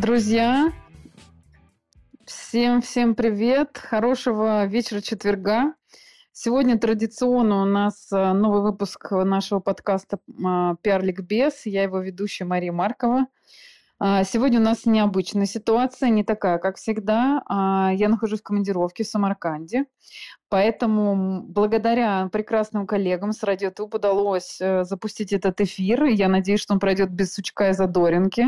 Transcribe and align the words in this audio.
Друзья, 0.00 0.72
всем-всем 2.24 3.14
привет, 3.14 3.76
хорошего 3.76 4.64
вечера 4.64 5.02
четверга. 5.02 5.74
Сегодня 6.32 6.78
традиционно 6.78 7.60
у 7.60 7.66
нас 7.66 8.10
э, 8.10 8.32
новый 8.32 8.62
выпуск 8.62 9.10
нашего 9.10 9.60
подкаста 9.60 10.18
«Пиар 10.80 11.04
Ликбез». 11.04 11.66
Я 11.66 11.82
его 11.82 12.00
ведущая 12.00 12.46
Мария 12.46 12.72
Маркова. 12.72 13.26
А, 14.02 14.24
сегодня 14.24 14.60
у 14.60 14.62
нас 14.62 14.86
необычная 14.86 15.44
ситуация, 15.44 16.08
не 16.08 16.24
такая, 16.24 16.56
как 16.56 16.76
всегда. 16.78 17.42
А, 17.46 17.90
я 17.92 18.08
нахожусь 18.08 18.40
в 18.40 18.42
командировке 18.42 19.04
в 19.04 19.08
Самарканде, 19.08 19.84
поэтому 20.48 21.42
благодаря 21.42 22.26
прекрасным 22.32 22.86
коллегам 22.86 23.32
с 23.32 23.42
Радиотуб 23.42 23.94
удалось 23.94 24.58
э, 24.58 24.84
запустить 24.84 25.34
этот 25.34 25.60
эфир. 25.60 26.04
Я 26.04 26.28
надеюсь, 26.28 26.60
что 26.60 26.72
он 26.72 26.80
пройдет 26.80 27.10
без 27.10 27.34
сучка 27.34 27.68
и 27.68 27.72
задоринки. 27.74 28.46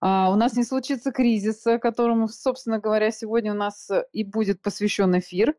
А, 0.00 0.30
у 0.30 0.36
нас 0.36 0.54
не 0.56 0.62
случится 0.62 1.10
кризиса, 1.10 1.78
которому, 1.78 2.28
собственно 2.28 2.78
говоря, 2.78 3.10
сегодня 3.10 3.54
у 3.54 3.56
нас 3.56 3.90
и 4.12 4.22
будет 4.22 4.62
посвящен 4.62 5.18
эфир. 5.18 5.56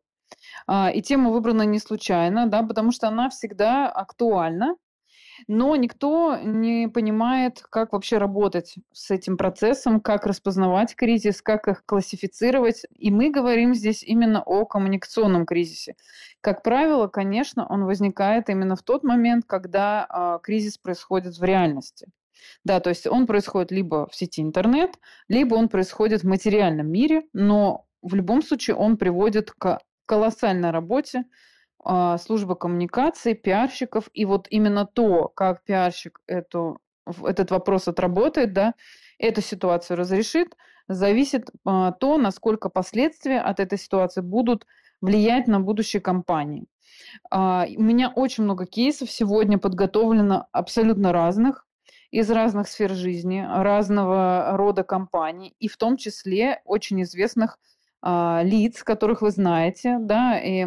И 0.93 1.01
тема 1.01 1.31
выбрана 1.31 1.63
не 1.63 1.79
случайно, 1.79 2.47
да, 2.47 2.61
потому 2.63 2.91
что 2.91 3.07
она 3.07 3.29
всегда 3.29 3.89
актуальна 3.89 4.75
но 5.47 5.75
никто 5.75 6.37
не 6.37 6.87
понимает, 6.87 7.63
как 7.69 7.93
вообще 7.93 8.17
работать 8.17 8.75
с 8.91 9.11
этим 9.11 9.37
процессом, 9.37 9.99
как 9.99 10.25
распознавать 10.25 10.95
кризис, 10.95 11.41
как 11.41 11.67
их 11.67 11.85
классифицировать. 11.85 12.83
И 12.95 13.11
мы 13.11 13.29
говорим 13.29 13.75
здесь 13.75 14.03
именно 14.03 14.41
о 14.41 14.65
коммуникационном 14.65 15.45
кризисе. 15.45 15.95
Как 16.41 16.63
правило, 16.63 17.07
конечно, 17.07 17.67
он 17.67 17.85
возникает 17.85 18.49
именно 18.49 18.75
в 18.75 18.83
тот 18.83 19.03
момент, 19.03 19.45
когда 19.45 20.07
э, 20.09 20.39
кризис 20.43 20.77
происходит 20.77 21.37
в 21.37 21.43
реальности. 21.43 22.07
Да, 22.63 22.79
то 22.79 22.89
есть 22.89 23.07
он 23.07 23.27
происходит 23.27 23.71
либо 23.71 24.07
в 24.07 24.15
сети 24.15 24.41
интернет, 24.41 24.99
либо 25.27 25.55
он 25.55 25.69
происходит 25.69 26.23
в 26.23 26.27
материальном 26.27 26.87
мире, 26.89 27.23
но 27.33 27.85
в 28.01 28.13
любом 28.15 28.41
случае 28.41 28.75
он 28.75 28.97
приводит 28.97 29.51
к 29.51 29.79
колоссальной 30.05 30.71
работе 30.71 31.25
служба 32.19 32.55
коммуникации, 32.55 33.33
пиарщиков, 33.33 34.09
и 34.13 34.25
вот 34.25 34.47
именно 34.49 34.85
то, 34.85 35.29
как 35.29 35.63
пиарщик 35.63 36.19
эту, 36.27 36.81
этот 37.23 37.51
вопрос 37.51 37.87
отработает, 37.87 38.53
да, 38.53 38.73
эту 39.19 39.41
ситуацию 39.41 39.97
разрешит, 39.97 40.55
зависит 40.87 41.49
а, 41.65 41.91
то, 41.91 42.17
насколько 42.17 42.69
последствия 42.69 43.39
от 43.39 43.59
этой 43.59 43.77
ситуации 43.77 44.21
будут 44.21 44.65
влиять 45.01 45.47
на 45.47 45.59
будущее 45.59 46.01
компании. 46.01 46.65
А, 47.29 47.65
у 47.75 47.81
меня 47.81 48.09
очень 48.09 48.43
много 48.43 48.65
кейсов 48.65 49.11
сегодня 49.11 49.57
подготовлено 49.57 50.47
абсолютно 50.51 51.11
разных, 51.11 51.65
из 52.09 52.31
разных 52.31 52.69
сфер 52.69 52.93
жизни, 52.93 53.45
разного 53.45 54.51
рода 54.53 54.83
компаний, 54.83 55.55
и 55.59 55.67
в 55.67 55.75
том 55.75 55.97
числе 55.97 56.61
очень 56.63 57.01
известных 57.03 57.59
а, 58.01 58.41
лиц, 58.43 58.83
которых 58.83 59.21
вы 59.21 59.31
знаете, 59.31 59.97
да, 59.99 60.39
и 60.39 60.65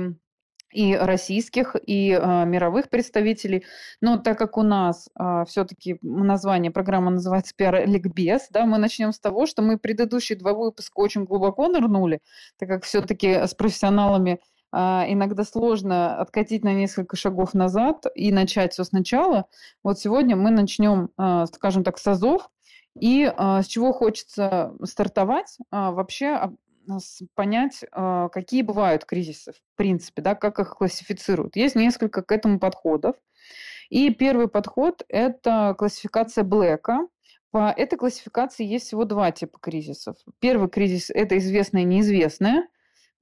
и 0.73 0.95
российских, 0.95 1.77
и 1.87 2.13
э, 2.13 2.45
мировых 2.47 2.89
представителей. 2.89 3.65
Но 4.01 4.19
так 4.19 4.39
как 4.39 4.57
у 4.57 4.63
нас 4.63 5.09
э, 5.09 5.11
а, 5.17 5.45
все-таки 5.45 5.99
название 6.03 6.71
программы 6.71 7.11
называется 7.11 7.55
«Пиар 7.57 7.87
Ликбез», 7.87 8.49
да, 8.51 8.67
мы 8.67 8.79
начнем 8.79 9.13
с 9.13 9.19
того, 9.19 9.47
что 9.47 9.63
мы 9.63 9.79
предыдущие 9.79 10.39
два 10.39 10.55
выпуска 10.55 11.01
очень 11.01 11.25
глубоко 11.25 11.69
нырнули, 11.69 12.21
так 12.59 12.69
как 12.69 12.85
все-таки 12.85 13.47
с 13.47 13.55
профессионалами 13.55 14.41
э, 14.73 14.79
иногда 14.79 15.45
сложно 15.45 16.17
откатить 16.17 16.65
на 16.65 16.73
несколько 16.73 17.17
шагов 17.17 17.55
назад 17.55 18.07
и 18.15 18.33
начать 18.33 18.73
все 18.73 18.85
сначала. 18.85 19.47
Вот 19.83 19.99
сегодня 19.99 20.37
мы 20.37 20.51
начнем, 20.51 21.11
э, 21.19 21.47
скажем 21.53 21.85
так, 21.85 21.99
с 21.99 22.07
азов, 22.07 22.49
и 22.99 23.25
э, 23.25 23.63
с 23.63 23.67
чего 23.67 23.93
хочется 23.93 24.75
стартовать, 24.85 25.59
э, 25.61 25.65
вообще 25.71 26.51
понять, 27.35 27.85
а, 27.93 28.29
какие 28.29 28.63
бывают 28.63 29.05
кризисы, 29.05 29.53
в 29.53 29.77
принципе, 29.77 30.23
да, 30.23 30.35
как 30.35 30.59
их 30.59 30.77
классифицируют. 30.77 31.57
Есть 31.57 31.77
несколько 31.77 32.23
к 32.23 32.33
этому 32.33 32.59
подходов. 32.59 33.17
И 33.89 34.11
первый 34.11 34.49
подход– 34.49 35.03
это 35.09 35.75
классификация 35.77 36.45
Блэка. 36.45 37.09
По 37.51 37.75
этой 37.77 37.97
классификации 37.97 38.65
есть 38.65 38.87
всего 38.87 39.05
два 39.05 39.33
типа 39.33 39.59
кризисов. 39.61 40.17
Первый 40.39 40.69
кризис– 40.69 41.11
это 41.15 41.37
известное 41.39 41.83
и 41.83 41.85
неизвестное. 41.87 42.69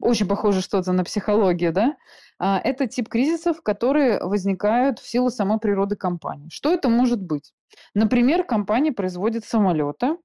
Очень 0.01 0.28
похоже 0.28 0.61
что-то 0.61 0.93
на 0.93 1.03
психологию, 1.03 1.73
да? 1.73 1.97
А, 2.39 2.61
это 2.62 2.87
тип 2.87 3.09
кризисов, 3.09 3.62
которые 3.62 4.21
возникают 4.21 5.01
в 5.01 5.09
силу 5.09 5.31
самой 5.31 5.59
природы 5.59 5.97
компании. 5.97 6.51
Что 6.51 6.73
это 6.73 6.89
может 6.89 7.21
быть? 7.21 7.53
Например, 7.95 8.45
компания 8.45 8.93
производит 8.93 9.45
самолеты, 9.45 10.17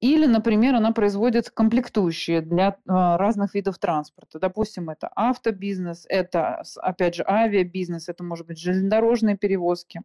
или, 0.00 0.26
например, 0.26 0.74
она 0.74 0.92
производит 0.92 1.50
комплектующие 1.50 2.40
для 2.40 2.76
а, 2.86 3.16
разных 3.18 3.54
видов 3.54 3.78
транспорта. 3.78 4.38
Допустим, 4.38 4.90
это 4.90 5.08
автобизнес, 5.14 6.06
это, 6.08 6.62
опять 6.76 7.14
же, 7.14 7.24
авиабизнес, 7.26 8.08
это, 8.08 8.24
может 8.24 8.46
быть, 8.46 8.58
железнодорожные 8.58 9.36
перевозки. 9.36 10.02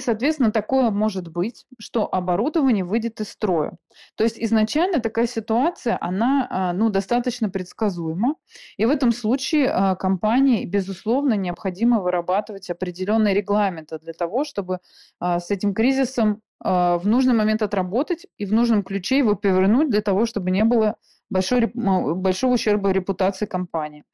Соответственно, 0.00 0.52
такое 0.52 0.90
может 0.90 1.26
быть, 1.26 1.66
что 1.80 2.08
оборудование 2.12 2.84
выйдет 2.84 3.20
из 3.20 3.30
строя. 3.30 3.78
То 4.14 4.22
есть 4.22 4.38
изначально 4.38 5.00
такая 5.00 5.26
ситуация, 5.26 5.98
она 6.00 6.46
а, 6.48 6.72
ну, 6.72 6.88
достаточно 6.88 7.50
предсказуема. 7.50 8.36
И 8.76 8.84
в 8.84 8.90
этом 8.90 9.10
случае 9.10 9.70
а, 9.70 9.96
компании, 9.96 10.64
безусловно, 10.64 11.34
необходимо 11.34 12.00
вырабатывать 12.00 12.70
определенные 12.70 13.34
регламенты 13.34 13.98
для 13.98 14.12
того, 14.12 14.44
чтобы 14.44 14.78
с 15.20 15.50
этим 15.50 15.74
кризисом 15.74 16.42
в 16.60 17.02
нужный 17.04 17.34
момент 17.34 17.62
отработать 17.62 18.26
и 18.36 18.44
в 18.44 18.52
нужном 18.52 18.82
ключе 18.82 19.18
его 19.18 19.36
повернуть 19.36 19.90
для 19.90 20.00
того, 20.00 20.26
чтобы 20.26 20.50
не 20.50 20.64
было 20.64 20.96
большой, 21.30 21.70
большого 21.74 22.54
ущерба 22.54 22.90
репутации 22.90 23.46
компании. 23.46 24.04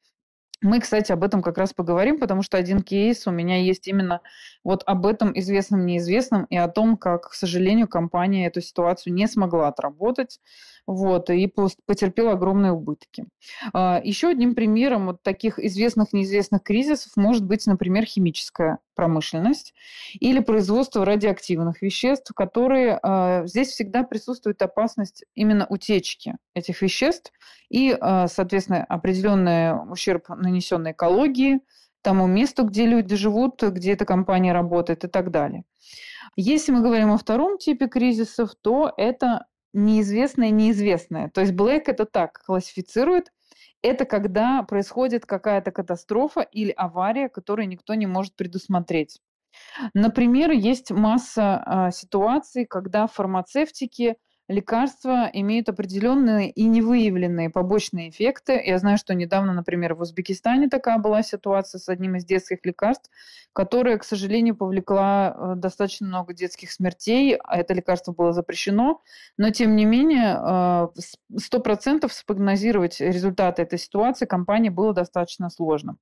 Мы, 0.61 0.79
кстати, 0.79 1.11
об 1.11 1.23
этом 1.23 1.41
как 1.41 1.57
раз 1.57 1.73
поговорим, 1.73 2.19
потому 2.19 2.41
что 2.41 2.57
один 2.57 2.81
кейс 2.81 3.27
у 3.27 3.31
меня 3.31 3.57
есть 3.61 3.87
именно 3.87 4.21
вот 4.63 4.83
об 4.85 5.05
этом 5.05 5.37
известном 5.37 5.85
неизвестном 5.85 6.45
и 6.45 6.55
о 6.55 6.67
том, 6.69 6.97
как, 6.97 7.29
к 7.29 7.33
сожалению, 7.33 7.87
компания 7.87 8.47
эту 8.47 8.61
ситуацию 8.61 9.13
не 9.13 9.27
смогла 9.27 9.67
отработать 9.67 10.39
вот, 10.87 11.29
и 11.29 11.47
потерпел 11.85 12.29
огромные 12.29 12.71
убытки. 12.71 13.25
А, 13.73 13.99
Еще 14.03 14.29
одним 14.29 14.53
примером 14.55 15.07
вот 15.07 15.23
таких 15.23 15.57
известных 15.59 16.13
неизвестных 16.13 16.63
кризисов 16.63 17.13
может 17.15 17.43
быть, 17.43 17.65
например, 17.65 18.05
химическая 18.05 18.79
промышленность 18.93 19.73
или 20.19 20.39
производство 20.39 21.03
радиоактивных 21.03 21.81
веществ, 21.81 22.31
которые 22.35 22.99
а, 23.01 23.45
здесь 23.45 23.69
всегда 23.69 24.03
присутствует 24.03 24.61
опасность 24.61 25.25
именно 25.33 25.65
утечки 25.69 26.37
этих 26.53 26.81
веществ 26.81 27.31
и, 27.69 27.97
а, 27.99 28.27
соответственно, 28.27 28.83
определенный 28.83 29.73
ущерб, 29.91 30.29
нанесенный 30.29 30.91
экологии, 30.91 31.59
тому 32.03 32.27
месту, 32.27 32.65
где 32.65 32.85
люди 32.85 33.15
живут, 33.15 33.63
где 33.63 33.93
эта 33.93 34.05
компания 34.05 34.53
работает 34.53 35.03
и 35.03 35.07
так 35.07 35.31
далее. 35.31 35.63
Если 36.35 36.71
мы 36.71 36.81
говорим 36.81 37.11
о 37.11 37.17
втором 37.17 37.57
типе 37.57 37.87
кризисов, 37.87 38.51
то 38.61 38.93
это 38.95 39.47
неизвестное 39.75 40.49
неизвестное. 40.49 41.29
То 41.29 41.41
есть 41.41 41.53
Black 41.53 41.83
это 41.87 42.05
так 42.05 42.41
классифицирует. 42.45 43.31
Это 43.81 44.05
когда 44.05 44.63
происходит 44.63 45.25
какая-то 45.25 45.71
катастрофа 45.71 46.41
или 46.41 46.71
авария, 46.71 47.29
которую 47.29 47.67
никто 47.67 47.93
не 47.93 48.07
может 48.07 48.35
предусмотреть. 48.35 49.19
Например, 49.93 50.51
есть 50.51 50.91
масса 50.91 51.63
э, 51.65 51.91
ситуаций, 51.91 52.65
когда 52.65 53.07
фармацевтики 53.07 54.15
лекарства 54.47 55.29
имеют 55.33 55.69
определенные 55.69 56.51
и 56.51 56.65
невыявленные 56.65 57.49
побочные 57.49 58.09
эффекты. 58.09 58.61
Я 58.63 58.77
знаю, 58.77 58.97
что 58.97 59.13
недавно, 59.13 59.53
например, 59.53 59.95
в 59.95 60.01
Узбекистане 60.01 60.69
такая 60.69 60.97
была 60.99 61.23
ситуация 61.23 61.79
с 61.79 61.89
одним 61.89 62.15
из 62.15 62.25
детских 62.25 62.59
лекарств, 62.63 63.09
которая, 63.53 63.97
к 63.97 64.03
сожалению, 64.03 64.55
повлекла 64.55 65.35
э, 65.35 65.53
достаточно 65.55 66.07
много 66.07 66.33
детских 66.33 66.71
смертей. 66.71 67.35
А 67.43 67.57
это 67.57 67.73
лекарство 67.73 68.11
было 68.11 68.33
запрещено. 68.33 69.01
Но, 69.37 69.49
тем 69.49 69.75
не 69.75 69.85
менее, 69.85 70.37
э, 70.39 70.87
сто 71.37 71.59
процентов 71.59 72.13
спрогнозировать 72.13 72.99
результаты 72.99 73.63
этой 73.63 73.79
ситуации 73.79 74.25
компании 74.25 74.69
было 74.69 74.93
достаточно 74.93 75.49
сложно. 75.49 75.97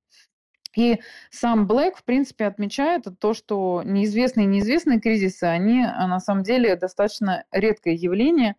И 0.76 1.00
сам 1.30 1.66
Блэк, 1.66 1.96
в 1.96 2.04
принципе, 2.04 2.46
отмечает 2.46 3.06
то, 3.18 3.34
что 3.34 3.82
неизвестные 3.84 4.44
и 4.44 4.48
неизвестные 4.48 5.00
кризисы, 5.00 5.44
они 5.44 5.84
а, 5.84 6.06
на 6.06 6.20
самом 6.20 6.42
деле 6.42 6.76
достаточно 6.76 7.44
редкое 7.52 7.94
явление, 7.94 8.56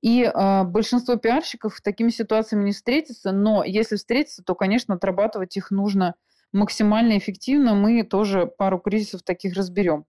и 0.00 0.22
э, 0.22 0.64
большинство 0.64 1.16
пиарщиков 1.16 1.80
такими 1.82 2.08
ситуациями 2.08 2.64
не 2.64 2.72
встретится, 2.72 3.32
но 3.32 3.62
если 3.64 3.96
встретиться, 3.96 4.42
то, 4.42 4.54
конечно, 4.54 4.94
отрабатывать 4.94 5.56
их 5.56 5.70
нужно 5.70 6.14
максимально 6.54 7.18
эффективно, 7.18 7.74
мы 7.74 8.02
тоже 8.04 8.46
пару 8.46 8.78
кризисов 8.78 9.22
таких 9.22 9.54
разберем. 9.54 10.06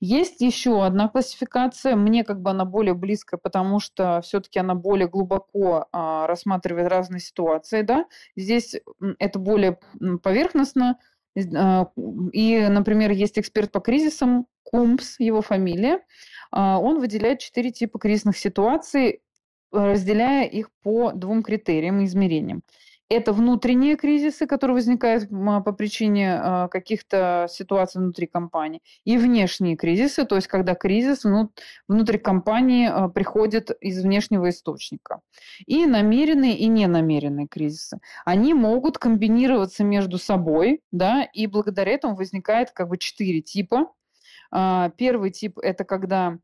Есть 0.00 0.40
еще 0.40 0.84
одна 0.84 1.08
классификация, 1.08 1.96
мне 1.96 2.24
как 2.24 2.42
бы 2.42 2.50
она 2.50 2.64
более 2.64 2.94
близкая, 2.94 3.38
потому 3.42 3.80
что 3.80 4.20
все-таки 4.22 4.58
она 4.58 4.74
более 4.74 5.08
глубоко 5.08 5.86
а, 5.92 6.26
рассматривает 6.26 6.88
разные 6.88 7.20
ситуации. 7.20 7.82
Да? 7.82 8.06
Здесь 8.36 8.76
это 9.18 9.38
более 9.38 9.78
поверхностно. 10.22 10.98
А, 11.56 11.86
и, 12.32 12.66
например, 12.68 13.12
есть 13.12 13.38
эксперт 13.38 13.72
по 13.72 13.80
кризисам, 13.80 14.46
Кумпс, 14.64 15.20
его 15.20 15.42
фамилия. 15.42 16.00
А, 16.50 16.78
он 16.78 16.98
выделяет 16.98 17.38
четыре 17.38 17.70
типа 17.70 17.98
кризисных 17.98 18.36
ситуаций, 18.36 19.20
разделяя 19.70 20.46
их 20.46 20.70
по 20.82 21.12
двум 21.12 21.42
критериям 21.42 22.00
и 22.00 22.04
измерениям. 22.04 22.62
Это 23.14 23.32
внутренние 23.32 23.96
кризисы, 23.96 24.46
которые 24.46 24.74
возникают 24.74 25.28
по 25.28 25.72
причине 25.72 26.34
а, 26.34 26.68
каких-то 26.68 27.46
ситуаций 27.48 28.00
внутри 28.00 28.26
компании, 28.26 28.80
и 29.04 29.16
внешние 29.16 29.76
кризисы, 29.76 30.24
то 30.24 30.34
есть 30.34 30.48
когда 30.48 30.74
кризис 30.74 31.24
внутри 31.86 32.18
компании 32.18 32.88
а, 32.90 33.08
приходит 33.08 33.70
из 33.80 34.02
внешнего 34.02 34.48
источника. 34.48 35.20
И 35.66 35.86
намеренные, 35.86 36.56
и 36.58 36.66
ненамеренные 36.66 37.46
кризисы. 37.46 38.00
Они 38.24 38.52
могут 38.52 38.98
комбинироваться 38.98 39.84
между 39.84 40.18
собой, 40.18 40.80
да, 40.90 41.22
и 41.22 41.46
благодаря 41.46 41.92
этому 41.92 42.16
возникает 42.16 42.72
как 42.72 42.88
бы 42.88 42.98
четыре 42.98 43.42
типа. 43.42 43.92
А, 44.50 44.90
первый 44.96 45.30
тип– 45.30 45.58
это 45.62 45.84
когда 45.84 46.26
а, 46.28 46.38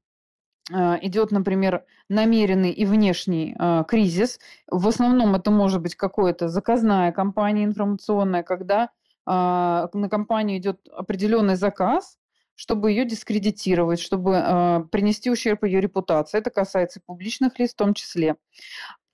идет, 0.70 1.30
например, 1.30 1.84
намеренный 2.08 2.70
и 2.70 2.84
внешний 2.84 3.54
э, 3.58 3.84
кризис. 3.88 4.38
В 4.68 4.88
основном 4.88 5.34
это 5.34 5.50
может 5.50 5.80
быть 5.82 5.94
какая-то 5.94 6.48
заказная 6.48 7.12
компания 7.12 7.64
информационная, 7.64 8.42
когда 8.42 8.84
э, 8.84 8.88
на 9.26 10.08
компанию 10.08 10.58
идет 10.58 10.80
определенный 10.92 11.56
заказ, 11.56 12.18
чтобы 12.54 12.90
ее 12.90 13.06
дискредитировать, 13.06 14.00
чтобы 14.00 14.34
э, 14.34 14.84
принести 14.92 15.30
ущерб 15.30 15.64
ее 15.64 15.80
репутации. 15.80 16.38
Это 16.38 16.50
касается 16.50 17.00
публичных 17.04 17.58
лиц 17.58 17.72
в 17.72 17.76
том 17.76 17.94
числе. 17.94 18.36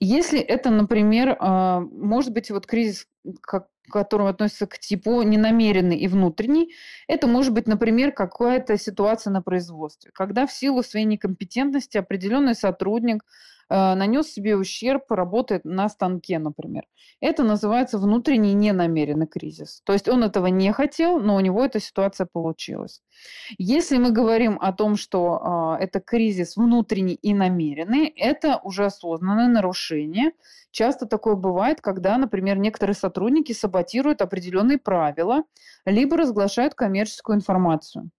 Если 0.00 0.41
это, 0.41 0.70
например, 0.70 1.31
э, 1.31 1.81
может 1.81 2.32
быть 2.32 2.50
вот 2.50 2.67
кризис, 2.67 3.06
как 3.43 3.69
к 3.87 3.93
которому 3.93 4.29
относится 4.29 4.67
к 4.67 4.79
типу 4.79 5.23
ненамеренный 5.23 5.97
и 5.97 6.09
внутренний, 6.09 6.75
это 7.09 7.27
может 7.27 7.53
быть, 7.53 7.67
например, 7.67 8.12
какая-то 8.12 8.77
ситуация 8.79 9.31
на 9.31 9.43
производстве, 9.43 10.11
когда 10.12 10.47
в 10.47 10.53
силу 10.53 10.83
своей 10.83 11.06
некомпетентности 11.06 11.99
определенный 11.99 12.55
сотрудник 12.55 13.25
нанес 13.69 14.27
себе 14.27 14.57
ущерб, 14.57 15.11
работает 15.11 15.65
на 15.65 15.89
станке, 15.89 16.39
например. 16.39 16.85
Это 17.21 17.43
называется 17.43 17.99
внутренний 17.99 18.55
ненамеренный 18.55 19.27
кризис. 19.27 19.81
То 19.85 19.93
есть 19.93 20.09
он 20.09 20.23
этого 20.23 20.47
не 20.49 20.73
хотел, 20.73 21.19
но 21.19 21.37
у 21.37 21.41
него 21.41 21.65
эта 21.65 21.81
ситуация 21.81 22.29
получилась. 22.31 23.03
Если 23.59 23.97
мы 23.97 24.11
говорим 24.11 24.59
о 24.61 24.73
том, 24.73 24.97
что 24.97 25.77
э, 25.81 25.85
это 25.85 26.01
кризис 26.01 26.57
внутренний 26.57 27.15
и 27.15 27.33
намеренный, 27.33 28.07
это 28.09 28.61
уже 28.63 28.85
осознанное 28.85 29.49
нарушение. 29.49 30.33
Часто 30.71 31.07
такое 31.07 31.37
бывает, 31.37 31.81
когда, 31.81 32.19
например, 32.19 32.59
некоторые 32.59 32.95
сотрудники 32.95 33.53
саботируют 33.53 34.21
определенные 34.21 34.79
правила, 34.79 35.45
либо 35.87 36.17
разглашают 36.17 36.75
коммерческую 36.75 37.37
информацию. 37.37 38.11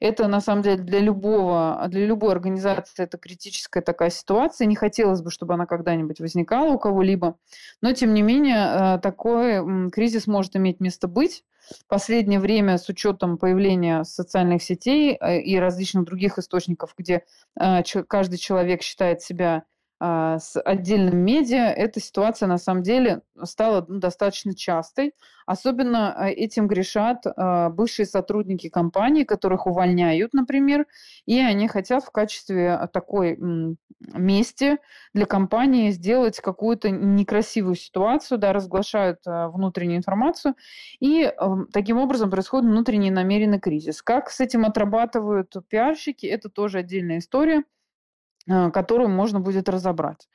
Это, 0.00 0.28
на 0.28 0.40
самом 0.40 0.62
деле, 0.62 0.82
для 0.82 1.00
любого, 1.00 1.84
для 1.88 2.06
любой 2.06 2.32
организации 2.32 3.02
это 3.02 3.18
критическая 3.18 3.80
такая 3.80 4.10
ситуация. 4.10 4.66
Не 4.66 4.76
хотелось 4.76 5.22
бы, 5.22 5.30
чтобы 5.30 5.54
она 5.54 5.66
когда-нибудь 5.66 6.20
возникала 6.20 6.72
у 6.72 6.78
кого-либо. 6.78 7.36
Но, 7.80 7.92
тем 7.92 8.14
не 8.14 8.22
менее, 8.22 8.96
э, 8.96 8.98
такой 9.00 9.90
кризис 9.90 10.26
может 10.26 10.56
иметь 10.56 10.80
место 10.80 11.08
быть. 11.08 11.44
В 11.70 11.86
последнее 11.86 12.40
время 12.40 12.76
с 12.76 12.88
учетом 12.88 13.38
появления 13.38 14.04
социальных 14.04 14.62
сетей 14.62 15.16
э, 15.18 15.40
и 15.40 15.56
различных 15.58 16.04
других 16.04 16.38
источников, 16.38 16.94
где 16.96 17.24
э, 17.58 17.82
каждый 18.08 18.38
человек 18.38 18.82
считает 18.82 19.22
себя 19.22 19.64
с 20.02 20.60
отдельным 20.60 21.18
медиа, 21.18 21.70
эта 21.70 22.00
ситуация 22.00 22.48
на 22.48 22.58
самом 22.58 22.82
деле 22.82 23.22
стала 23.44 23.84
ну, 23.86 24.00
достаточно 24.00 24.52
частой. 24.52 25.14
Особенно 25.46 26.12
а, 26.12 26.28
этим 26.28 26.66
грешат 26.66 27.24
а, 27.24 27.70
бывшие 27.70 28.06
сотрудники 28.06 28.68
компании, 28.68 29.22
которых 29.22 29.68
увольняют, 29.68 30.34
например, 30.34 30.86
и 31.26 31.38
они 31.38 31.68
хотят 31.68 32.02
в 32.02 32.10
качестве 32.10 32.88
такой 32.92 33.38
мести 34.00 34.78
для 35.14 35.26
компании 35.26 35.90
сделать 35.90 36.40
какую-то 36.40 36.90
некрасивую 36.90 37.76
ситуацию, 37.76 38.38
да, 38.38 38.52
разглашают 38.52 39.20
внутреннюю 39.24 39.98
информацию, 39.98 40.56
и 40.98 41.32
таким 41.72 41.98
образом 41.98 42.28
происходит 42.28 42.68
внутренний 42.68 43.12
намеренный 43.12 43.60
кризис. 43.60 44.02
Как 44.02 44.30
с 44.30 44.40
этим 44.40 44.64
отрабатывают 44.64 45.54
пиарщики, 45.68 46.26
это 46.26 46.48
тоже 46.48 46.78
отдельная 46.78 47.18
история– 47.18 47.62
Э, 47.72 47.81
которую 48.46 49.08
можно 49.10 49.40
будет 49.40 49.68
разобрать. 49.68 50.28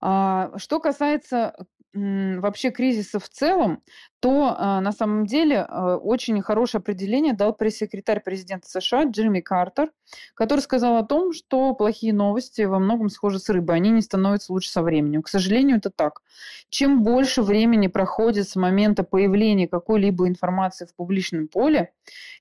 А, 0.00 0.52
что 0.58 0.80
касается 0.80 1.54
вообще 1.94 2.70
кризиса 2.70 3.18
в 3.18 3.28
целом, 3.28 3.82
то 4.20 4.54
а, 4.56 4.80
на 4.80 4.92
самом 4.92 5.26
деле 5.26 5.60
а, 5.60 5.96
очень 5.96 6.40
хорошее 6.40 6.80
определение 6.80 7.34
дал 7.34 7.52
пресс-секретарь 7.52 8.20
президента 8.20 8.68
США 8.68 9.04
Джимми 9.04 9.40
Картер, 9.40 9.92
который 10.34 10.60
сказал 10.60 10.96
о 10.96 11.04
том, 11.04 11.32
что 11.32 11.74
плохие 11.74 12.12
новости 12.12 12.62
во 12.62 12.78
многом 12.78 13.10
схожи 13.10 13.38
с 13.38 13.48
рыбой, 13.48 13.76
они 13.76 13.90
не 13.90 14.00
становятся 14.00 14.52
лучше 14.52 14.70
со 14.70 14.82
временем. 14.82 15.22
К 15.22 15.28
сожалению, 15.28 15.78
это 15.78 15.90
так. 15.90 16.22
Чем 16.70 17.02
больше 17.02 17.42
времени 17.42 17.88
проходит 17.88 18.48
с 18.48 18.56
момента 18.56 19.04
появления 19.04 19.68
какой-либо 19.68 20.28
информации 20.28 20.86
в 20.86 20.94
публичном 20.94 21.48
поле, 21.48 21.92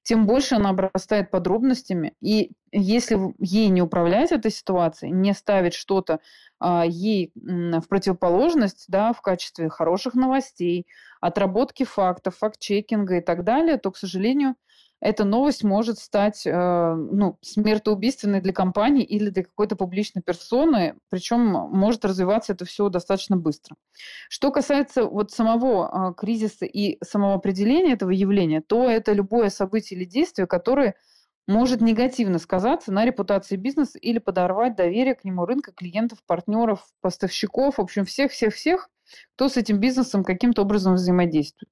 тем 0.04 0.28
больше 0.28 0.56
она 0.56 0.70
обрастает 0.70 1.32
подробностями. 1.32 2.14
И 2.22 2.52
если 2.72 3.18
ей 3.40 3.70
не 3.70 3.82
управлять 3.82 4.32
этой 4.32 4.52
ситуацией, 4.52 5.12
не 5.12 5.34
ставить 5.34 5.74
что-то 5.74 6.20
а, 6.60 6.86
ей 6.86 7.32
в 7.36 7.84
противоположность 7.88 8.86
да, 8.88 9.14
в 9.14 9.22
качестве 9.22 9.70
хороших 9.70 10.14
новостей, 10.14 10.88
отработки 11.22 11.84
фактов, 11.84 12.38
факт-чекинга 12.38 13.18
и 13.18 13.22
так 13.22 13.44
далее, 13.44 13.78
то, 13.78 13.92
к 13.92 13.98
сожалению, 13.98 14.56
эта 15.02 15.24
новость 15.24 15.64
может 15.64 16.00
стать 16.00 16.48
э, 16.48 16.52
ну, 16.52 17.38
смертоубийственной 17.42 18.42
для 18.42 18.54
компании 18.54 19.04
или 19.04 19.30
для 19.30 19.44
какой-то 19.44 19.76
публичной 19.76 20.22
персоны, 20.22 20.96
причем 21.10 21.40
может 21.42 22.06
развиваться 22.06 22.54
это 22.54 22.66
все 22.66 22.90
достаточно 22.90 23.38
быстро. 23.38 23.76
Что 24.30 24.52
касается 24.52 25.06
вот 25.06 25.32
самого 25.32 26.12
э, 26.12 26.14
кризиса 26.16 26.66
и 26.66 26.98
самого 27.04 27.36
определения 27.36 27.94
этого 27.94 28.12
явления, 28.12 28.62
то 28.66 28.90
это 28.90 29.12
любое 29.12 29.50
событие 29.50 30.00
или 30.00 30.06
действие, 30.06 30.48
которое 30.48 30.96
может 31.48 31.82
негативно 31.82 32.40
сказаться 32.40 32.92
на 32.92 33.06
репутации 33.06 33.58
бизнеса 33.58 34.00
или 34.00 34.18
подорвать 34.18 34.76
доверие 34.76 35.14
к 35.14 35.24
нему 35.24 35.46
рынка, 35.46 35.72
клиентов, 35.72 36.20
партнеров, 36.26 36.84
поставщиков, 37.02 37.78
в 37.78 37.82
общем, 37.82 38.06
всех-всех-всех, 38.06 38.90
кто 39.36 39.50
с 39.50 39.58
этим 39.58 39.80
бизнесом 39.80 40.24
каким-то 40.24 40.62
образом 40.64 40.96
взаимодействует. 40.96 41.72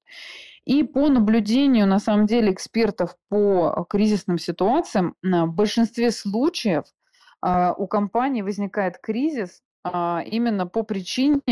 И 0.64 0.82
по 0.82 1.08
наблюдению, 1.08 1.86
на 1.86 1.98
самом 1.98 2.26
деле, 2.26 2.52
экспертов 2.52 3.16
по 3.28 3.86
кризисным 3.88 4.38
ситуациям, 4.38 5.14
в 5.22 5.46
большинстве 5.48 6.10
случаев 6.10 6.84
а, 7.42 7.74
у 7.74 7.86
компании 7.86 8.40
возникает 8.40 8.98
кризис 8.98 9.60
а, 9.82 10.22
именно 10.24 10.66
по 10.66 10.82
причине 10.82 11.42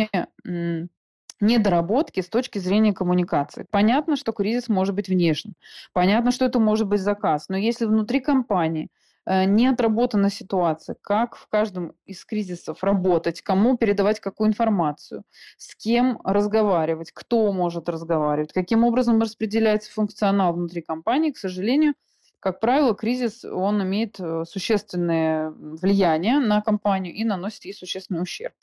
недоработки 1.43 2.21
с 2.21 2.29
точки 2.29 2.59
зрения 2.59 2.95
коммуникации. 2.95 3.67
Понятно, 3.71 4.17
что 4.17 4.33
кризис 4.33 4.69
может 4.69 4.95
быть 4.95 5.09
внешним, 5.09 5.55
понятно, 5.93 6.31
что 6.31 6.45
это 6.47 6.59
может 6.61 6.87
быть 6.87 7.01
заказ, 7.01 7.49
но 7.49 7.57
если 7.57 7.85
внутри 7.85 8.21
компании 8.21 8.85
э, 8.85 9.02
не 9.27 9.69
отработана 9.69 10.31
ситуация, 10.31 10.97
как 11.01 11.37
в 11.37 11.47
каждом 11.49 11.93
из 12.07 12.25
кризисов 12.25 12.83
работать, 12.83 13.41
кому 13.43 13.77
передавать 13.77 14.21
какую 14.21 14.49
информацию, 14.49 15.25
с 15.57 15.77
кем 15.77 16.21
разговаривать, 16.25 17.13
кто 17.13 17.53
может 17.53 17.89
разговаривать, 17.89 18.53
каким 18.53 18.85
образом 18.85 19.21
распределяется 19.21 19.93
функционал 19.93 20.55
внутри 20.55 20.83
компании, 20.83 21.31
к 21.31 21.39
сожалению, 21.39 21.95
как 22.43 22.59
правило, 22.59 22.93
кризис, 22.93 23.45
он 23.45 23.81
имеет 23.85 24.19
э, 24.19 24.43
существенное 24.45 25.51
влияние 25.51 26.41
на 26.41 26.61
компанию 26.61 27.15
и 27.15 27.23
наносит 27.23 27.65
ей 27.67 27.73
существенный 27.73 28.23
ущерб. 28.23 28.55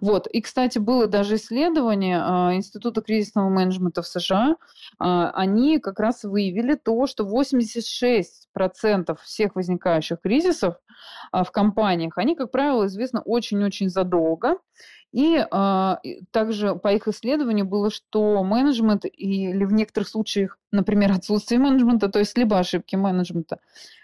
Вот. 0.00 0.26
И, 0.26 0.40
кстати, 0.40 0.78
было 0.78 1.06
даже 1.06 1.36
исследование 1.36 2.18
э, 2.18 2.56
Института 2.56 3.00
кризисного 3.02 3.48
менеджмента 3.48 4.02
в 4.02 4.06
США. 4.06 4.56
Э, 5.00 5.30
они 5.34 5.78
как 5.78 6.00
раз 6.00 6.24
выявили 6.24 6.74
то, 6.74 7.06
что 7.06 7.24
86% 7.24 9.16
всех 9.22 9.56
возникающих 9.56 10.20
кризисов 10.20 10.74
э, 11.32 11.44
в 11.44 11.50
компаниях, 11.50 12.18
они, 12.18 12.34
как 12.34 12.50
правило, 12.50 12.86
известны 12.86 13.20
очень-очень 13.20 13.88
задолго. 13.88 14.58
И 15.12 15.46
также 16.32 16.74
по 16.74 16.88
их 16.92 17.06
исследованию 17.06 17.64
было, 17.64 17.88
что 17.88 18.42
менеджмент 18.42 19.04
или 19.04 19.64
в 19.64 19.72
некоторых 19.72 20.08
случаях, 20.08 20.58
например, 20.72 21.12
отсутствие 21.12 21.60
менеджмента, 21.60 22.08
то 22.08 22.18
есть 22.18 22.36
либо 22.36 22.58
ошибки 22.58 22.96
менеджмента, 22.96 23.60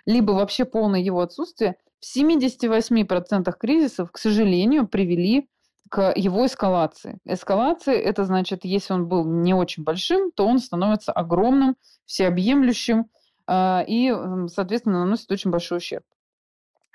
либо 0.06 0.30
вообще 0.30 0.64
полное 0.64 1.00
его 1.00 1.20
отсутствие– 1.20 1.74
в 2.00 2.16
78% 2.16 3.52
кризисов, 3.58 4.10
к 4.10 4.18
сожалению, 4.18 4.88
привели 4.88 5.48
к 5.90 6.12
его 6.14 6.46
эскалации. 6.46 7.18
Эскалация– 7.24 7.94
это 7.96 8.24
значит, 8.24 8.64
если 8.64 8.92
он 8.94 9.06
был 9.08 9.24
не 9.24 9.54
очень 9.54 9.82
большим, 9.82 10.30
то 10.30 10.46
он 10.46 10.58
становится 10.58 11.12
огромным, 11.12 11.76
всеобъемлющим 12.06 13.06
э, 13.48 13.84
и, 13.86 14.14
соответственно, 14.48 15.00
наносит 15.00 15.30
очень 15.32 15.50
большой 15.50 15.78
ущерб. 15.78 16.04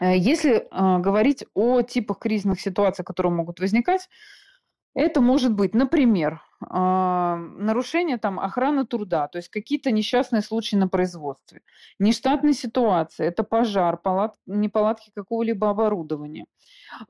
Э, 0.02 0.18
если 0.18 0.56
э, 0.56 1.00
говорить 1.00 1.46
о 1.54 1.82
типах 1.82 2.20
кризисных 2.20 2.62
ситуаций, 2.62 3.04
которые 3.04 3.34
могут 3.34 3.60
возникать, 3.60 4.08
Это 4.96 5.20
может 5.20 5.54
быть, 5.54 5.76
например, 5.76 6.42
а, 6.62 7.36
нарушение 7.36 8.18
там 8.18 8.40
охраны 8.40 8.86
труда, 8.86 9.28
то 9.28 9.38
есть 9.38 9.50
какие-то 9.50 9.92
несчастные 9.92 10.42
случаи 10.42 10.78
на 10.78 10.88
производстве, 10.88 11.62
нештатные 12.00 12.54
ситуации, 12.54 13.26
это 13.26 13.44
пожар, 13.44 13.98
палат, 13.98 14.36
неполадки 14.46 15.12
какого-либо 15.14 15.70
оборудования. 15.70 16.46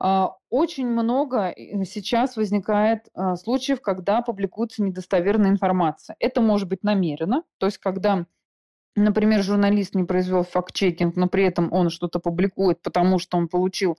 А, 0.00 0.34
очень 0.50 0.88
много 0.88 1.54
э, 1.56 1.84
сейчас 1.84 2.36
возникает 2.36 3.06
а, 3.14 3.36
случаев, 3.36 3.80
когда 3.80 4.20
публикуется 4.20 4.82
недостоверная 4.82 5.50
информация. 5.50 6.16
Это 6.18 6.40
может 6.40 6.68
быть 6.68 6.82
намеренно, 6.82 7.44
то 7.58 7.66
есть 7.66 7.78
когда 7.78 8.26
например, 8.96 9.42
журналист 9.42 9.94
не 9.94 10.04
произвел 10.04 10.42
факт-чекинг, 10.42 11.16
но 11.16 11.28
при 11.28 11.44
этом 11.44 11.70
он 11.70 11.90
что-то 11.90 12.18
публикует, 12.18 12.80
потому 12.80 13.18
что 13.18 13.36
он 13.36 13.46
получил, 13.46 13.98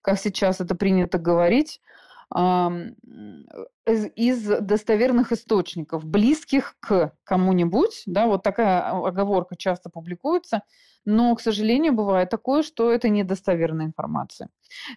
как 0.00 0.20
сейчас 0.20 0.60
это 0.60 0.76
принято 0.76 1.18
говорить, 1.18 1.80
из 4.26 4.42
достоверных 4.60 5.32
источников, 5.32 6.04
близких 6.04 6.74
к 6.80 7.12
кому-нибудь, 7.22 8.02
да, 8.06 8.26
вот 8.26 8.42
такая 8.42 8.90
оговорка 8.90 9.56
часто 9.56 9.90
публикуется, 9.90 10.62
но, 11.04 11.34
к 11.36 11.40
сожалению, 11.40 11.92
бывает 11.92 12.28
такое, 12.28 12.64
что 12.64 12.90
это 12.90 13.08
недостоверная 13.08 13.86
информация. 13.86 14.48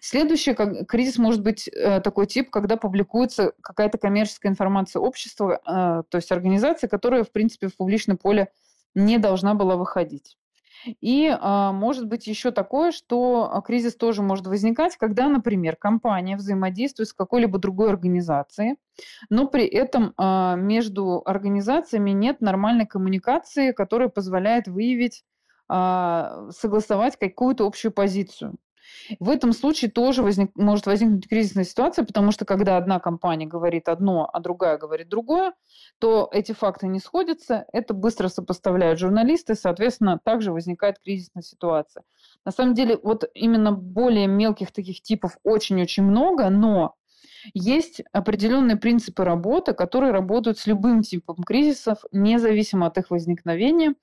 Следующий 0.02 0.54
кризис 0.86 1.18
может 1.18 1.42
быть 1.42 1.68
э, 1.68 2.00
такой 2.00 2.26
тип, 2.26 2.50
когда 2.50 2.76
публикуется 2.76 3.52
какая-то 3.62 3.96
коммерческая 3.96 4.50
информация 4.50 5.00
общества, 5.00 5.60
э, 5.64 6.02
то 6.08 6.16
есть 6.16 6.32
организация, 6.32 6.88
которая, 6.88 7.22
в 7.22 7.30
принципе, 7.30 7.68
в 7.68 7.76
публичное 7.76 8.16
поле 8.16 8.48
не 8.96 9.18
должна 9.18 9.54
была 9.54 9.76
выходить. 9.76 10.36
И 11.00 11.34
а, 11.40 11.72
может 11.72 12.06
быть 12.06 12.26
еще 12.26 12.50
такое, 12.50 12.92
что 12.92 13.50
а, 13.52 13.60
кризис 13.60 13.96
тоже 13.96 14.22
может 14.22 14.46
возникать, 14.46 14.96
когда, 14.96 15.28
например, 15.28 15.76
компания 15.76 16.36
взаимодействует 16.36 17.08
с 17.08 17.12
какой-либо 17.12 17.58
другой 17.58 17.90
организацией, 17.90 18.76
но 19.28 19.46
при 19.46 19.66
этом 19.66 20.14
а, 20.16 20.56
между 20.56 21.22
организациями 21.24 22.10
нет 22.10 22.40
нормальной 22.40 22.86
коммуникации, 22.86 23.72
которая 23.72 24.08
позволяет 24.08 24.68
выявить, 24.68 25.24
согласовать 25.68 27.16
какую-то 27.16 27.64
общую 27.64 27.92
позицию. 27.92 28.56
В 29.18 29.28
этом 29.30 29.52
случае 29.52 29.90
тоже 29.90 30.22
возник, 30.22 30.50
может 30.56 30.86
возникнуть 30.86 31.28
кризисная 31.28 31.64
ситуация, 31.64 32.04
потому 32.04 32.32
что 32.32 32.44
когда 32.44 32.76
одна 32.76 33.00
компания 33.00 33.46
говорит 33.46 33.88
одно, 33.88 34.28
а 34.32 34.40
другая 34.40 34.78
говорит 34.78 35.08
другое, 35.08 35.52
то 35.98 36.28
эти 36.32 36.52
факты 36.52 36.86
не 36.86 37.00
сходятся, 37.00 37.66
это 37.72 37.94
быстро 37.94 38.28
сопоставляют 38.28 38.98
журналисты, 38.98 39.54
соответственно, 39.54 40.20
также 40.22 40.52
возникает 40.52 40.98
кризисная 41.00 41.42
ситуация. 41.42 42.04
На 42.44 42.52
самом 42.52 42.74
деле, 42.74 42.98
вот 43.02 43.24
именно 43.34 43.72
более 43.72 44.26
мелких 44.26 44.72
таких 44.72 45.02
типов 45.02 45.36
очень-очень 45.42 46.04
много, 46.04 46.48
но 46.50 46.94
есть 47.54 48.02
определенные 48.12 48.76
принципы 48.76 49.24
работы, 49.24 49.72
которые 49.72 50.12
работают 50.12 50.58
с 50.58 50.66
любым 50.66 51.02
типом 51.02 51.36
кризисов, 51.36 52.04
независимо 52.12 52.86
от 52.86 52.98
их 52.98 53.10
возникновения. 53.10 53.94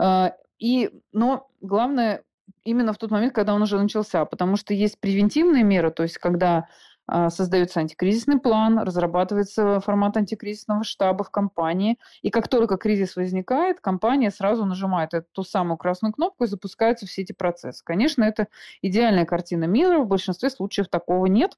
Э, 0.00 0.30
и, 0.58 0.90
но 1.12 1.48
главное 1.60 2.24
именно 2.64 2.92
в 2.92 2.98
тот 2.98 3.10
момент, 3.10 3.32
когда 3.32 3.54
он 3.54 3.62
уже 3.62 3.78
начался, 3.80 4.24
потому 4.24 4.56
что 4.56 4.74
есть 4.74 5.00
превентивные 5.00 5.62
меры, 5.62 5.90
то 5.90 6.02
есть 6.02 6.18
когда 6.18 6.66
а, 7.08 7.30
создается 7.30 7.78
антикризисный 7.80 8.40
план, 8.40 8.80
разрабатывается 8.80 9.78
формат 9.80 10.16
антикризисного 10.16 10.82
штаба 10.82 11.22
в 11.22 11.30
компании, 11.30 11.98
и 12.22 12.30
как 12.30 12.48
только 12.48 12.76
кризис 12.76 13.14
возникает, 13.14 13.80
компания 13.80 14.30
сразу 14.30 14.64
нажимает 14.64 15.14
эту 15.14 15.26
ту 15.30 15.42
самую 15.44 15.76
красную 15.76 16.12
кнопку 16.12 16.44
и 16.44 16.48
запускаются 16.48 17.06
все 17.06 17.22
эти 17.22 17.32
процессы. 17.32 17.82
Конечно, 17.84 18.24
это 18.24 18.48
идеальная 18.82 19.24
картина 19.24 19.64
мира, 19.64 20.00
в 20.00 20.08
большинстве 20.08 20.50
случаев 20.50 20.88
такого 20.88 21.26
нет, 21.26 21.56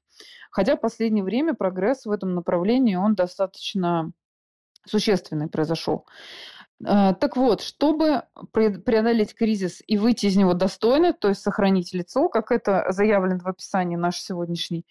хотя 0.51 0.75
в 0.75 0.81
последнее 0.81 1.23
время 1.23 1.55
прогресс 1.55 2.05
в 2.05 2.11
этом 2.11 2.35
направлении, 2.35 2.95
он 2.95 3.15
достаточно 3.15 4.11
существенный 4.85 5.47
произошел. 5.47 6.05
А, 6.85 7.13
так 7.13 7.35
вот, 7.35 7.61
чтобы 7.61 8.23
преодолеть 8.53 9.35
кризис 9.35 9.83
и 9.85 9.97
выйти 9.97 10.27
из 10.27 10.37
него 10.37 10.53
достойно, 10.53 11.13
то 11.13 11.27
есть 11.27 11.41
сохранить 11.41 11.93
лицо, 11.93 12.29
как 12.29 12.51
это 12.51 12.85
заявлено 12.89 13.39
в 13.39 13.47
описании 13.47 13.97
нашей 13.97 14.21
сегодняшней 14.21 14.85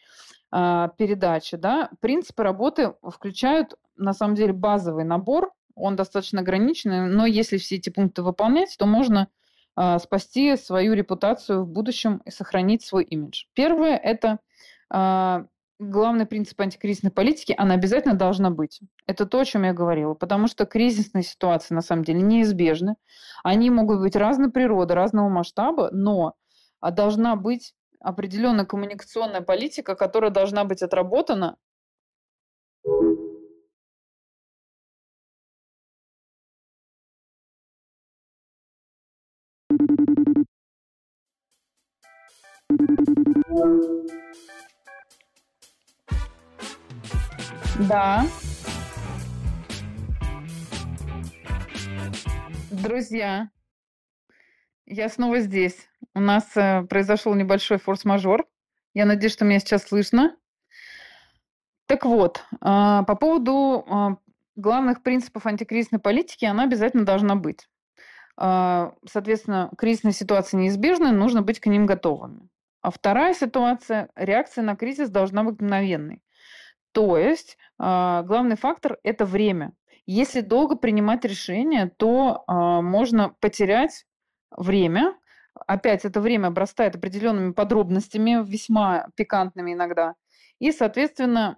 а, 0.50 0.88
передачи, 0.98 1.56
да, 1.56 1.90
принципы 2.00 2.42
работы 2.42 2.94
включают 3.02 3.74
на 3.96 4.12
самом 4.12 4.34
деле 4.34 4.52
базовый 4.52 5.04
набор, 5.04 5.52
он 5.74 5.96
достаточно 5.96 6.40
ограниченный, 6.40 7.08
но 7.08 7.24
если 7.24 7.56
все 7.56 7.76
эти 7.76 7.88
пункты 7.88 8.22
выполнять, 8.22 8.76
то 8.78 8.86
можно 8.86 9.28
а, 9.74 9.98
спасти 9.98 10.56
свою 10.56 10.92
репутацию 10.94 11.64
в 11.64 11.68
будущем 11.68 12.20
и 12.24 12.30
сохранить 12.30 12.84
свой 12.84 13.04
имидж. 13.04 13.44
Первое– 13.54 13.96
это 13.96 14.38
главный 15.78 16.26
принцип 16.26 16.60
антикризисной 16.60 17.12
политики, 17.12 17.54
она 17.56 17.74
обязательно 17.74 18.14
должна 18.14 18.50
быть. 18.50 18.80
Это 19.06 19.26
то, 19.26 19.40
о 19.40 19.44
чем 19.44 19.62
я 19.62 19.72
говорила. 19.72 20.14
Потому 20.14 20.48
что 20.48 20.66
кризисные 20.66 21.22
ситуации 21.22 21.74
на 21.74 21.82
самом 21.82 22.04
деле 22.04 22.20
неизбежны. 22.20 22.96
Они 23.44 23.70
могут 23.70 24.00
быть 24.00 24.16
разной 24.16 24.50
природы, 24.50 24.94
разного 24.94 25.28
масштаба, 25.28 25.90
но 25.92 26.34
а, 26.80 26.90
должна 26.90 27.36
быть 27.36 27.74
определенная 28.00 28.64
коммуникационная 28.64 29.40
политика, 29.40 29.94
которая 29.94 30.30
должна 30.30 30.64
быть 30.64 30.82
отработана 30.82 31.56
Да. 47.86 48.26
Друзья, 52.72 53.50
я 54.86 55.08
снова 55.08 55.38
здесь. 55.38 55.88
У 56.14 56.20
нас 56.20 56.56
э, 56.56 56.82
произошел 56.82 57.34
небольшой 57.34 57.78
форс-мажор. 57.78 58.46
Я 58.94 59.06
надеюсь, 59.06 59.32
что 59.32 59.44
меня 59.44 59.60
сейчас 59.60 59.84
слышно. 59.84 60.36
Так 61.86 62.04
вот, 62.04 62.44
э, 62.52 62.56
по 62.60 63.14
поводу 63.14 63.84
э, 63.86 64.08
главных 64.56 65.04
принципов 65.04 65.46
антикризисной 65.46 66.00
политики, 66.00 66.46
она 66.46 66.64
обязательно 66.64 67.04
должна 67.04 67.36
быть. 67.36 67.68
Э, 68.40 68.90
соответственно, 69.08 69.70
кризисные 69.78 70.12
ситуации 70.12 70.56
неизбежны, 70.56 71.12
нужно 71.12 71.42
быть 71.42 71.60
к 71.60 71.66
ним 71.66 71.86
готовыми. 71.86 72.48
А 72.82 72.90
вторая 72.90 73.34
ситуация, 73.34 74.08
реакция 74.16 74.64
на 74.64 74.74
кризис 74.74 75.10
должна 75.10 75.44
быть 75.44 75.60
мгновенной. 75.60 76.22
То 76.92 77.18
есть 77.18 77.56
э, 77.78 78.22
главный 78.24 78.56
фактор– 78.56 78.98
это 79.02 79.24
время. 79.24 79.72
Если 80.06 80.40
долго 80.40 80.76
принимать 80.76 81.24
решение, 81.24 81.90
то 81.96 82.44
э, 82.46 82.52
можно 82.52 83.34
потерять 83.40 84.06
время. 84.50 85.14
Опять 85.66 86.04
это 86.04 86.20
время 86.20 86.48
обрастает 86.48 86.96
определенными 86.96 87.52
подробностями, 87.52 88.42
весьма 88.44 89.08
пикантными 89.16 89.74
иногда. 89.74 90.14
И, 90.60 90.72
соответственно, 90.72 91.56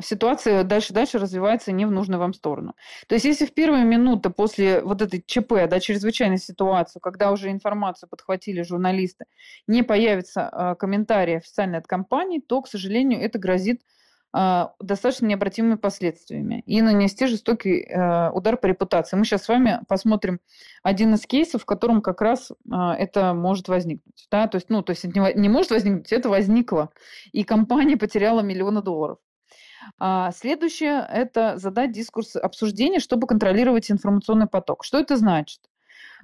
ситуация 0.00 0.64
дальше-дальше 0.64 1.18
развивается 1.18 1.72
не 1.72 1.84
в 1.84 1.90
нужную 1.90 2.18
вам 2.20 2.32
сторону. 2.32 2.74
То 3.08 3.14
есть 3.14 3.24
если 3.24 3.46
в 3.46 3.54
первые 3.54 3.84
минуты 3.84 4.30
после 4.30 4.82
вот 4.82 5.02
этой 5.02 5.22
ЧП, 5.24 5.68
да, 5.68 5.80
чрезвычайной 5.80 6.38
ситуации, 6.38 7.00
когда 7.00 7.32
уже 7.32 7.50
информацию 7.50 8.08
подхватили 8.08 8.62
журналисты, 8.62 9.26
не 9.66 9.82
появится 9.82 10.50
э, 10.52 10.74
комментарий 10.78 11.38
официальный 11.38 11.78
от 11.78 11.86
компании, 11.86 12.40
то, 12.40 12.62
к 12.62 12.68
сожалению, 12.68 13.20
это 13.20 13.38
грозит 13.38 13.80
а, 13.82 13.84
достаточно 14.32 15.26
необратимыми 15.26 15.74
последствиями 15.74 16.62
и 16.64 16.80
нанести 16.80 17.26
жестокий 17.26 17.82
э, 17.82 18.30
удар 18.30 18.56
по 18.56 18.64
репутации. 18.64 19.16
Мы 19.16 19.26
сейчас 19.26 19.44
с 19.44 19.48
вами 19.48 19.80
посмотрим 19.88 20.40
один 20.82 21.12
из 21.14 21.26
кейсов, 21.26 21.62
в 21.62 21.66
котором 21.66 22.00
как 22.00 22.22
раз 22.22 22.50
а, 22.70 22.94
это 22.96 23.34
может 23.34 23.68
возникнуть. 23.68 24.26
Да? 24.30 24.48
То 24.48 24.56
есть, 24.56 24.70
ну, 24.70 24.82
то 24.82 24.90
есть 24.92 25.04
это 25.04 25.20
не 25.34 25.48
может 25.50 25.70
возникнуть, 25.70 26.12
это 26.12 26.30
возникло, 26.30 26.90
и 27.32 27.44
компания 27.44 27.98
потеряла 27.98 28.40
миллионы 28.40 28.80
долларов. 28.80 29.18
А 29.98 30.30
следующее– 30.32 31.06
это 31.12 31.58
задать 31.58 31.92
дискурс 31.92 32.36
обсуждения, 32.36 33.00
чтобы 33.00 33.26
контролировать 33.26 33.90
информационный 33.90 34.46
поток. 34.46 34.84
Что 34.84 34.98
это 34.98 35.18
значит? 35.18 35.60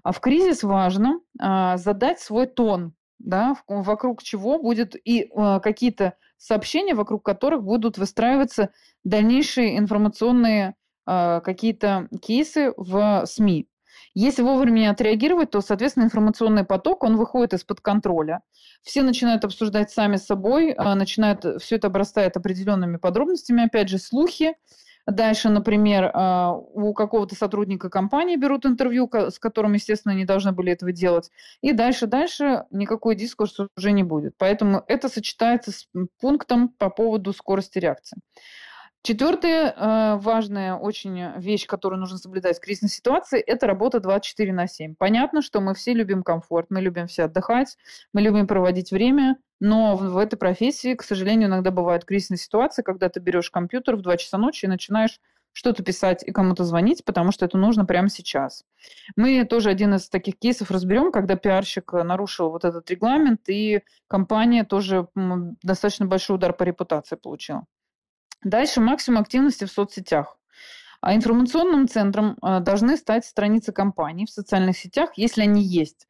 В 0.02 0.18
кризис 0.20 0.62
важно 0.62 1.20
задать 1.34 2.20
свой 2.20 2.46
тон, 2.46 2.94
да, 3.18 3.56
вокруг 3.66 4.22
чего 4.22 4.58
будет 4.62 4.94
и 4.94 5.28
какие-то 5.60 6.14
сообщения, 6.38 6.94
вокруг 6.94 7.24
которых 7.24 7.62
будут 7.62 7.98
выстраиваться 7.98 8.70
дальнейшие 9.04 9.78
информационные 9.78 10.74
э, 11.06 11.40
какие-то 11.44 12.08
кейсы 12.22 12.72
в 12.76 13.24
СМИ. 13.26 13.68
Если 14.14 14.42
вовремя 14.42 14.80
не 14.80 14.86
отреагировать, 14.86 15.50
то, 15.50 15.60
соответственно, 15.60 16.04
информационный 16.04 16.64
поток, 16.64 17.04
он 17.04 17.16
выходит 17.16 17.52
из-под 17.54 17.80
контроля. 17.80 18.40
Все 18.82 19.02
начинают 19.02 19.44
обсуждать 19.44 19.90
сами 19.90 20.16
с 20.16 20.26
собой, 20.26 20.70
э, 20.70 20.94
начинают, 20.94 21.44
все 21.62 21.76
это 21.76 21.88
обрастает 21.88 22.36
определенными 22.36 22.96
подробностями, 22.96 23.66
опять 23.66 23.88
же, 23.88 23.98
слухи, 23.98 24.54
Дальше, 25.08 25.48
например, 25.48 26.10
а, 26.12 26.52
у 26.52 26.92
какого-то 26.92 27.34
сотрудника 27.34 27.88
компании 27.88 28.36
берут 28.36 28.66
интервью, 28.66 29.08
с 29.10 29.38
которым, 29.38 29.72
естественно, 29.72 30.12
не 30.12 30.26
должны 30.26 30.52
были 30.52 30.72
этого 30.72 30.92
делать. 30.92 31.30
И 31.62 31.72
дальше, 31.72 32.06
дальше 32.06 32.66
никакой 32.70 33.16
дискурс 33.16 33.56
уже 33.74 33.92
не 33.92 34.02
будет. 34.02 34.34
Поэтому 34.36 34.84
это 34.86 35.08
сочетается 35.08 35.72
с 35.72 35.88
пунктом 36.20 36.68
по 36.68 36.90
поводу 36.90 37.32
скорости 37.32 37.78
реакции. 37.78 38.18
Четвертая 39.02 39.72
э, 39.72 40.16
важная 40.18 40.74
очень 40.74 41.38
вещь, 41.38 41.66
которую 41.66 42.00
нужно 42.00 42.18
соблюдать 42.18 42.58
в 42.58 42.60
кризисной 42.60 42.90
ситуации, 42.90 43.40
это 43.40 43.66
работа 43.66 44.00
24 44.00 44.52
на 44.52 44.66
7. 44.66 44.96
Понятно, 44.98 45.40
что 45.40 45.60
мы 45.60 45.74
все 45.74 45.94
любим 45.94 46.22
комфорт, 46.22 46.66
мы 46.70 46.80
любим 46.80 47.06
все 47.06 47.24
отдыхать, 47.24 47.76
мы 48.12 48.20
любим 48.20 48.46
проводить 48.46 48.90
время, 48.90 49.36
но 49.60 49.96
в, 49.96 50.02
в 50.02 50.18
этой 50.18 50.36
профессии, 50.36 50.94
к 50.94 51.02
сожалению, 51.02 51.48
иногда 51.48 51.70
бывают 51.70 52.04
кризисные 52.04 52.38
ситуации, 52.38 52.82
когда 52.82 53.08
ты 53.08 53.20
берешь 53.20 53.50
компьютер 53.50 53.96
в 53.96 54.02
2 54.02 54.16
часа 54.16 54.36
ночи 54.36 54.64
и 54.64 54.68
начинаешь 54.68 55.20
что-то 55.52 55.82
писать 55.82 56.22
и 56.26 56.30
кому-то 56.30 56.64
звонить, 56.64 57.04
потому 57.04 57.32
что 57.32 57.44
это 57.44 57.58
нужно 57.58 57.84
прямо 57.84 58.08
сейчас. 58.08 58.64
Мы 59.16 59.44
тоже 59.44 59.70
один 59.70 59.94
из 59.94 60.08
таких 60.08 60.38
кейсов 60.38 60.70
разберем, 60.70 61.10
когда 61.10 61.36
пиарщик 61.36 61.92
нарушил 61.92 62.50
вот 62.50 62.64
этот 62.64 62.88
регламент, 62.90 63.48
и 63.48 63.82
компания 64.06 64.64
тоже 64.64 65.08
достаточно 65.62 66.06
большой 66.06 66.36
удар 66.36 66.52
по 66.52 66.62
репутации 66.62 67.16
получила. 67.16 67.64
Дальше 68.42 68.80
максимум 68.80 69.20
активности 69.20 69.64
в 69.64 69.70
соцсетях. 69.70 70.38
А 71.00 71.14
информационным 71.14 71.86
центром 71.86 72.36
а, 72.42 72.58
должны 72.58 72.96
стать 72.96 73.24
страницы 73.24 73.72
компаний 73.72 74.26
в 74.26 74.30
социальных 74.30 74.76
сетях, 74.76 75.10
если 75.14 75.42
они 75.42 75.62
есть. 75.62 76.08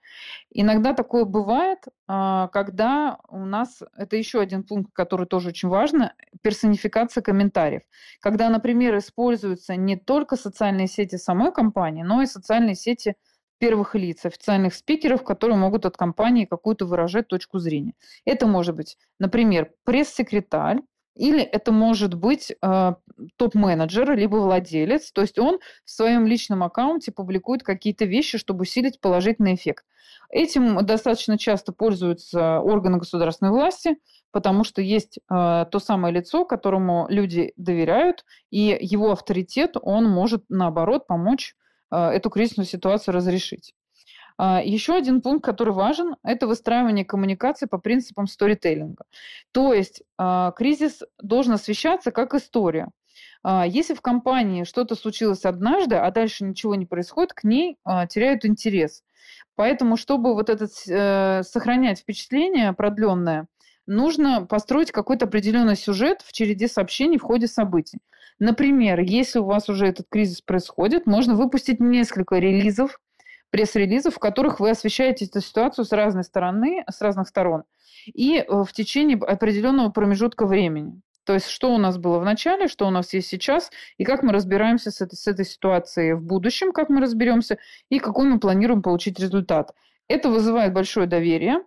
Иногда 0.51 0.95
такое 0.95 1.27
бывает, 1.27 1.79
а, 2.07 2.49
когда 2.49 3.19
у 3.29 3.45
нас, 3.45 3.83
это 3.97 4.17
еще 4.17 4.41
один 4.41 4.65
пункт, 4.65 4.91
который 4.95 5.27
тоже 5.27 5.51
очень 5.51 5.69
важно, 5.69 6.15
персонификация 6.41 7.23
комментариев. 7.23 7.83
Когда, 8.21 8.49
например, 8.49 8.97
используются 8.97 9.77
не 9.77 9.97
только 9.97 10.37
социальные 10.37 10.87
сети 10.87 11.17
самой 11.17 11.53
компании, 11.53 12.03
но 12.03 12.23
и 12.23 12.27
социальные 12.27 12.75
сети 12.75 13.17
первых 13.59 13.95
лиц, 13.95 14.25
официальных 14.25 14.75
спикеров, 14.75 15.23
которые 15.23 15.59
могут 15.59 15.85
от 15.85 15.97
компании 15.99 16.47
какую-то 16.47 16.87
выражать 16.87 17.29
точку 17.29 17.59
зрения. 17.59 17.93
Это 18.25 18.47
может 18.47 18.75
быть, 18.75 18.97
например, 19.19 19.73
пресс-секретарь, 19.85 20.81
или 21.19 21.43
это 21.43 21.73
может 21.73 22.15
быть 22.15 22.53
э, 22.53 22.95
топ-менеджер, 23.37 24.17
либо 24.17 24.37
владелец. 24.37 25.11
То 25.13 25.23
есть 25.23 25.39
он 25.39 25.59
в 25.85 25.91
своем 25.91 26.27
личном 26.27 26.63
аккаунте 26.63 27.11
публикует 27.11 27.63
какие-то 27.63 28.05
вещи, 28.05 28.39
чтобы 28.39 28.63
усилить 28.63 29.01
положительный 29.01 29.55
эффект. 29.55 29.85
Этим 30.31 30.85
достаточно 30.87 31.37
часто 31.37 31.73
пользуются 31.73 32.61
органы 32.61 32.99
государственной 32.99 33.51
власти, 33.51 33.97
потому 34.31 34.63
что 34.63 34.81
есть 34.81 35.19
э, 35.19 35.21
то 35.29 35.79
самое 35.81 36.15
лицо, 36.15 36.45
которому 36.45 37.07
люди 37.09 37.53
доверяют, 37.57 38.25
и 38.51 38.79
его 38.81 39.11
авторитет, 39.11 39.77
он 39.81 40.09
может, 40.09 40.45
наоборот, 40.49 41.07
помочь 41.09 41.57
э, 41.91 41.97
эту 41.97 42.31
кризисную 42.31 42.67
ситуацию 42.67 43.15
разрешить. 43.15 43.75
А, 44.39 44.63
Еще 44.63 44.95
один 44.95 45.21
пункт, 45.21 45.45
который 45.45 45.75
важен, 45.75 46.17
это 46.23 46.47
выстраивание 46.47 47.05
коммуникации 47.05 47.67
по 47.67 47.79
принципам 47.79 48.29
сторителлинга. 48.29 49.05
То 49.53 49.75
есть 49.75 50.03
а, 50.17 50.53
кризис 50.53 51.03
должен 51.21 51.55
освещаться 51.55 52.13
как 52.13 52.35
история. 52.35 52.89
А, 53.43 53.67
если 53.67 53.95
в 53.95 54.01
компании 54.01 54.63
что-то 54.63 54.95
случилось 54.95 55.45
однажды, 55.45 55.97
а 55.97 56.11
дальше 56.13 56.45
ничего 56.45 56.77
не 56.77 56.87
происходит, 56.87 57.33
к 57.33 57.43
ней 57.45 57.77
теряют 58.09 58.45
интерес. 58.45 59.03
Поэтому, 59.57 59.97
чтобы 59.97 60.35
вот 60.35 60.49
этот 60.49 60.71
э, 60.89 61.43
сохранять 61.43 61.99
впечатление 61.99 62.73
продленное, 62.73 63.49
нужно 63.87 64.47
построить 64.47 64.93
какой-то 64.93 65.27
определенный 65.27 65.75
сюжет 65.75 66.23
в 66.23 66.33
череде 66.33 66.69
сообщений 66.69 67.19
в 67.19 67.23
ходе 67.23 67.49
событий. 67.49 67.99
Например, 68.39 69.01
если 69.01 69.41
у 69.41 69.45
вас 69.45 69.69
уже 69.69 69.87
этот 69.87 70.07
кризис 70.09 70.41
происходит, 70.43 71.07
можно 71.07 71.35
выпустить 71.35 71.81
несколько 71.81 72.37
релизов 72.39 73.01
пресс-релизов, 73.51 74.15
в 74.15 74.19
которых 74.19 74.61
вы 74.61 74.71
освещаете 74.71 75.27
эту 75.27 75.41
ситуацию 75.41 75.85
с 75.85 75.93
разной 75.93 76.25
стороны, 76.25 76.85
с 76.91 77.01
разных 77.01 77.29
сторон, 77.29 77.65
и 78.07 78.37
э, 78.37 78.45
в 78.49 78.73
течение 78.73 79.17
определенного 79.19 79.91
промежутка 79.91 80.47
времени. 80.47 81.01
То 81.25 81.35
есть, 81.35 81.49
что 81.49 81.75
у 81.75 81.79
нас 81.79 81.99
было 81.99 82.19
в 82.19 82.25
начале, 82.25 82.69
что 82.69 82.87
у 82.87 82.91
нас 82.91 83.13
есть 83.13 83.29
сейчас, 83.29 83.71
и 83.99 84.05
как 84.05 84.23
мы 84.23 84.33
разбираемся 84.33 84.91
с 84.91 85.03
этой, 85.03 85.17
с 85.17 85.27
этой 85.27 85.45
ситуацией 85.45 86.15
в 86.15 86.23
будущем, 86.23 86.73
как 86.73 86.89
мы 86.89 87.03
разберемся, 87.03 87.59
и 87.91 87.99
какой 87.99 88.27
мы 88.27 88.41
планируем 88.41 88.81
получить 88.81 89.21
результат. 89.21 89.75
Это 90.09 90.31
вызывает 90.31 90.73
большое 90.73 91.07
доверие, 91.07 91.59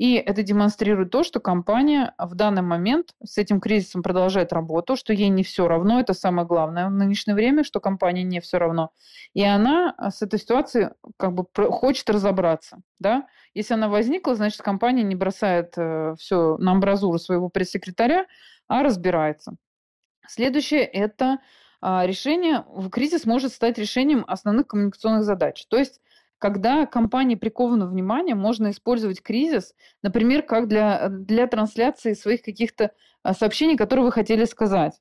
и 0.00 0.14
это 0.14 0.42
демонстрирует 0.42 1.10
то, 1.10 1.22
что 1.22 1.40
компания 1.40 2.14
в 2.16 2.34
данный 2.34 2.62
момент 2.62 3.14
с 3.22 3.36
этим 3.36 3.60
кризисом 3.60 4.02
продолжает 4.02 4.50
работу, 4.50 4.96
что 4.96 5.12
ей 5.12 5.28
не 5.28 5.44
все 5.44 5.68
равно, 5.68 6.00
это 6.00 6.14
самое 6.14 6.48
главное 6.48 6.86
в 6.86 6.90
нынешнее 6.90 7.34
время, 7.34 7.64
что 7.64 7.80
компании 7.80 8.22
не 8.22 8.40
все 8.40 8.56
равно. 8.56 8.92
И 9.34 9.44
она 9.44 9.94
с 9.98 10.22
этой 10.22 10.38
ситуацией 10.38 10.88
как 11.18 11.34
бы 11.34 11.44
хочет 11.70 12.08
разобраться. 12.08 12.78
Да? 12.98 13.26
Если 13.52 13.74
она 13.74 13.90
возникла, 13.90 14.34
значит, 14.34 14.62
компания 14.62 15.02
не 15.02 15.16
бросает 15.16 15.74
э, 15.76 16.14
все 16.18 16.56
на 16.56 16.72
амбразуру 16.72 17.18
своего 17.18 17.50
пресс-секретаря, 17.50 18.24
а 18.68 18.82
разбирается. 18.82 19.56
Следующее– 20.26 20.84
это 20.84 21.40
а, 21.82 22.06
решение, 22.06 22.64
кризис 22.90 23.26
может 23.26 23.52
стать 23.52 23.76
решением 23.76 24.24
основных 24.26 24.68
коммуникационных 24.68 25.24
задач. 25.24 25.66
То 25.68 25.76
есть 25.76 26.00
когда 26.40 26.86
компании 26.86 27.36
приковано 27.36 27.86
внимание, 27.86 28.34
можно 28.34 28.70
использовать 28.70 29.22
кризис, 29.22 29.74
например, 30.02 30.42
как 30.42 30.68
для, 30.68 31.08
для 31.08 31.46
трансляции 31.46 32.14
своих 32.14 32.42
каких-то 32.42 32.92
а, 33.22 33.34
сообщений, 33.34 33.76
которые 33.76 34.06
вы 34.06 34.12
хотели 34.12 34.46
сказать 34.46 34.98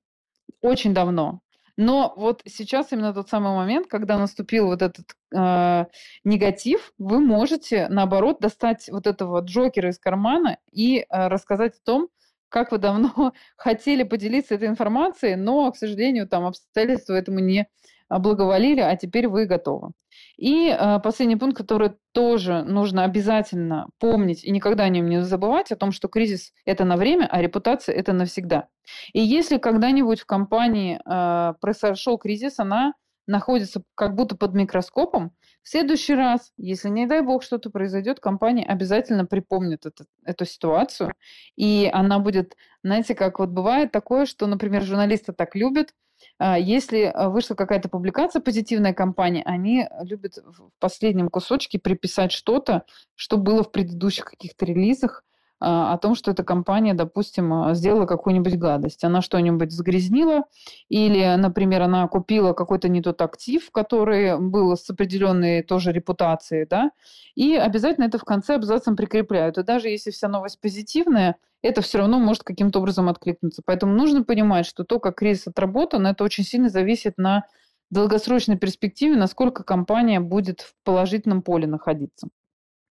очень 0.62 0.94
давно. 0.94 1.40
Но 1.78 2.14
вот 2.18 2.42
сейчас 2.46 2.92
именно 2.92 3.14
тот 3.14 3.30
самый 3.30 3.56
момент, 3.56 3.88
когда 3.88 4.18
наступил 4.18 4.66
вот 4.66 4.82
этот 4.82 5.06
э, 5.34 5.86
негатив, 6.26 6.92
вы 6.98 7.22
можете, 7.22 7.88
наоборот, 7.88 8.42
достать 8.42 8.90
вот 8.92 9.08
этого 9.08 9.40
Джокера 9.40 9.90
из 9.90 9.98
кармана 9.98 10.58
и 10.74 11.00
э, 11.00 11.28
рассказать 11.30 11.76
о 11.78 11.86
том, 11.86 12.10
как 12.50 12.74
вы 12.74 12.80
давно 12.80 13.32
хотели 13.56 14.04
поделиться 14.04 14.56
этой 14.56 14.68
информацией, 14.68 15.36
но, 15.38 15.72
к 15.72 15.78
сожалению, 15.78 16.28
там 16.28 16.46
обстоятельства 16.48 17.14
этому 17.14 17.40
не 17.40 17.66
благоволили, 18.10 18.82
а 18.82 18.98
теперь 18.98 19.30
вы 19.30 19.46
готовы. 19.46 19.92
И 20.40 20.70
э, 20.70 21.00
последний 21.04 21.36
пункт, 21.36 21.58
который 21.58 21.92
тоже 22.14 22.64
нужно 22.64 23.04
обязательно 23.04 23.90
помнить 24.00 24.46
и 24.46 24.52
никогда 24.52 24.86
о 24.86 24.90
нем 24.90 25.10
не 25.10 25.22
забывать, 25.22 25.74
о 25.74 25.76
том, 25.76 25.92
что 25.92 26.08
кризис– 26.08 26.54
это 26.66 26.86
на 26.86 26.96
время, 26.96 27.28
а 27.30 27.42
репутация– 27.42 27.94
это 27.96 28.14
навсегда. 28.14 28.70
И 29.12 29.20
если 29.20 29.58
когда-нибудь 29.58 30.22
в 30.22 30.26
компании 30.26 30.98
э, 31.04 31.54
произошел 31.60 32.18
кризис, 32.18 32.58
она 32.58 32.94
находится 33.28 33.84
как 33.96 34.16
будто 34.16 34.38
под 34.38 34.54
микроскопом, 34.54 35.32
в 35.62 35.68
следующий 35.68 36.16
раз, 36.16 36.54
если, 36.56 36.88
не 36.88 37.06
дай 37.06 37.22
бог, 37.22 37.44
что-то 37.44 37.70
произойдет, 37.70 38.22
компания 38.22 38.66
обязательно 38.66 39.26
припомнит 39.26 39.86
это, 39.86 40.06
эту 40.24 40.46
ситуацию, 40.46 41.12
и 41.58 41.90
она 41.92 42.20
будет, 42.20 42.56
знаете, 42.82 43.14
как 43.14 43.40
вот 43.40 43.50
бывает 43.50 43.92
такое, 43.92 44.26
что, 44.26 44.48
например, 44.48 44.84
журналисты 44.84 45.34
так 45.34 45.54
любят– 45.54 45.94
если 46.40 47.04
а, 47.04 47.30
вышла 47.30 47.56
какая-то 47.56 47.90
публикация 47.90 48.42
позитивная 48.42 48.94
компания, 48.94 49.44
они 49.46 49.88
любят 50.02 50.38
в 50.38 50.70
последнем 50.80 51.30
кусочке 51.30 51.80
приписать 51.80 52.32
что-то, 52.32 52.84
что 53.16 53.38
было 53.38 53.64
в 53.64 53.72
предыдущих 53.72 54.26
каких-то 54.26 54.66
релизах, 54.66 55.24
а, 55.24 55.29
о 55.60 55.98
том, 55.98 56.16
что 56.16 56.32
эта 56.32 56.44
компания, 56.44 56.94
допустим, 56.94 57.74
сделала 57.74 58.06
какую-нибудь 58.06 58.58
гадость. 58.58 59.04
Она 59.04 59.22
что-нибудь 59.22 59.72
загрязнила, 59.72 60.44
или, 60.88 61.36
например, 61.38 61.82
она 61.82 62.08
купила 62.08 62.54
какой-то 62.54 62.88
не 62.88 63.02
тот 63.02 63.22
актив, 63.22 63.70
который 63.72 64.40
был 64.40 64.76
с 64.76 64.90
определенной 64.90 65.64
тоже 65.64 65.92
репутацией, 65.92 66.66
да, 66.70 66.92
и 67.36 67.56
обязательно 67.56 68.06
это 68.06 68.18
в 68.18 68.24
конце 68.24 68.56
абзацем 68.56 68.96
прикрепляют. 68.96 69.58
И 69.58 69.64
даже 69.64 69.90
если 69.90 70.12
вся 70.12 70.28
новость 70.28 70.62
позитивная, 70.62 71.36
это 71.62 71.82
все 71.82 71.98
равно 71.98 72.20
может 72.20 72.44
каким-то 72.44 72.80
образом 72.80 73.10
откликнуться. 73.10 73.62
Поэтому 73.66 73.94
нужно 73.94 74.24
понимать, 74.24 74.66
что 74.66 74.84
то, 74.86 75.00
как 75.00 75.16
кризис 75.16 75.48
отработан, 75.48 76.08
это 76.08 76.24
очень 76.24 76.46
сильно 76.46 76.70
зависит 76.70 77.18
на 77.18 77.44
долгосрочной 77.90 78.58
перспективе, 78.58 79.18
насколько 79.18 79.64
компания 79.64 80.20
будет 80.20 80.62
в 80.62 80.76
положительном 80.84 81.42
поле 81.42 81.68
находиться. 81.68 82.30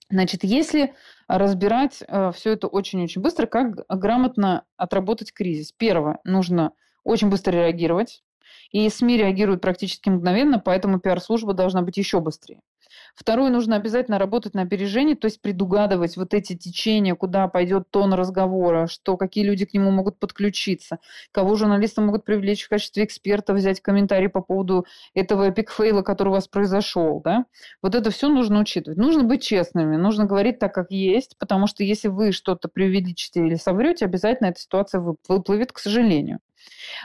Значит, 0.09 0.45
если 0.45 0.95
разбирать 1.27 2.03
э, 2.07 2.31
все 2.33 2.53
это 2.53 2.69
очень-очень 2.69 3.23
быстро, 3.23 3.47
как 3.47 3.85
грамотно 3.89 4.65
отработать 4.77 5.33
кризис? 5.33 5.73
Первое, 5.73 6.19
нужно 6.25 6.73
очень 7.03 7.29
быстро 7.29 7.53
реагировать. 7.53 8.23
И 8.71 8.89
СМИ 8.89 9.17
реагируют 9.17 9.63
практически 9.63 10.09
мгновенно, 10.09 10.61
поэтому 10.61 11.01
пиар-служба 11.01 11.55
должна 11.55 11.83
быть 11.83 11.97
еще 11.97 12.21
быстрее. 12.21 12.61
Второе, 13.17 13.51
нужно 13.51 13.77
обязательно 13.77 14.19
работать 14.19 14.53
на 14.53 14.63
опережение, 14.63 15.17
то 15.17 15.25
есть 15.25 15.41
предугадывать 15.41 16.19
вот 16.19 16.35
эти 16.35 16.55
течения, 16.55 17.15
куда 17.15 17.49
пойдет 17.49 17.91
тон 17.91 18.13
разговора, 18.13 18.87
что 18.89 19.17
какие 19.17 19.43
люди 19.43 19.65
к 19.65 19.73
нему 19.73 19.91
могут 19.91 20.19
подключиться, 20.19 20.99
кого 21.33 21.57
журналисты 21.57 22.03
могут 22.03 22.27
привлечь 22.27 22.65
в 22.65 22.69
качестве 22.69 23.05
эксперта, 23.05 23.55
взять 23.55 23.81
комментарий 23.81 24.29
по 24.29 24.43
поводу 24.43 24.85
этого 25.15 25.49
эпикфейла, 25.49 26.03
который 26.03 26.29
у 26.29 26.33
вас 26.33 26.47
произошел. 26.47 27.23
Да? 27.25 27.47
Вот 27.81 27.95
это 27.95 28.11
все 28.11 28.29
нужно 28.29 28.61
учитывать. 28.61 28.99
Нужно 28.99 29.25
быть 29.25 29.43
честными, 29.43 29.97
нужно 29.97 30.27
говорить 30.27 30.59
так, 30.59 30.75
как 30.75 30.91
есть, 30.91 31.39
потому 31.39 31.67
что 31.67 31.85
если 31.85 32.09
вы 32.09 32.33
что-то 32.33 32.69
преувеличите 32.69 33.41
или 33.41 33.55
соврете, 33.55 34.05
обязательно 34.05 34.49
эта 34.49 34.61
ситуация 34.61 35.01
выплывет, 35.27 35.73
к 35.73 35.79
сожалению. 35.79 36.41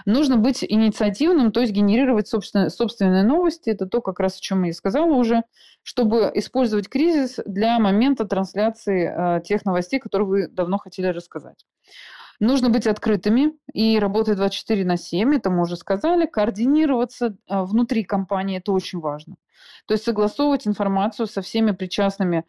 Нужно 0.05 0.37
быть 0.37 0.63
инициативным, 0.63 1.51
то 1.51 1.61
есть 1.61 1.73
генерировать 1.73 2.27
собственные, 2.27 2.69
собственные 2.69 3.23
новости. 3.23 3.69
Это 3.69 3.85
то, 3.85 4.01
как 4.01 4.19
раз 4.19 4.37
о 4.37 4.41
чем 4.41 4.63
я 4.63 4.73
сказала 4.73 5.11
уже, 5.13 5.43
чтобы 5.83 6.31
использовать 6.33 6.89
кризис 6.89 7.39
для 7.45 7.79
момента 7.79 8.25
трансляции 8.25 9.37
э, 9.37 9.41
тех 9.41 9.65
новостей, 9.65 9.99
которые 9.99 10.27
вы 10.27 10.47
давно 10.47 10.77
хотели 10.77 11.07
рассказать. 11.07 11.65
Нужно 12.39 12.69
быть 12.69 12.87
открытыми 12.87 13.53
и 13.71 13.99
работать 13.99 14.37
24 14.37 14.83
на 14.83 14.97
7, 14.97 15.35
это 15.35 15.51
мы 15.51 15.61
уже 15.61 15.75
сказали. 15.75 16.25
Координироваться 16.25 17.27
э, 17.47 17.61
внутри 17.63 18.03
компании– 18.03 18.57
это 18.59 18.71
очень 18.71 18.99
важно. 18.99 19.35
То 19.85 19.93
есть 19.93 20.03
согласовывать 20.03 20.67
информацию 20.67 21.27
со 21.27 21.41
всеми 21.41 21.71
причастными 21.71 22.45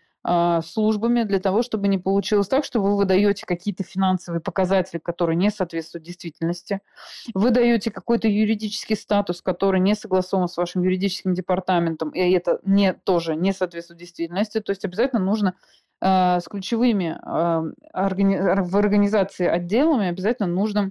службами 0.64 1.24
для 1.24 1.40
того, 1.40 1.62
чтобы 1.62 1.88
не 1.88 1.98
получилось 1.98 2.48
так, 2.48 2.64
что 2.64 2.80
вы 2.80 2.96
выдаете 2.96 3.44
какие-то 3.44 3.82
финансовые 3.82 4.40
показатели, 4.40 4.98
которые 4.98 5.37
не 5.37 5.50
соответствуют 5.50 6.04
действительности, 6.04 6.80
вы 7.35 7.50
даете 7.50 7.90
какой-то 7.90 8.28
юридический 8.28 8.96
статус, 8.96 9.42
который 9.42 9.80
не 9.80 9.94
согласован 9.94 10.48
с 10.48 10.56
вашим 10.56 10.82
юридическим 10.82 11.35
департаментом, 11.35 12.11
и 12.11 12.20
это 12.30 12.61
не, 12.64 12.92
тоже 12.92 13.35
не 13.35 13.52
соответствует 13.52 14.00
действительности. 14.00 14.61
То 14.61 14.70
есть 14.70 14.85
обязательно 14.85 15.22
нужно 15.22 15.54
э, 16.00 16.38
с 16.40 16.44
ключевыми 16.48 17.18
э, 17.20 17.72
органи 17.92 18.38
в 18.62 18.76
организации 18.76 19.46
отделами 19.46 20.08
обязательно 20.08 20.48
нужно 20.48 20.82
а, 20.82 20.90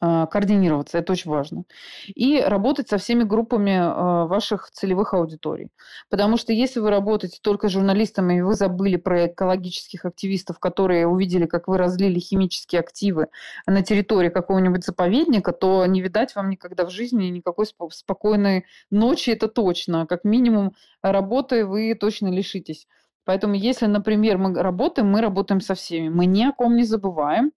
координироваться, 0.00 0.98
это 0.98 1.12
очень 1.12 1.30
важно. 1.30 1.64
И 2.06 2.40
работать 2.40 2.88
со 2.88 2.98
всеми 2.98 3.22
группами 3.22 3.76
а, 3.78 4.26
ваших 4.26 4.70
целевых 4.70 5.14
аудиторий. 5.14 5.70
Потому 6.10 6.36
что 6.36 6.52
если 6.52 6.80
вы 6.80 6.90
работаете 6.90 7.38
только 7.40 7.68
с 7.68 7.72
журналистами, 7.72 8.38
и 8.38 8.42
вы 8.42 8.54
забыли 8.54 8.96
про 8.96 9.26
экологических 9.26 10.04
активистов, 10.04 10.58
которые 10.58 11.06
увидели, 11.06 11.46
как 11.46 11.68
вы 11.68 11.78
разлили 11.78 12.18
химические 12.18 12.80
активы 12.80 13.28
на 13.66 13.82
территории 13.82 14.28
какого-нибудь 14.28 14.84
заповедника, 14.84 15.52
то 15.52 15.86
не 15.86 16.02
видать 16.02 16.34
вам 16.34 16.50
никогда 16.50 16.84
в 16.84 16.90
жизни 16.90 17.26
никакой 17.26 17.66
спокойной 17.66 18.66
ночи, 18.90 19.30
это 19.30 19.48
точно. 19.48 20.06
Как 20.06 20.24
минимум 20.24 20.74
работы 21.02 21.64
вы 21.64 21.94
точно 21.94 22.28
лишитесь. 22.28 22.86
Поэтому 23.24 23.54
если, 23.54 23.86
например, 23.86 24.38
мы 24.38 24.54
работаем, 24.54 25.08
мы 25.08 25.20
работаем 25.20 25.60
со 25.60 25.74
всеми. 25.74 26.08
Мы 26.08 26.26
ни 26.26 26.44
о 26.44 26.52
ком 26.52 26.76
не 26.76 26.84
забываем. 26.84 27.52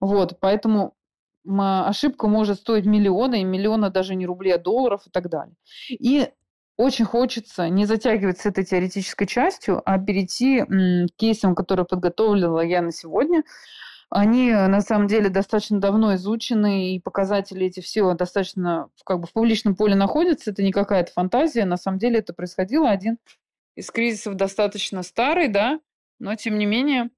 Вот, 0.00 0.40
поэтому 0.40 0.94
ошибка 1.46 2.26
может 2.28 2.58
стоить 2.58 2.86
миллионы, 2.86 3.42
и 3.42 3.44
миллиона 3.44 3.90
даже 3.90 4.14
не 4.14 4.26
рублей, 4.26 4.54
а 4.54 4.58
долларов 4.58 5.02
и 5.06 5.10
так 5.10 5.28
далее. 5.28 5.54
И 5.88 6.28
очень 6.76 7.04
хочется 7.04 7.68
не 7.68 7.86
затягивать 7.86 8.38
с 8.38 8.46
этой 8.46 8.64
теоретической 8.64 9.26
частью, 9.26 9.82
а 9.84 9.98
перейти 9.98 10.62
к 10.62 11.16
кейсам, 11.16 11.54
которые 11.54 11.86
подготовила 11.86 12.60
я 12.60 12.82
на 12.82 12.90
сегодня. 12.90 13.44
Они 14.10 14.52
на 14.52 14.80
самом 14.80 15.06
деле 15.06 15.28
достаточно 15.28 15.80
давно 15.80 16.14
изучены, 16.14 16.94
и 16.94 17.00
показатели 17.00 17.66
эти 17.66 17.80
все 17.80 18.14
достаточно 18.14 18.88
как 19.04 19.20
бы 19.20 19.26
в 19.26 19.32
публичном 19.32 19.74
поле 19.76 19.94
находятся. 19.94 20.50
Это 20.50 20.62
не 20.62 20.72
какая-то 20.72 21.12
фантазия. 21.12 21.64
На 21.64 21.76
самом 21.76 21.98
деле 21.98 22.18
это 22.18 22.32
происходило. 22.32 22.90
Один 22.90 23.18
из 23.76 23.90
кризисов 23.90 24.34
достаточно 24.36 25.02
старый, 25.02 25.48
да, 25.48 25.80
но 26.20 26.36
тем 26.36 26.58
не 26.58 26.66
менее 26.66 27.10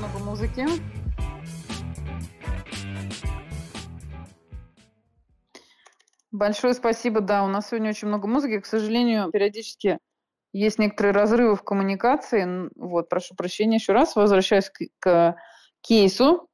много 0.00 0.18
музыки. 0.18 0.66
Большое 6.32 6.74
спасибо, 6.74 7.20
да, 7.20 7.44
у 7.44 7.48
нас 7.48 7.68
сегодня 7.68 7.90
очень 7.90 8.08
много 8.08 8.26
музыки. 8.26 8.60
К 8.60 8.66
сожалению, 8.66 9.30
периодически 9.30 9.98
есть 10.52 10.78
некоторые 10.78 11.12
разрывы 11.12 11.54
в 11.54 11.62
коммуникации. 11.62 12.70
Вот, 12.76 13.08
прошу 13.08 13.34
прощения 13.34 13.76
еще 13.76 13.92
раз. 13.92 14.16
Возвращаюсь 14.16 14.70
к, 14.70 14.86
к 15.00 15.36
кейсу. 15.82 16.48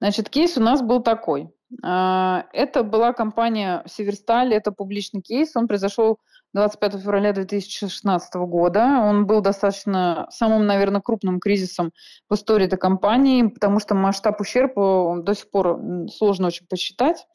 Значит, 0.00 0.28
кейс 0.28 0.56
у 0.56 0.60
нас 0.60 0.80
был 0.82 1.02
такой. 1.02 1.48
А, 1.82 2.46
это 2.52 2.84
была 2.84 3.12
компания 3.12 3.82
Северсталь, 3.86 4.54
это 4.54 4.70
публичный 4.70 5.22
кейс. 5.22 5.56
Он 5.56 5.66
произошел 5.66 6.20
25 6.54 7.00
февраля 7.00 7.32
2016 7.32 8.34
года. 8.34 9.00
Он 9.02 9.26
был 9.26 9.40
достаточно 9.40 10.26
самым, 10.30 10.66
наверное, 10.66 11.00
крупным 11.00 11.40
кризисом 11.40 11.92
в 12.28 12.34
истории 12.34 12.66
этой 12.66 12.78
компании, 12.78 13.48
потому 13.48 13.80
что 13.80 13.94
масштаб 13.94 14.40
ущерба 14.40 15.22
до 15.22 15.34
сих 15.34 15.50
пор 15.50 15.80
сложно 16.10 16.48
очень 16.48 16.66
посчитать. 16.66 17.26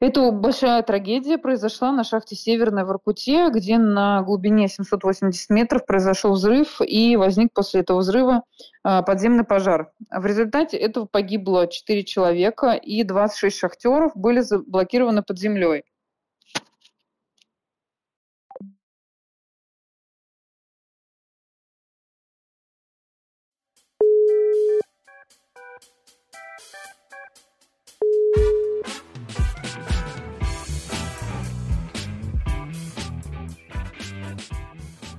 Это 0.00 0.32
большая 0.32 0.82
трагедия 0.82 1.38
произошла 1.38 1.92
на 1.92 2.02
шахте 2.02 2.34
Северная 2.34 2.84
в 2.84 2.90
Иркуте, 2.90 3.48
где 3.50 3.78
на 3.78 4.22
глубине 4.22 4.68
780 4.68 5.50
метров 5.50 5.86
произошел 5.86 6.32
взрыв 6.32 6.80
и 6.80 7.16
возник 7.16 7.52
после 7.54 7.80
этого 7.80 8.00
взрыва 8.00 8.42
а, 8.82 9.02
подземный 9.02 9.44
пожар. 9.44 9.92
В 10.10 10.26
результате 10.26 10.76
этого 10.76 11.06
погибло 11.06 11.68
4 11.68 12.04
человека 12.04 12.72
и 12.72 13.04
26 13.04 13.56
шахтеров 13.56 14.12
были 14.16 14.40
заблокированы 14.40 15.22
под 15.22 15.38
землей. 15.38 15.84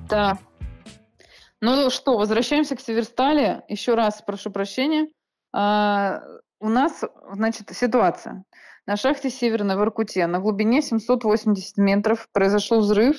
Да. 0.09 0.37
Ну 1.61 1.89
что, 1.89 2.17
возвращаемся 2.17 2.75
к 2.75 2.81
Северстале. 2.81 3.63
Еще 3.67 3.95
раз 3.95 4.21
прошу 4.21 4.51
прощения. 4.51 5.07
А, 5.51 6.21
у 6.59 6.69
нас, 6.69 7.03
значит, 7.33 7.71
ситуация. 7.71 8.43
На 8.85 8.97
шахте 8.97 9.31
Северной 9.31 9.75
в 9.75 9.81
Иркуте 9.81 10.27
на 10.27 10.39
глубине 10.39 10.83
780 10.83 11.77
метров 11.77 12.27
произошел 12.31 12.81
взрыв 12.81 13.17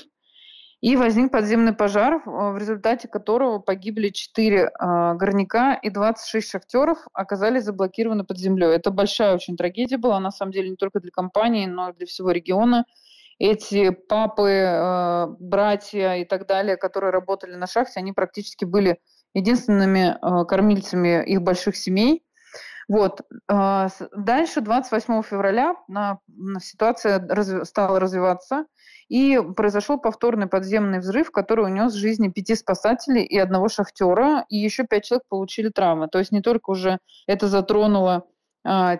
и 0.80 0.94
возник 0.94 1.32
подземный 1.32 1.72
пожар, 1.72 2.22
в 2.24 2.56
результате 2.56 3.08
которого 3.08 3.58
погибли 3.58 4.10
4 4.10 4.68
а, 4.68 5.14
горняка 5.14 5.74
и 5.74 5.90
26 5.90 6.48
шахтеров 6.48 6.98
оказались 7.12 7.64
заблокированы 7.64 8.22
под 8.22 8.38
землей. 8.38 8.76
Это 8.76 8.92
большая 8.92 9.34
очень 9.34 9.56
трагедия 9.56 9.96
была, 9.96 10.20
на 10.20 10.30
самом 10.30 10.52
деле, 10.52 10.70
не 10.70 10.76
только 10.76 11.00
для 11.00 11.10
компании, 11.10 11.66
но 11.66 11.90
и 11.90 11.94
для 11.94 12.06
всего 12.06 12.30
региона– 12.30 12.84
эти 13.38 13.90
папы, 13.90 14.50
э, 14.50 15.26
братья 15.38 16.14
и 16.14 16.24
так 16.24 16.46
далее, 16.46 16.76
которые 16.76 17.10
работали 17.10 17.54
на 17.54 17.66
шахте, 17.66 18.00
они 18.00 18.12
практически 18.12 18.64
были 18.64 18.98
единственными 19.34 20.16
э, 20.16 20.44
кормильцами 20.46 21.24
их 21.24 21.42
больших 21.42 21.76
семей. 21.76 22.24
Вот. 22.88 23.22
Э, 23.48 23.88
дальше, 24.16 24.60
28 24.60 25.22
февраля, 25.22 25.74
ситуация 26.60 27.64
стала 27.64 28.00
развиваться, 28.00 28.66
и 29.08 29.40
произошел 29.56 29.98
повторный 29.98 30.48
подземный 30.48 30.98
взрыв, 30.98 31.30
который 31.30 31.66
унес 31.66 31.92
жизни 31.92 32.28
пяти 32.28 32.54
спасателей 32.54 33.22
и 33.22 33.38
одного 33.38 33.68
шахтера, 33.68 34.44
и 34.48 34.56
еще 34.56 34.84
пять 34.84 35.04
человек 35.04 35.24
получили 35.28 35.68
травмы. 35.68 36.08
То 36.08 36.18
есть 36.18 36.32
не 36.32 36.42
только 36.42 36.70
уже 36.70 36.98
это 37.26 37.48
затронуло 37.48 38.26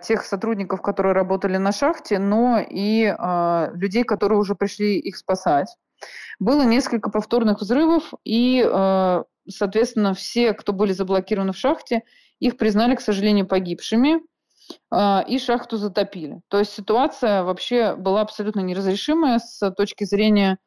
тех 0.01 0.23
сотрудников, 0.23 0.81
которые 0.81 1.13
работали 1.13 1.57
на 1.57 1.71
шахте, 1.71 2.19
но 2.19 2.59
и 2.59 3.05
а, 3.05 3.69
людей, 3.73 4.03
которые 4.03 4.39
уже 4.39 4.55
пришли 4.55 4.97
их 4.97 5.17
спасать. 5.17 5.75
Было 6.39 6.61
несколько 6.61 7.09
повторных 7.09 7.59
взрывов, 7.59 8.13
и, 8.23 8.65
а, 8.65 9.25
соответственно, 9.49 10.13
все, 10.13 10.53
кто 10.53 10.71
были 10.71 10.93
заблокированы 10.93 11.51
в 11.51 11.57
шахте, 11.57 12.03
их 12.39 12.57
признали, 12.57 12.95
к 12.95 13.01
сожалению, 13.01 13.47
погибшими, 13.47 14.21
и 14.93 15.39
шахту 15.39 15.77
затопили. 15.77 16.41
То 16.49 16.59
есть 16.59 16.73
ситуация 16.73 17.43
вообще 17.43 17.95
была 17.95 18.19
абсолютно 18.19 18.59
неразрешимая 18.59 19.39
с 19.39 19.71
точки 19.71 20.03
зрения 20.03 20.59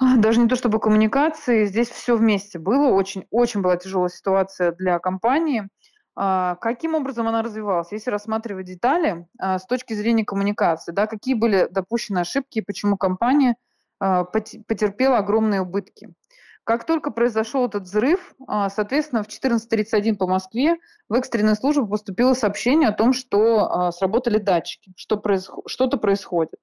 даже 0.00 0.40
не 0.40 0.48
то 0.48 0.56
чтобы 0.56 0.80
коммуникации, 0.80 1.66
здесь 1.66 1.90
все 1.90 2.16
вместе 2.16 2.58
было. 2.58 2.88
Очень, 2.88 3.26
очень 3.30 3.60
была 3.60 3.76
тяжелая 3.76 4.08
ситуация 4.08 4.72
для 4.72 4.98
компании– 4.98 5.68
а, 5.78 5.83
каким 6.16 6.94
образом 6.94 7.26
она 7.26 7.42
развивалась? 7.42 7.92
Если 7.92 8.10
рассматривать 8.10 8.66
детали 8.66 9.26
а, 9.38 9.58
с 9.58 9.66
точки 9.66 9.94
зрения 9.94 10.24
коммуникации, 10.24 10.92
да, 10.92 11.06
какие 11.06 11.34
были 11.34 11.66
допущены 11.70 12.18
ошибки 12.18 12.58
и 12.58 12.62
почему 12.62 12.96
компания 12.96 13.56
а, 13.98 14.24
потерпела 14.24 15.18
огромные 15.18 15.60
убытки? 15.62 16.14
Как 16.62 16.86
только 16.86 17.10
произошел 17.10 17.66
этот 17.66 17.82
взрыв, 17.82 18.34
соответственно, 18.48 19.22
в 19.22 19.28
14.31 19.28 20.14
по 20.14 20.26
Москве 20.26 20.78
в 21.10 21.12
экстренную 21.12 21.56
службу 21.56 21.86
поступило 21.86 22.32
сообщение 22.32 22.88
о 22.88 22.92
том, 22.92 23.12
что 23.12 23.90
сработали 23.90 24.38
датчики, 24.38 24.94
что 24.96 25.18
происход- 25.18 25.68
что-то 25.68 25.98
происходит. 25.98 26.58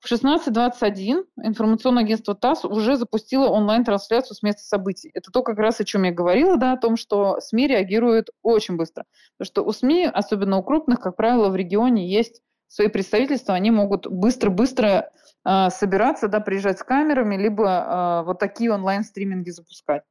В 0.00 0.12
16.21 0.12 1.24
информационное 1.42 2.04
агентство 2.04 2.34
ТАСС 2.34 2.64
уже 2.64 2.96
запустило 2.96 3.48
онлайн-трансляцию 3.48 4.36
с 4.36 4.42
места 4.42 4.62
событий. 4.62 5.10
Это 5.12 5.32
то, 5.32 5.42
как 5.42 5.58
раз 5.58 5.80
о 5.80 5.84
чем 5.84 6.04
я 6.04 6.12
говорила, 6.12 6.56
да, 6.56 6.72
о 6.72 6.76
том, 6.76 6.96
что 6.96 7.40
СМИ 7.40 7.66
реагируют 7.66 8.30
очень 8.42 8.76
быстро. 8.76 9.04
Потому 9.36 9.46
что 9.46 9.64
у 9.64 9.72
СМИ, 9.72 10.06
особенно 10.06 10.58
у 10.58 10.62
крупных, 10.62 11.00
как 11.00 11.16
правило, 11.16 11.48
в 11.48 11.56
регионе 11.56 12.08
есть 12.08 12.42
свои 12.68 12.86
представительства, 12.86 13.54
они 13.54 13.72
могут 13.72 14.06
быстро-быстро 14.06 15.10
э, 15.44 15.70
собираться, 15.70 16.28
да, 16.28 16.38
приезжать 16.38 16.78
с 16.78 16.84
камерами, 16.84 17.36
либо 17.36 17.64
э, 17.66 18.26
вот 18.26 18.38
такие 18.38 18.72
онлайн-стриминги 18.72 19.50
запускать. 19.50 20.02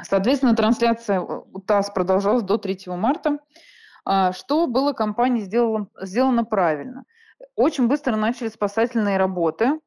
Соответственно, 0.00 0.54
трансляция 0.54 1.20
у 1.20 1.60
ТАСС 1.60 1.90
продолжалась 1.90 2.44
до 2.44 2.56
3 2.56 2.78
марта. 2.88 3.38
Э, 4.08 4.30
что 4.32 4.68
было 4.68 4.92
компанией 4.92 5.44
сделано, 5.44 5.88
сделано 6.00 6.44
правильно– 6.44 7.02
очень 7.54 7.88
быстро 7.88 8.16
начали 8.16 8.48
спасательные 8.48 9.18
работы, 9.18 9.78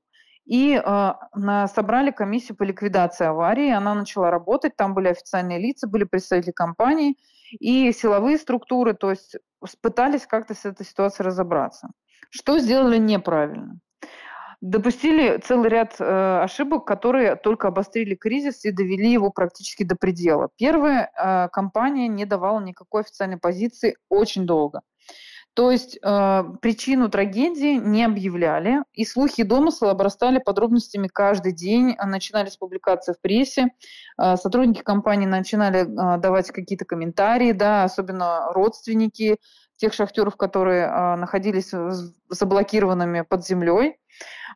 и 0.49 0.73
э, 0.73 1.13
на, 1.35 1.67
собрали 1.67 2.09
комиссию 2.09 2.57
по 2.57 2.63
ликвидации 2.63 3.27
аварии. 3.27 3.69
Она 3.69 3.93
начала 3.93 4.31
работать, 4.31 4.75
там 4.75 4.95
были 4.95 5.09
официальные 5.09 5.59
лица, 5.59 5.87
были 5.87 6.05
представители 6.05 6.51
компании 6.51 7.17
и 7.59 7.91
силовые 7.91 8.39
структуры, 8.39 8.95
то 8.95 9.11
есть 9.11 9.35
пытались 9.81 10.25
как-то 10.25 10.55
с 10.55 10.65
этой 10.65 10.87
ситуацией 10.87 11.27
разобраться. 11.27 11.89
Что 12.31 12.57
сделали 12.57 12.97
неправильно? 12.97 13.79
Допустили 14.61 15.37
целый 15.37 15.69
ряд 15.69 15.95
э, 15.99 16.41
ошибок, 16.43 16.85
которые 16.85 17.35
только 17.35 17.67
обострили 17.67 18.15
кризис 18.15 18.65
и 18.65 18.71
довели 18.71 19.11
его 19.11 19.29
практически 19.29 19.83
до 19.83 19.95
предела. 19.95 20.49
Первое, 20.57 21.11
э, 21.15 21.49
компания 21.49 22.07
не 22.07 22.25
давала 22.25 22.59
никакой 22.59 23.01
официальной 23.01 23.37
позиции 23.37 23.95
очень 24.09 24.47
долго. 24.47 24.81
То 25.53 25.71
есть 25.71 25.97
э, 26.01 26.43
причину 26.61 27.09
трагедии 27.09 27.75
не 27.75 28.05
объявляли, 28.05 28.83
и 28.93 29.03
слухи 29.03 29.41
и 29.41 29.43
домыслы 29.43 29.89
обрастали 29.89 30.39
подробностями 30.39 31.07
каждый 31.07 31.51
день, 31.51 31.95
а 31.97 32.05
начинались 32.05 32.55
публикации 32.55 33.13
в 33.13 33.19
прессе, 33.19 33.67
э, 34.17 34.37
сотрудники 34.37 34.81
компании 34.81 35.25
начинали 35.25 35.81
э, 35.81 36.19
давать 36.19 36.51
какие-то 36.51 36.85
комментарии, 36.85 37.51
да, 37.51 37.83
особенно 37.83 38.51
родственники 38.53 39.37
тех 39.75 39.93
шахтеров, 39.93 40.35
которые 40.35 40.85
э, 40.85 41.15
находились 41.15 41.73
заблокированными 42.29 43.21
под 43.21 43.45
землей. 43.45 43.97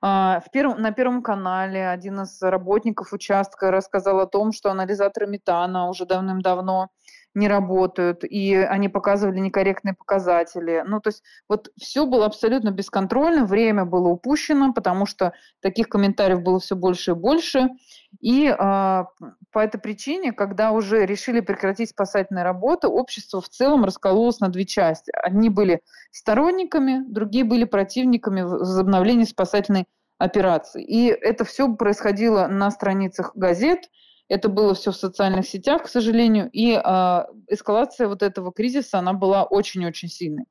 Э, 0.01 0.39
в 0.39 0.51
первом, 0.51 0.81
на 0.81 0.91
Первом 0.91 1.23
канале 1.23 1.89
один 1.89 2.21
из 2.21 2.41
работников 2.41 3.13
участка 3.13 3.71
рассказал 3.71 4.19
о 4.19 4.27
том, 4.27 4.51
что 4.51 4.69
анализаторы 4.69 5.27
метана 5.27 5.89
уже 5.89 6.05
давным-давно 6.05 6.89
не 7.35 7.47
работают, 7.47 8.23
и 8.23 8.55
они 8.55 8.89
показывали 8.89 9.39
некорректные 9.39 9.93
показатели. 9.93 10.83
Ну, 10.85 10.99
то 10.99 11.09
есть 11.09 11.23
вот 11.49 11.69
все 11.79 12.05
было 12.05 12.25
абсолютно 12.25 12.71
бесконтрольно, 12.71 13.45
время 13.45 13.85
было 13.85 14.09
упущено, 14.09 14.73
потому 14.73 15.05
что 15.05 15.33
таких 15.61 15.89
комментариев 15.89 16.41
было 16.41 16.59
все 16.59 16.75
больше 16.75 17.11
и 17.11 17.15
больше. 17.15 17.69
И 18.21 18.47
э, 18.47 18.55
по 18.55 19.59
этой 19.59 19.79
причине, 19.79 20.31
когда 20.31 20.71
уже 20.71 21.05
решили 21.05 21.39
прекратить 21.39 21.89
спасательные 21.89 22.43
работы, 22.43 22.87
общество 22.87 23.41
в 23.41 23.49
целом 23.49 23.85
раскололось 23.85 24.39
на 24.39 24.49
две 24.49 24.65
части. 24.65 25.11
Одни 25.11 25.49
были 25.49 25.81
сторонниками, 26.11 27.03
другие 27.07 27.43
были 27.43 27.63
противниками 27.63 28.41
возобновления 28.41 29.25
спасательной 29.25 29.85
операции. 30.19 30.83
И 30.83 31.07
это 31.07 31.43
все 31.45 31.73
происходило 31.73 32.47
на 32.47 32.69
страницах 32.69 33.35
газет– 33.35 33.89
это 34.33 34.49
было 34.49 34.73
все 34.73 34.91
в 34.91 34.95
социальных 34.95 35.47
сетях, 35.47 35.83
к 35.83 35.87
сожалению, 35.87 36.49
и 36.51 36.71
э, 36.71 37.23
эскалация 37.49 38.07
вот 38.07 38.23
этого 38.23 38.51
кризиса, 38.51 38.97
она 38.97 39.13
была 39.13 39.43
очень-очень 39.43 40.09
сильной. 40.09 40.45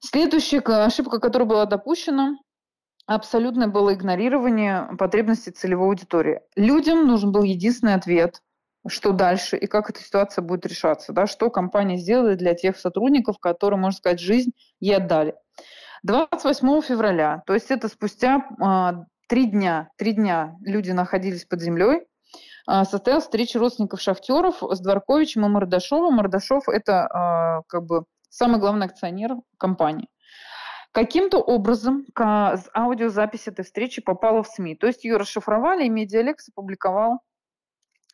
Следующая 0.00 0.60
ошибка, 0.60 1.20
которая 1.20 1.46
была 1.46 1.66
допущена, 1.66 2.38
абсолютное 3.06 3.68
было 3.68 3.92
игнорирование 3.92 4.88
потребностей 4.98 5.50
целевой 5.50 5.88
аудитории. 5.88 6.40
Людям 6.56 7.06
нужен 7.06 7.30
был 7.30 7.42
единственный 7.42 7.94
ответ, 7.94 8.40
что 8.88 9.12
дальше 9.12 9.58
и 9.58 9.66
как 9.66 9.90
эта 9.90 10.00
ситуация 10.00 10.40
будет 10.40 10.64
решаться, 10.64 11.12
да, 11.12 11.26
что 11.26 11.50
компания 11.50 11.98
сделает 11.98 12.38
для 12.38 12.54
тех 12.54 12.78
сотрудников, 12.78 13.38
которые, 13.38 13.78
можно 13.78 13.98
сказать, 13.98 14.20
жизнь 14.20 14.52
ей 14.80 14.96
отдали. 14.96 15.34
28 16.04 16.80
февраля, 16.80 17.42
то 17.46 17.52
есть 17.52 17.70
это 17.70 17.88
спустя 17.88 18.46
э, 18.58 19.04
три 19.28 19.44
дня, 19.46 19.90
три 19.98 20.12
дня 20.12 20.56
люди 20.62 20.90
находились 20.90 21.44
под 21.44 21.60
землей, 21.60 22.00
а, 22.00 22.13
состоялась 22.66 23.24
встреча 23.24 23.58
родственников 23.58 24.00
шахтеров 24.00 24.62
с 24.62 24.80
Дворковичем 24.80 25.44
и 25.44 25.48
Мордашовым. 25.48 26.14
Мордашов– 26.14 26.64
это 26.68 27.06
а, 27.06 27.62
как 27.68 27.84
бы 27.84 28.04
самый 28.30 28.58
главный 28.58 28.86
акционер 28.86 29.36
компании. 29.58 30.08
Каким-то 30.92 31.38
образом 31.38 32.06
аудиозапись 32.16 33.48
этой 33.48 33.64
встречи 33.64 34.00
попала 34.00 34.42
в 34.42 34.48
СМИ. 34.48 34.76
То 34.76 34.86
есть 34.86 35.04
ее 35.04 35.16
расшифровали, 35.16 35.84
и 35.84 35.88
Медиалекс 35.88 36.48
опубликовал 36.50 37.18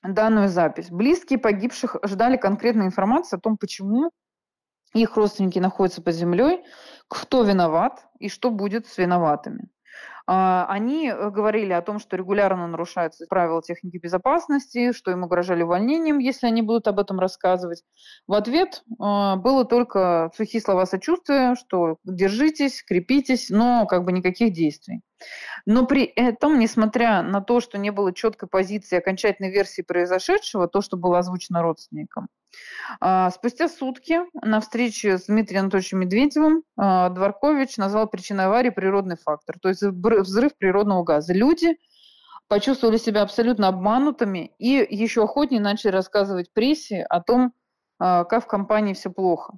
данную 0.02 0.48
запись. 0.48 0.90
Близкие 0.90 1.38
погибших 1.38 1.96
ждали 2.02 2.38
конкретной 2.38 2.86
информации 2.86 3.36
о 3.36 3.40
том, 3.40 3.58
почему 3.58 4.10
их 4.94 5.16
родственники 5.16 5.58
находятся 5.58 6.02
под 6.02 6.14
землей, 6.14 6.64
кто 7.06 7.42
виноват 7.42 8.06
и 8.18 8.28
что 8.28 8.50
будет 8.50 8.86
с 8.86 8.96
виноватыми. 8.98 9.68
А, 10.32 10.64
они 10.68 11.08
э, 11.08 11.30
говорили 11.30 11.72
о 11.72 11.82
том, 11.82 11.98
что 11.98 12.16
регулярно 12.16 12.68
нарушаются 12.68 13.26
правила 13.28 13.60
техники 13.62 13.96
безопасности, 13.96 14.92
что 14.92 15.10
им 15.10 15.24
угрожали 15.24 15.64
увольнением, 15.64 16.20
если 16.20 16.46
они 16.46 16.62
будут 16.62 16.86
об 16.86 17.00
этом 17.00 17.18
рассказывать. 17.18 17.82
В 18.28 18.34
ответ 18.34 18.84
а, 19.00 19.34
было 19.34 19.64
только 19.64 20.30
сухие 20.36 20.62
слова 20.62 20.86
сочувствия, 20.86 21.56
что 21.56 21.96
держитесь, 22.04 22.84
крепитесь, 22.84 23.50
но 23.50 23.86
как 23.86 24.04
бы 24.04 24.12
никаких 24.12 24.52
действий. 24.52 25.00
Но 25.66 25.84
при 25.84 26.04
этом, 26.04 26.60
несмотря 26.60 27.22
на 27.22 27.40
то, 27.40 27.58
что 27.58 27.76
не 27.76 27.90
было 27.90 28.14
четкой 28.14 28.48
позиции 28.48 28.98
окончательной 28.98 29.50
версии 29.50 29.82
произошедшего, 29.82 30.68
то, 30.68 30.80
что 30.80 30.96
было 30.96 31.18
озвучено 31.18 31.60
родственникам, 31.60 32.28
спустя 33.30 33.68
сутки 33.68 34.20
на 34.42 34.60
встрече 34.60 35.18
с 35.18 35.26
Дмитрием 35.26 35.62
Анатольевичем 35.62 36.00
Медведевым 36.00 36.64
а, 36.76 37.08
Дворкович 37.08 37.76
назвал 37.76 38.08
причиной 38.08 38.46
аварии 38.46 38.70
природный 38.70 39.16
фактор, 39.16 39.58
то 39.60 39.68
есть 39.68 39.82
взрыв 39.82 40.56
природного 40.56 41.04
газа. 41.04 41.32
Люди 41.32 41.76
почувствовали 42.48 42.96
себя 42.96 43.22
абсолютно 43.22 43.68
обманутыми 43.68 44.52
и 44.58 44.86
еще 44.90 45.22
охотнее 45.22 45.60
начали 45.60 45.92
рассказывать 45.92 46.52
прессе 46.52 47.02
о 47.02 47.20
том, 47.20 47.52
а, 47.98 48.24
как 48.24 48.44
в 48.44 48.46
компании 48.48 48.94
все 48.94 49.10
плохо. 49.10 49.54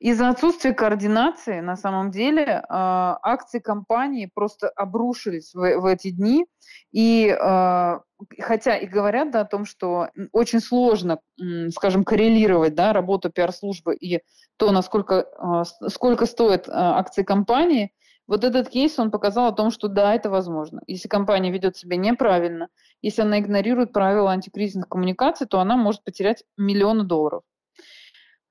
Из-за 0.00 0.28
отсутствия 0.28 0.74
координации, 0.74 1.60
на 1.60 1.76
самом 1.76 2.10
деле, 2.10 2.64
а, 2.68 3.18
акции 3.22 3.60
компании 3.60 4.30
просто 4.32 4.68
обрушились 4.68 5.54
в, 5.54 5.58
в 5.58 5.86
эти 5.86 6.10
дни. 6.10 6.46
И 6.92 7.30
а, 7.30 8.00
хотя 8.40 8.76
и 8.76 8.86
говорят 8.86 9.30
да, 9.30 9.42
о 9.42 9.44
том, 9.44 9.64
что 9.64 10.08
очень 10.32 10.60
сложно, 10.60 11.20
скажем, 11.70 12.04
коррелировать 12.04 12.74
да, 12.74 12.92
работу 12.92 13.30
пиар-службы 13.30 13.94
и 13.94 14.22
то, 14.56 14.72
насколько 14.72 15.26
а, 15.38 15.64
сколько 15.88 16.26
стоят 16.26 16.68
акции 16.68 17.22
компании, 17.22 17.92
вот 18.26 18.42
этот 18.42 18.68
кейс, 18.68 18.98
он 18.98 19.12
показал 19.12 19.46
о 19.46 19.52
том, 19.52 19.70
что 19.70 19.86
да, 19.86 20.14
это 20.14 20.30
возможно. 20.30 20.80
Если 20.88 21.06
компания 21.06 21.52
ведет 21.52 21.76
себя 21.76 21.96
неправильно, 21.96 22.68
если 23.00 23.22
она 23.22 23.38
игнорирует 23.38 23.92
правила 23.92 24.32
антикризисных 24.32 24.88
коммуникаций, 24.88 25.46
то 25.46 25.60
она 25.60 25.76
может 25.76 26.02
потерять 26.02 26.42
миллионы 26.56 27.04
долларов. 27.04 27.42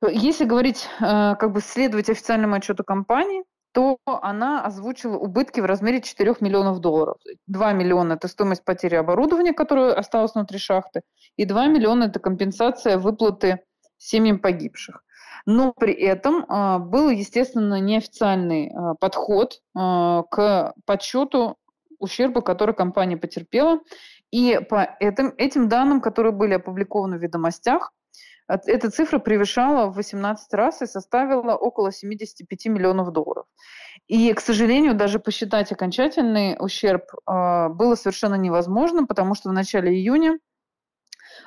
Если 0.04 0.46
говорить, 0.46 0.88
э, 1.00 1.36
как 1.36 1.52
бы 1.52 1.62
следовать 1.62 2.10
официальному 2.10 2.56
отчету 2.56 2.84
компании, 2.84 3.44
то 3.72 3.98
она 4.06 4.64
озвучила 4.64 5.18
убытки 5.18 5.60
в 5.60 5.66
размере 5.66 6.02
4 6.02 6.36
миллионов 6.40 6.80
долларов. 6.80 7.18
2 7.48 7.74
миллиона– 7.74 8.14
это 8.14 8.28
стоимость 8.28 8.64
потери 8.64 8.96
оборудования, 8.96 9.54
которое 9.54 9.94
осталось 9.94 10.34
внутри 10.34 10.60
шахты, 10.60 11.02
и 11.36 11.46
2 11.46 11.68
миллиона– 11.68 12.04
это 12.06 12.20
компенсация 12.20 12.98
выплаты 12.98 13.60
семьям 13.98 14.40
погибших. 14.40 15.04
Но 15.46 15.74
при 15.74 15.94
этом 15.94 16.46
э, 16.46 16.80
был, 16.80 17.10
естественно, 17.10 17.80
неофициальный 17.80 18.68
э, 18.68 18.96
подход 19.00 19.62
к 19.74 20.74
подсчету 20.86 21.58
ущерба, 22.00 22.42
который 22.42 22.74
компания 22.74 23.18
потерпела. 23.18 23.80
И 24.32 24.60
по 24.70 24.96
этим, 25.00 25.34
этим 25.38 25.70
данным, 25.70 26.02
которые 26.02 26.32
были 26.32 26.54
опубликованы 26.54 27.18
в 27.18 27.22
ведомостях, 27.22 27.92
эта 28.48 28.92
цифра 28.92 29.20
превышала 29.20 29.88
в 29.88 29.96
18 29.96 30.54
раз 30.54 30.82
и 30.82 30.86
составила 30.86 31.56
около 31.56 31.92
75 31.92 32.66
миллионов 32.68 33.12
долларов. 33.12 33.46
И, 34.08 34.34
к 34.34 34.40
сожалению, 34.40 34.94
даже 34.94 35.20
посчитать 35.20 35.72
окончательный 35.72 36.56
ущерб 36.60 37.04
э, 37.28 37.70
было 37.70 37.96
совершенно 37.96 38.36
невозможно, 38.36 39.06
потому 39.06 39.36
что 39.36 39.50
в 39.50 39.54
начале 39.54 39.94
июня 39.94 40.38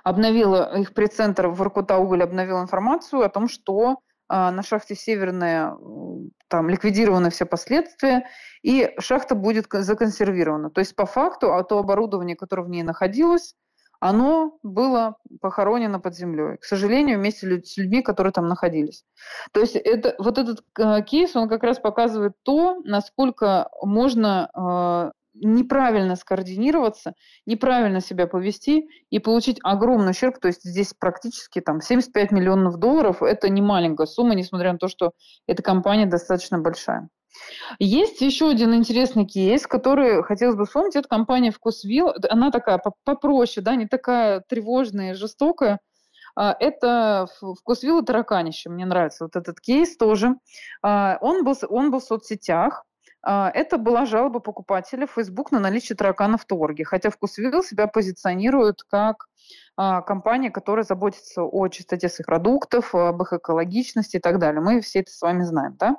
обновила 0.02 0.76
их 0.76 0.92
прецентр 0.92 1.48
Воркута 1.48 1.98
уголь 1.98 2.22
обновил 2.22 2.60
информацию 2.60 3.22
о 3.22 3.28
том, 3.28 3.48
что 3.48 3.92
э, 3.92 3.94
на 4.28 4.62
шахте 4.62 4.96
Северная 4.96 5.76
там 6.48 6.68
ликвидированы 6.68 7.30
все 7.30 7.46
последствия, 7.46 8.26
и 8.62 8.92
шахта 8.98 9.36
будет 9.36 9.66
законсервирована. 9.70 10.70
То 10.70 10.80
есть 10.80 10.96
по 10.96 11.06
факту 11.06 11.54
а 11.54 11.62
то 11.62 11.78
оборудование, 11.78 12.36
которое 12.36 12.62
в 12.62 12.70
ней 12.70 12.82
находилось, 12.82 13.54
оно 14.00 14.58
было 14.62 15.16
похоронено 15.40 16.00
под 16.00 16.14
землей. 16.16 16.56
К 16.58 16.64
сожалению, 16.64 17.18
вместе 17.18 17.62
с 17.64 17.76
людьми, 17.76 18.02
которые 18.02 18.32
там 18.32 18.48
находились. 18.48 19.04
То 19.52 19.60
есть 19.60 19.76
это, 19.76 20.14
вот 20.18 20.38
этот 20.38 20.64
э, 20.78 21.02
кейс, 21.02 21.34
он 21.36 21.48
как 21.48 21.62
раз 21.62 21.78
показывает 21.78 22.34
то, 22.42 22.80
насколько 22.84 23.68
можно 23.82 24.50
э, 24.54 25.10
неправильно 25.34 26.16
скоординироваться, 26.16 27.14
неправильно 27.46 28.00
себя 28.00 28.26
повести 28.26 28.88
и 29.10 29.18
получить 29.18 29.58
огромный 29.62 30.10
ущерб. 30.10 30.38
То 30.40 30.48
есть 30.48 30.62
здесь 30.64 30.94
практически 30.98 31.60
там 31.60 31.80
75 31.80 32.32
миллионов 32.32 32.78
долларов– 32.78 33.18
это 33.22 33.48
не 33.48 33.62
маленькая 33.62 34.06
сумма, 34.06 34.34
несмотря 34.34 34.72
на 34.72 34.78
то, 34.78 34.88
что 34.88 35.12
эта 35.46 35.62
компания 35.62 36.06
достаточно 36.06 36.58
большая. 36.58 37.08
Есть 37.78 38.20
еще 38.20 38.50
один 38.50 38.74
интересный 38.74 39.26
кейс, 39.26 39.66
который 39.66 40.22
хотелось 40.22 40.56
бы 40.56 40.64
вспомнить. 40.64 40.96
Это 40.96 41.08
компания 41.08 41.50
Вкусвилл. 41.50 42.14
Она 42.28 42.50
такая 42.50 42.80
попроще, 43.04 43.64
да, 43.64 43.76
не 43.76 43.86
такая 43.86 44.42
тревожная 44.48 45.12
и 45.12 45.14
жестокая. 45.14 45.78
А, 46.36 46.56
это 46.58 47.26
Вкусвилл 47.60 48.00
и 48.00 48.04
тараканище. 48.04 48.70
Мне 48.70 48.86
нравится 48.86 49.24
вот 49.24 49.36
этот 49.36 49.60
кейс 49.60 49.96
тоже. 49.96 50.36
А, 50.82 51.18
он 51.20 51.44
был, 51.44 51.54
он 51.68 51.90
был 51.90 52.00
в 52.00 52.04
соцсетях. 52.04 52.84
А, 53.30 53.50
это 53.52 53.76
была 53.76 54.06
жалоба 54.06 54.40
покупателя 54.40 55.06
в 55.06 55.10
Facebook 55.10 55.52
на 55.52 55.60
наличие 55.60 55.96
тараканов 55.96 56.42
в 56.42 56.46
торге, 56.46 56.86
хотя 56.86 57.10
Вкусвилл 57.10 57.62
себя 57.62 57.86
позиционирует 57.86 58.82
как 58.84 59.26
а, 59.76 60.00
компания, 60.00 60.50
которая 60.50 60.82
заботится 60.82 61.42
о 61.42 61.68
чистоте 61.68 62.08
своих 62.08 62.24
продуктов, 62.24 62.94
об 62.94 63.20
их 63.20 63.34
экологичности 63.34 64.16
и 64.16 64.18
так 64.18 64.38
далее. 64.38 64.62
Мы 64.62 64.80
все 64.80 65.00
это 65.00 65.10
с 65.10 65.20
вами 65.20 65.42
знаем, 65.42 65.76
да? 65.78 65.96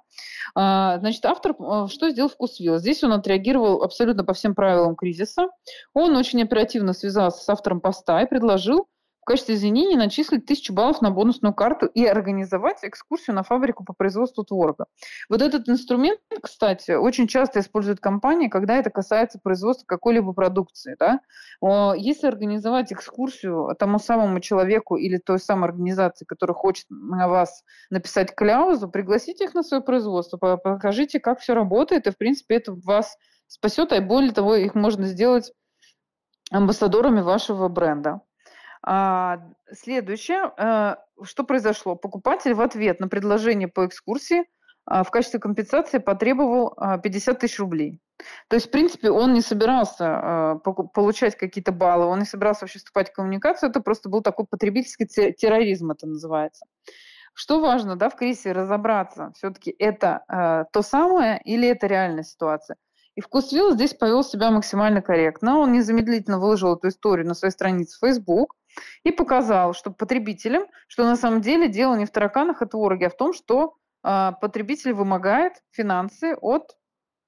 А, 0.55 0.97
значит, 0.97 1.23
автор 1.23 1.53
что 1.87 2.09
сделал 2.09 2.29
Вкусвилл? 2.29 2.79
Здесь 2.79 3.03
он 3.03 3.13
отреагировал 3.13 3.83
абсолютно 3.83 4.23
по 4.23 4.33
всем 4.33 4.55
правилам 4.55 4.95
кризиса. 4.95 5.49
Он 5.93 6.15
очень 6.15 6.41
оперативно 6.41 6.93
связался 6.93 7.43
с 7.43 7.49
автором 7.49 7.79
поста 7.79 8.23
и 8.23 8.27
предложил 8.27 8.87
качестве 9.29 9.53
извинений 9.53 9.95
начислить 9.95 10.47
тысячу 10.47 10.73
баллов 10.73 11.03
на 11.03 11.11
бонусную 11.11 11.53
карту 11.53 11.85
и 11.85 12.03
организовать 12.03 12.79
экскурсию 12.81 13.35
на 13.35 13.43
фабрику 13.43 13.83
по 13.83 13.93
производству 13.93 14.43
творога. 14.43 14.87
Вот 15.29 15.43
этот 15.43 15.69
инструмент, 15.69 16.19
кстати, 16.41 16.93
очень 16.93 17.27
часто 17.27 17.59
используют 17.59 17.99
компании, 17.99 18.47
когда 18.47 18.77
это 18.77 18.89
касается 18.89 19.37
производства 19.37 19.85
какой-либо 19.85 20.33
продукции. 20.33 20.95
Да? 20.97 21.19
Если 21.95 22.25
организовать 22.25 22.91
экскурсию 22.91 23.75
тому 23.77 23.99
самому 23.99 24.39
человеку 24.39 24.95
или 24.95 25.17
той 25.17 25.37
самой 25.37 25.69
организации, 25.69 26.25
которая 26.25 26.55
хочет 26.55 26.87
на 26.89 27.27
вас 27.27 27.63
написать 27.91 28.33
кляузу, 28.33 28.89
пригласите 28.89 29.43
их 29.43 29.53
на 29.53 29.61
свое 29.61 29.83
производство, 29.83 30.37
покажите, 30.37 31.19
как 31.19 31.39
все 31.39 31.53
работает, 31.53 32.07
и, 32.07 32.11
в 32.11 32.17
принципе, 32.17 32.55
это 32.55 32.73
вас 32.73 33.15
спасет, 33.45 33.93
а 33.93 34.01
более 34.01 34.31
того, 34.31 34.55
их 34.55 34.73
можно 34.73 35.05
сделать 35.05 35.53
амбассадорами 36.49 37.21
вашего 37.21 37.67
бренда. 37.67 38.21
А, 38.81 39.39
следующее, 39.71 40.51
э, 40.57 40.95
что 41.23 41.43
произошло? 41.43 41.95
Покупатель 41.95 42.53
в 42.53 42.61
ответ 42.61 42.99
на 42.99 43.07
предложение 43.07 43.67
по 43.67 43.85
экскурсии 43.85 44.45
а, 44.85 45.03
в 45.03 45.11
качестве 45.11 45.39
компенсации 45.39 45.99
потребовал 45.99 46.75
50 47.03 47.35
а, 47.35 47.39
тысяч 47.39 47.59
рублей. 47.59 47.99
То 48.47 48.55
есть, 48.55 48.67
в 48.67 48.71
принципе, 48.71 49.11
он 49.11 49.33
не 49.33 49.41
собирался 49.41 50.59
получать 50.93 51.37
какие-то 51.37 51.71
баллы, 51.71 52.05
он 52.05 52.19
не 52.19 52.25
собирался 52.25 52.61
вообще 52.61 52.79
вступать 52.79 53.09
в 53.09 53.13
коммуникацию, 53.13 53.69
это 53.69 53.79
просто 53.79 54.09
был 54.09 54.21
такой 54.21 54.45
потребительский 54.45 55.05
терроризм, 55.05 55.91
это 55.91 56.05
называется. 56.05 56.65
Что 57.33 57.61
важно, 57.61 57.95
да, 57.95 58.09
в 58.09 58.17
кризисе 58.17 58.51
разобраться, 58.51 59.31
все-таки 59.37 59.73
это 59.79 60.25
э, 60.27 60.65
то 60.73 60.81
самое 60.81 61.39
или 61.45 61.69
это 61.69 61.87
реальная 61.87 62.23
ситуация. 62.23 62.75
И 63.15 63.21
Вкусвилл 63.21 63.73
здесь 63.73 63.93
повел 63.93 64.23
себя 64.23 64.51
максимально 64.51 65.01
корректно. 65.01 65.57
Он 65.57 65.71
незамедлительно 65.71 66.39
выложил 66.39 66.75
эту 66.75 66.89
историю 66.89 67.27
на 67.27 67.33
своей 67.33 67.51
странице 67.51 67.97
Facebook 67.99 68.55
и 69.03 69.11
показал, 69.11 69.73
что 69.73 69.91
потребителям, 69.91 70.65
что 70.87 71.03
на 71.03 71.15
самом 71.15 71.41
деле 71.41 71.67
дело 71.67 71.95
не 71.95 72.05
в 72.05 72.11
тараканах 72.11 72.61
и 72.61 72.65
твороге, 72.65 73.07
а 73.07 73.09
в 73.09 73.17
том, 73.17 73.33
что 73.33 73.75
э, 74.03 74.31
потребитель 74.41 74.93
вымогает 74.93 75.53
финансы 75.71 76.35
от 76.41 76.75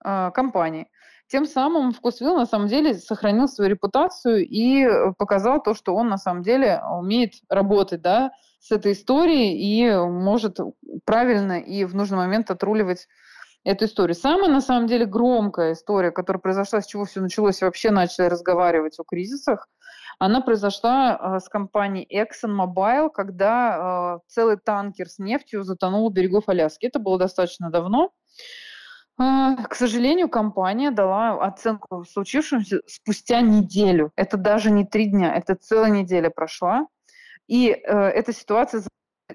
э, 0.04 0.32
компании. 0.34 0.88
Тем 1.28 1.46
самым 1.46 1.94
Вкусвилл 1.94 2.36
на 2.36 2.46
самом 2.46 2.68
деле 2.68 2.94
сохранил 2.96 3.48
свою 3.48 3.72
репутацию 3.72 4.46
и 4.46 4.86
показал 5.18 5.64
то, 5.64 5.74
что 5.74 5.96
он 5.96 6.10
на 6.10 6.18
самом 6.18 6.44
деле 6.44 6.82
умеет 7.00 7.36
работать 7.48 8.02
да, 8.02 8.32
с 8.60 8.72
этой 8.72 8.92
историей 8.92 9.58
и 9.58 9.96
может 9.96 10.60
правильно 11.06 11.60
и 11.60 11.86
в 11.86 11.96
нужный 11.96 12.18
момент 12.18 12.52
отруливать 12.52 13.08
эту 13.64 13.86
историю. 13.86 14.16
Самая, 14.16 14.50
на 14.50 14.60
самом 14.60 14.88
деле, 14.88 15.06
громкая 15.06 15.74
история, 15.74 16.12
которая 16.12 16.42
произошла, 16.42 16.82
с 16.82 16.88
чего 16.88 17.06
все 17.06 17.22
началось, 17.22 17.62
вообще 17.62 17.92
начали 17.92 18.26
разговаривать 18.26 19.00
о 19.00 19.04
кризисах– 19.04 19.70
она 20.22 20.40
произошла 20.42 21.16
а, 21.16 21.40
с 21.40 21.50
компанией 21.50 22.08
ExxonMobil, 22.16 23.10
когда 23.10 23.76
а, 23.76 24.20
целый 24.28 24.58
танкер 24.58 25.10
с 25.10 25.18
нефтью 25.18 25.64
затонул 25.64 26.06
у 26.06 26.12
берегов 26.12 26.48
Аляски. 26.48 26.86
Это 26.86 27.00
было 27.00 27.18
достаточно 27.18 27.72
давно. 27.72 28.12
А, 29.18 29.56
к 29.56 29.74
сожалению, 29.74 30.30
компания 30.30 30.92
дала 30.92 31.44
оценку 31.44 32.06
случившемуся 32.06 32.82
спустя 32.86 33.42
неделю. 33.42 34.12
Это 34.16 34.38
даже 34.38 34.70
не 34.70 34.86
три 34.86 35.08
дня, 35.08 35.34
это 35.34 35.56
целая 35.56 35.90
неделя 35.90 36.30
прошла. 36.30 36.86
И 37.48 37.70
э, 37.70 37.76
эта 37.82 38.32
ситуация 38.32 38.84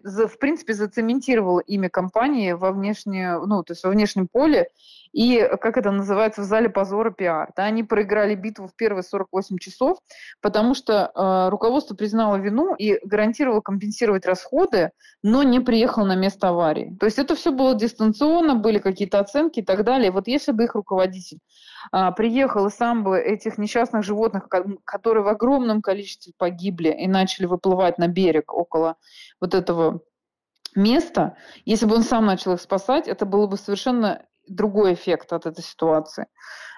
в 0.03 0.39
принципе, 0.39 0.75
зацементировала 0.75 1.61
имя 1.61 1.89
компании 1.89 2.53
во, 2.53 2.73
внешне, 2.73 3.39
ну, 3.39 3.63
то 3.63 3.73
есть 3.73 3.85
во 3.85 3.91
внешнем 3.91 4.29
поле 4.29 4.69
и, 5.13 5.49
как 5.61 5.79
это 5.79 5.91
называется, 5.91 6.43
в 6.43 6.45
зале 6.45 6.69
позора 6.69 7.11
пиар. 7.11 7.51
Да, 7.57 7.65
они 7.65 7.83
проиграли 7.83 8.35
битву 8.35 8.69
в 8.69 8.77
первые 8.77 9.03
48 9.03 9.59
часов, 9.59 9.99
потому 10.43 10.75
что 10.75 11.11
э, 11.15 11.49
руководство 11.51 11.95
признало 11.95 12.37
вину 12.37 12.75
и 12.75 12.99
гарантировало 13.03 13.61
компенсировать 13.61 14.27
расходы, 14.27 14.91
но 15.23 15.43
не 15.43 15.61
приехало 15.61 16.05
на 16.05 16.17
место 16.17 16.49
аварии. 16.49 16.95
То 17.01 17.07
есть 17.07 17.19
это 17.19 17.35
все 17.35 17.51
было 17.51 17.75
дистанционно, 17.75 18.57
были 18.57 18.79
какие-то 18.79 19.19
оценки 19.19 19.61
и 19.61 19.65
так 19.65 19.85
далее. 19.85 20.11
Вот 20.11 20.29
если 20.29 20.53
бы 20.53 20.65
их 20.65 20.75
руководитель 20.75 21.39
приехал 22.17 22.67
и 22.67 22.71
сам 22.71 23.05
бы 23.05 23.19
этих 23.19 23.59
несчастных 23.59 24.03
животных, 24.03 24.49
которые 24.85 25.25
в 25.25 25.29
огромном 25.29 25.83
количестве 25.83 26.33
погибли 26.37 26.91
и 26.91 27.07
начали 27.07 27.47
выплывать 27.47 27.99
на 27.99 28.09
берег 28.09 28.53
около 28.53 28.97
вот 29.41 29.55
этого 29.55 30.01
места, 30.77 31.37
если 31.65 31.87
бы 31.87 31.97
он 31.97 32.03
сам 32.03 32.27
начал 32.27 32.53
их 32.53 32.61
спасать, 32.61 33.09
это 33.09 33.27
было 33.27 33.47
бы 33.47 33.57
совершенно 33.57 34.23
другой 34.47 34.95
эффект 34.95 35.33
от 35.33 35.47
этой 35.47 35.65
ситуации. 35.65 36.27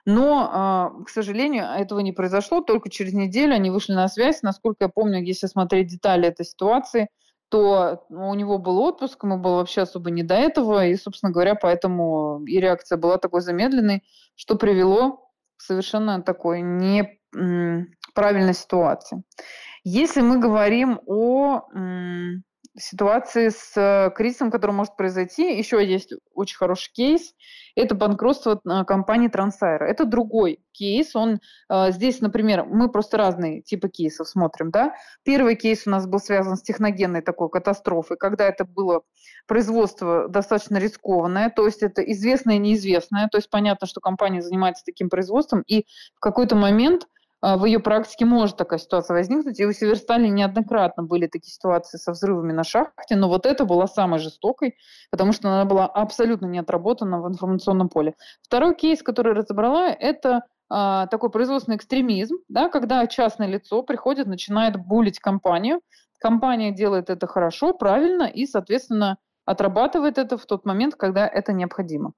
Но, 0.06 0.48
а, 0.50 0.90
к 1.04 1.10
сожалению, 1.10 1.64
этого 1.64 2.00
не 2.00 2.12
произошло. 2.12 2.62
Только 2.62 2.88
через 2.88 3.12
неделю 3.12 3.54
они 3.54 3.70
вышли 3.70 3.92
на 3.92 4.08
связь. 4.08 4.40
Насколько 4.42 4.84
я 4.84 4.88
помню, 4.88 5.22
если 5.22 5.46
смотреть 5.48 5.88
детали 5.88 6.28
этой 6.28 6.46
ситуации, 6.46 7.08
то 7.48 8.04
у 8.10 8.34
него 8.34 8.58
был 8.58 8.78
отпуск, 8.80 9.24
ему 9.24 9.38
было 9.38 9.56
вообще 9.56 9.82
особо 9.82 10.10
не 10.10 10.22
до 10.22 10.34
этого. 10.34 10.86
И, 10.86 10.96
собственно 10.96 11.32
говоря, 11.32 11.54
поэтому 11.54 12.44
и 12.46 12.60
реакция 12.60 12.98
была 12.98 13.18
такой 13.18 13.40
замедленной, 13.40 14.02
что 14.34 14.56
привело 14.56 15.30
к 15.56 15.62
совершенно 15.62 16.22
такой 16.22 16.60
неправильной 16.60 18.54
ситуации. 18.54 19.22
Если 19.84 20.20
мы 20.20 20.38
говорим 20.38 21.00
о 21.06 21.68
ситуации 22.76 23.48
с 23.48 23.72
э, 23.76 24.10
кризисом, 24.14 24.50
который 24.50 24.72
может 24.72 24.96
произойти. 24.96 25.56
Еще 25.56 25.84
есть 25.84 26.12
очень 26.34 26.56
хороший 26.56 26.92
кейс. 26.92 27.34
Это 27.74 27.94
банкротство 27.94 28.60
э, 28.64 28.84
компании 28.84 29.28
Трансайра. 29.28 29.84
Это 29.84 30.04
другой 30.04 30.60
кейс. 30.72 31.14
Он 31.16 31.40
э, 31.68 31.92
здесь, 31.92 32.20
например, 32.20 32.64
мы 32.64 32.90
просто 32.90 33.16
разные 33.16 33.62
типы 33.62 33.88
кейсов 33.88 34.28
смотрим. 34.28 34.70
Да? 34.70 34.94
Первый 35.24 35.56
кейс 35.56 35.86
у 35.86 35.90
нас 35.90 36.06
был 36.06 36.20
связан 36.20 36.56
с 36.56 36.62
техногенной 36.62 37.22
такой 37.22 37.50
катастрофой, 37.50 38.16
когда 38.16 38.44
это 38.46 38.64
было 38.64 39.02
производство 39.46 40.28
достаточно 40.28 40.78
рискованное, 40.78 41.50
то 41.50 41.66
есть 41.66 41.82
это 41.82 42.02
известное 42.02 42.56
и 42.56 42.58
неизвестное. 42.58 43.28
То 43.28 43.38
есть 43.38 43.50
понятно, 43.50 43.86
что 43.86 44.00
компания 44.00 44.42
занимается 44.42 44.84
таким 44.84 45.08
производством, 45.08 45.62
и 45.66 45.86
в 46.14 46.20
какой-то 46.20 46.54
момент 46.56 47.06
в 47.40 47.64
ее 47.64 47.78
практике 47.78 48.24
может 48.24 48.56
такая 48.56 48.78
ситуация 48.78 49.14
возникнуть. 49.14 49.60
И 49.60 49.66
у 49.66 49.72
Северстали 49.72 50.28
неоднократно 50.28 51.02
были 51.02 51.26
такие 51.26 51.52
ситуации 51.52 51.98
со 51.98 52.12
взрывами 52.12 52.52
на 52.52 52.64
шахте, 52.64 53.16
но 53.16 53.28
вот 53.28 53.46
это 53.46 53.64
была 53.64 53.86
самой 53.86 54.18
жестокой, 54.18 54.76
потому 55.10 55.32
что 55.32 55.48
она 55.48 55.64
была 55.64 55.86
абсолютно 55.86 56.46
не 56.46 56.58
отработана 56.58 57.20
в 57.20 57.28
информационном 57.28 57.88
поле. 57.88 58.14
Второй 58.42 58.74
кейс, 58.74 59.02
который 59.02 59.34
разобрала, 59.34 59.88
это 59.88 60.42
а, 60.70 61.06
такой 61.06 61.30
производственный 61.30 61.76
экстремизм, 61.76 62.36
да, 62.48 62.68
когда 62.68 63.06
частное 63.06 63.46
лицо 63.46 63.82
приходит, 63.82 64.26
начинает 64.26 64.76
булить 64.76 65.18
компанию. 65.18 65.80
Компания 66.20 66.72
делает 66.72 67.10
это 67.10 67.26
хорошо, 67.26 67.72
правильно, 67.72 68.24
и, 68.24 68.46
соответственно, 68.46 69.18
отрабатывает 69.48 70.18
это 70.18 70.36
в 70.36 70.44
тот 70.44 70.66
момент, 70.66 70.94
когда 70.94 71.26
это 71.26 71.54
необходимо. 71.54 72.12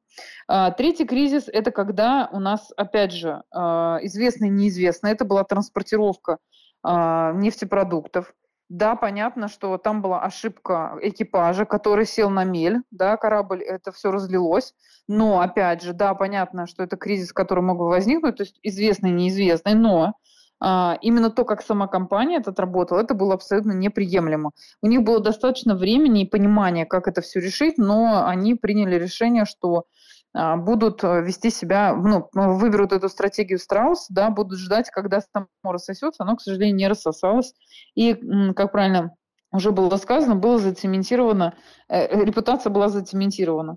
А, 0.49 0.73
третий 0.73 1.05
кризис– 1.05 1.45
это 1.53 1.71
когда 1.71 2.29
у 2.33 2.41
нас, 2.41 2.73
опять 2.77 3.13
же, 3.13 3.45
а, 3.53 3.99
известно 4.03 4.47
и 4.47 4.49
неизвестно, 4.49 5.07
это 5.07 5.25
была 5.25 5.45
транспортировка 5.45 6.39
а, 6.83 7.33
нефтепродуктов. 7.35 8.35
Да, 8.69 8.97
понятно, 8.97 9.49
что 9.49 9.79
там 9.79 10.03
была 10.03 10.23
ошибка 10.23 10.99
экипажа, 11.03 11.67
который 11.67 12.05
сел 12.05 12.31
на 12.31 12.43
мель, 12.43 12.83
да, 12.91 13.17
корабль, 13.17 13.63
это 13.63 13.93
все 13.93 14.11
разлилось. 14.11 14.75
Но, 15.07 15.41
опять 15.41 15.83
же, 15.83 15.93
да, 15.93 16.15
понятно, 16.15 16.67
что 16.67 16.83
это 16.83 16.97
кризис, 16.97 17.33
который 17.33 17.63
мог 17.63 17.79
бы 17.79 17.89
возникнуть, 17.89 18.37
то 18.37 18.43
есть 18.43 18.59
известный, 18.63 19.11
неизвестный, 19.11 19.75
но 19.75 20.15
именно 20.63 21.31
то, 21.31 21.45
как 21.45 21.63
сама 21.63 21.87
компания 21.87 22.37
это 22.37 22.51
отработала, 22.51 23.01
это 23.01 23.15
было 23.15 23.35
абсолютно 23.35 23.73
неприемлемо. 23.73 24.51
У 24.83 24.89
них 24.89 25.03
было 25.03 25.21
достаточно 25.21 25.75
времени 25.75 26.23
и 26.23 26.29
понимания, 26.29 26.85
как 26.85 27.09
это 27.09 27.23
все 27.23 27.41
решить, 27.41 27.79
но 27.79 28.27
они 28.27 28.55
приняли 28.55 28.97
решение, 28.97 29.47
что 29.47 29.87
а, 30.33 30.57
будут 30.57 31.03
э, 31.03 31.23
вести 31.23 31.51
себя, 31.51 31.95
ну, 31.95 32.29
выберут 32.33 32.93
эту 32.93 33.09
стратегию 33.09 33.59
страус, 33.59 34.07
да, 34.11 34.31
будут 34.31 34.59
ждать, 34.59 34.91
когда 34.91 35.21
само 35.21 35.47
рассосется. 35.65 36.23
Оно, 36.23 36.37
к 36.37 36.43
сожалению, 36.43 36.77
не 36.77 36.89
рассосалось. 36.89 37.53
И, 37.95 38.15
как 38.55 38.71
правильно 38.71 39.17
уже 39.53 39.73
было 39.73 39.97
сказано, 39.97 40.37
было 40.37 40.59
зацементировано, 40.59 41.55
э, 41.89 42.25
репутация 42.25 42.71
была 42.71 42.89
зацементирована. 42.89 43.77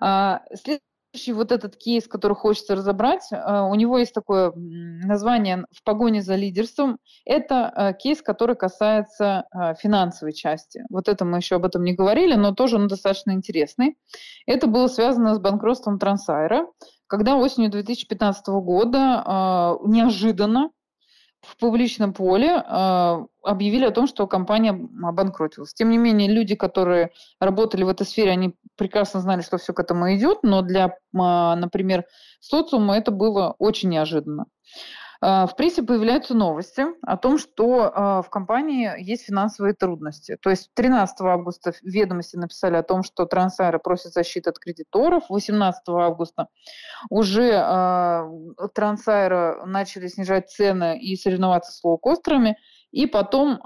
А, 0.00 0.42
следующий 0.54 0.84
вот 1.32 1.52
этот 1.52 1.76
кейс, 1.76 2.06
который 2.06 2.34
хочется 2.34 2.74
разобрать, 2.74 3.28
э, 3.30 3.60
у 3.60 3.74
него 3.74 3.98
есть 3.98 4.14
такое 4.14 4.52
название 4.54 5.66
«В 5.72 5.82
погоне 5.84 6.22
за 6.22 6.34
лидерством». 6.34 6.98
Это 7.24 7.72
э, 7.74 7.92
кейс, 7.94 8.22
который 8.22 8.56
касается 8.56 9.44
финансовой 9.78 10.32
части. 10.32 10.84
Вот 10.90 11.08
это 11.08 11.24
мы 11.24 11.38
еще 11.38 11.56
об 11.56 11.64
этом 11.64 11.84
не 11.84 11.94
говорили, 11.94 12.34
но 12.34 12.52
тоже 12.52 12.76
он 12.76 12.88
достаточно 12.88 13.32
интересный. 13.32 13.96
Это 14.46 14.66
было 14.66 14.86
связано 14.88 15.34
с 15.34 15.38
банкротством 15.38 15.98
Трансайра, 15.98 16.66
когда 17.06 17.36
осенью 17.36 17.70
2015 17.70 18.46
года 18.48 19.78
неожиданно 19.84 20.70
в 21.46 21.56
публичном 21.58 22.12
поле 22.12 22.48
э, 22.56 23.26
объявили 23.42 23.84
о 23.84 23.90
том, 23.90 24.06
что 24.06 24.26
компания 24.26 24.78
обанкротилась. 25.02 25.74
Тем 25.74 25.90
не 25.90 25.98
менее, 25.98 26.28
люди, 26.28 26.54
которые 26.54 27.10
работали 27.40 27.84
в 27.84 27.88
этой 27.88 28.06
сфере, 28.06 28.32
они 28.32 28.54
прекрасно 28.76 29.20
знали, 29.20 29.42
что 29.42 29.58
все 29.58 29.72
к 29.72 29.80
этому 29.80 30.14
идет, 30.14 30.42
но 30.42 30.62
для, 30.62 30.86
э, 30.86 30.90
например, 31.12 32.04
социума 32.40 32.96
это 32.96 33.10
было 33.10 33.54
очень 33.58 33.90
неожиданно. 33.90 34.46
А, 35.20 35.46
в 35.46 35.56
прессе 35.56 35.82
появляются 35.82 36.34
новости 36.34 36.84
о 37.02 37.16
том, 37.16 37.38
что 37.38 37.90
а, 37.94 38.22
в 38.22 38.30
компании 38.30 38.92
есть 38.98 39.24
финансовые 39.24 39.74
трудности. 39.74 40.36
То 40.40 40.50
есть 40.50 40.70
13 40.74 41.20
августа 41.22 41.72
ведомости 41.82 42.36
написали 42.36 42.76
о 42.76 42.82
том, 42.82 43.02
что 43.02 43.24
Трансайра 43.26 43.78
просит 43.78 44.12
защиты 44.12 44.50
от 44.50 44.58
кредиторов. 44.58 45.24
18 45.28 45.82
августа 45.88 46.48
уже 47.10 47.52
а, 47.54 48.28
Трансайра 48.74 49.64
начали 49.64 50.08
снижать 50.08 50.50
цены 50.50 50.98
и 50.98 51.16
соревноваться 51.16 51.72
с 51.72 51.82
лоукостерами. 51.82 52.56
И 52.92 53.06
потом 53.06 53.58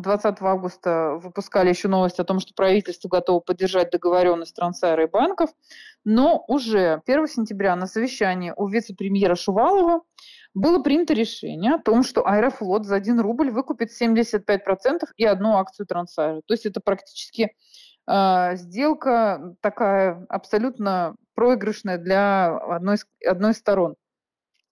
20 0.00 0.40
августа 0.40 1.18
выпускали 1.22 1.68
еще 1.68 1.88
новость 1.88 2.18
о 2.20 2.24
том, 2.24 2.40
что 2.40 2.54
правительство 2.54 3.08
готово 3.08 3.40
поддержать 3.40 3.90
договоренность 3.90 4.54
Трансайра 4.56 5.02
и 5.02 5.10
банков. 5.10 5.50
Но 6.04 6.42
уже 6.48 7.02
1 7.04 7.26
сентября 7.26 7.76
на 7.76 7.86
совещании 7.86 8.54
у 8.56 8.66
вице-премьера 8.68 9.34
Шувалова 9.34 10.00
было 10.54 10.82
принято 10.82 11.14
решение 11.14 11.74
о 11.74 11.78
том, 11.78 12.02
что 12.02 12.26
Аэрофлот 12.26 12.84
за 12.86 12.96
1 12.96 13.20
рубль 13.20 13.50
выкупит 13.50 13.90
75% 13.90 15.00
и 15.16 15.24
одну 15.24 15.56
акцию 15.56 15.86
Трансайра. 15.86 16.42
То 16.46 16.54
есть 16.54 16.66
это 16.66 16.80
практически 16.80 17.54
э, 18.06 18.56
сделка 18.56 19.56
такая 19.60 20.26
абсолютно 20.28 21.16
проигрышная 21.34 21.98
для 21.98 22.56
одной 22.56 22.98
одной 23.26 23.52
из 23.52 23.56
сторон. 23.56 23.96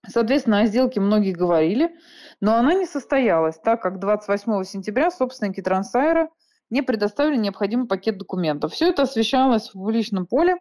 Соответственно, 0.07 0.61
о 0.61 0.67
сделке 0.67 1.01
многие 1.01 1.33
говорили, 1.33 1.95
но 2.41 2.55
она 2.57 2.75
не 2.75 2.87
состоялась, 2.87 3.59
так 3.59 3.83
как 3.83 3.99
28 3.99 4.65
сентября 4.65 5.11
собственники 5.11 5.61
Трансайра 5.61 6.31
не 6.71 6.83
предоставили 6.83 7.37
необходимый 7.37 7.87
пакет 7.87 8.17
документов. 8.17 8.73
Все 8.73 8.91
это 8.91 9.03
освещалось 9.03 9.69
в 9.69 9.73
публичном 9.73 10.27
поле 10.27 10.57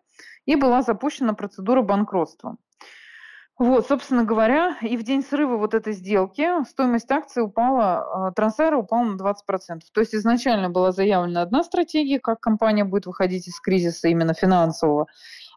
и 0.46 0.56
была 0.56 0.82
запущена 0.82 1.34
процедура 1.34 1.82
банкротства. 1.82 2.58
Вот, 3.60 3.88
собственно 3.88 4.24
говоря, 4.24 4.78
и 4.82 4.96
в 4.96 5.04
день 5.04 5.22
срыва 5.22 5.58
вот 5.58 5.74
этой 5.74 5.92
сделки 5.92 6.48
стоимость 6.64 7.12
акций 7.12 7.44
упала, 7.44 8.30
э, 8.30 8.34
Трансайра 8.34 8.78
упала 8.78 9.04
на 9.04 9.18
20%. 9.18 9.82
То 9.94 10.00
есть 10.00 10.16
изначально 10.16 10.70
была 10.70 10.94
заявлена 10.94 11.42
одна 11.42 11.64
стратегия, 11.64 12.22
как 12.22 12.40
компания 12.40 12.86
будет 12.86 13.06
выходить 13.06 13.50
из 13.50 13.60
кризиса 13.60 14.08
именно 14.08 14.34
финансового, 14.34 15.08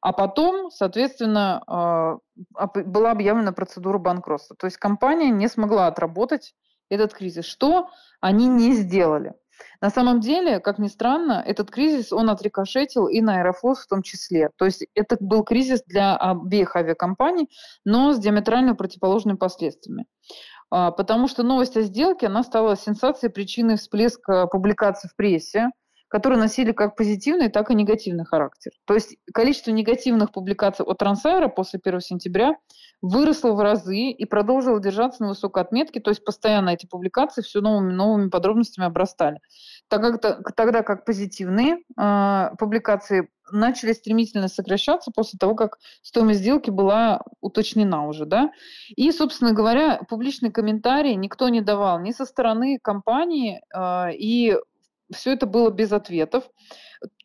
а 0.01 0.13
потом, 0.13 0.73
соответственно, 0.73 2.19
э, 2.59 2.81
была 2.87 3.13
объявлена 3.13 3.53
процедура 3.53 3.99
банкротства. 3.99 4.57
То 4.57 4.67
есть 4.67 4.79
компания 4.79 5.31
не 5.31 5.47
смогла 5.47 5.87
отработать 5.87 6.57
этот 6.91 7.15
кризис, 7.15 7.45
что 7.45 7.89
они 8.21 8.49
не 8.49 8.73
сделали. 8.73 9.35
На 9.81 9.91
самом 9.91 10.21
деле, 10.21 10.61
как 10.61 10.79
ни 10.79 10.89
странно, 10.89 11.43
этот 11.45 11.71
кризис, 11.71 12.13
он 12.13 12.31
отрикошетил 12.31 13.09
и 13.09 13.21
на 13.21 13.39
Аэрофлот 13.39 13.79
в 13.79 13.87
том 13.87 14.03
числе. 14.03 14.51
То 14.57 14.65
есть 14.65 14.87
это 14.95 15.17
был 15.21 15.45
кризис 15.45 15.83
для 15.87 16.17
обеих 16.17 16.77
авиакомпаний, 16.77 17.49
но 17.85 18.13
с 18.13 18.19
диаметрально 18.19 18.75
противоположными 18.75 19.37
последствиями. 19.37 20.07
А, 20.71 20.91
потому 20.91 21.29
что 21.29 21.43
новость 21.43 21.77
о 21.77 21.83
сделке, 21.83 22.29
она 22.29 22.43
стала 22.43 22.77
сенсацией, 22.77 23.33
причиной 23.33 23.77
всплеска 23.77 24.47
публикаций 24.47 25.11
в 25.11 25.17
прессе, 25.17 25.69
которые 26.09 26.39
носили 26.39 26.73
как 26.73 26.95
позитивный, 26.95 27.49
так 27.49 27.71
и 27.71 27.75
негативный 27.75 28.27
характер. 28.27 28.73
То 28.85 28.95
есть 28.95 29.17
количество 29.33 29.71
негативных 29.71 30.31
публикаций 30.31 30.85
от 30.85 30.99
Трансайра 30.99 31.49
после 31.49 31.81
1 31.83 32.01
сентября 32.01 32.55
выросло 33.03 33.53
в 33.53 33.61
разы 33.61 34.11
и 34.11 34.25
продолжило 34.25 34.81
держаться 34.81 35.23
на 35.23 35.31
высокой 35.31 35.63
отметке, 35.63 36.01
то 36.01 36.11
есть 36.11 36.25
постоянно 36.25 36.71
эти 36.71 36.87
публикации 36.87 37.43
все 37.43 37.61
новыми 37.61 37.93
новыми 37.93 38.31
подробностями 38.31 38.87
обрастали. 38.87 39.41
Так 39.89 40.21
как, 40.21 40.55
тогда 40.55 40.83
как 40.83 41.05
позитивные 41.05 41.79
э, 41.99 42.51
публикации 42.59 43.29
начали 43.51 43.93
стремительно 43.93 44.49
сокращаться 44.49 45.11
после 45.15 45.37
того, 45.39 45.55
как 45.57 45.79
стоимость 46.01 46.41
сделки 46.41 46.71
была 46.71 47.23
уточнена 47.41 48.07
уже, 48.07 48.25
да. 48.25 48.53
И, 48.89 49.11
собственно 49.11 49.53
говоря, 49.53 50.01
публичные 50.09 50.53
комментарии 50.53 51.13
никто 51.15 51.49
не 51.49 51.61
давал 51.61 52.01
ни 52.01 52.13
со 52.13 52.25
стороны 52.25 52.79
компании, 52.81 53.61
э, 53.75 54.15
и 54.15 54.57
все 55.13 55.33
это 55.33 55.47
было 55.47 55.71
без 55.71 55.93
ответов. 55.93 56.45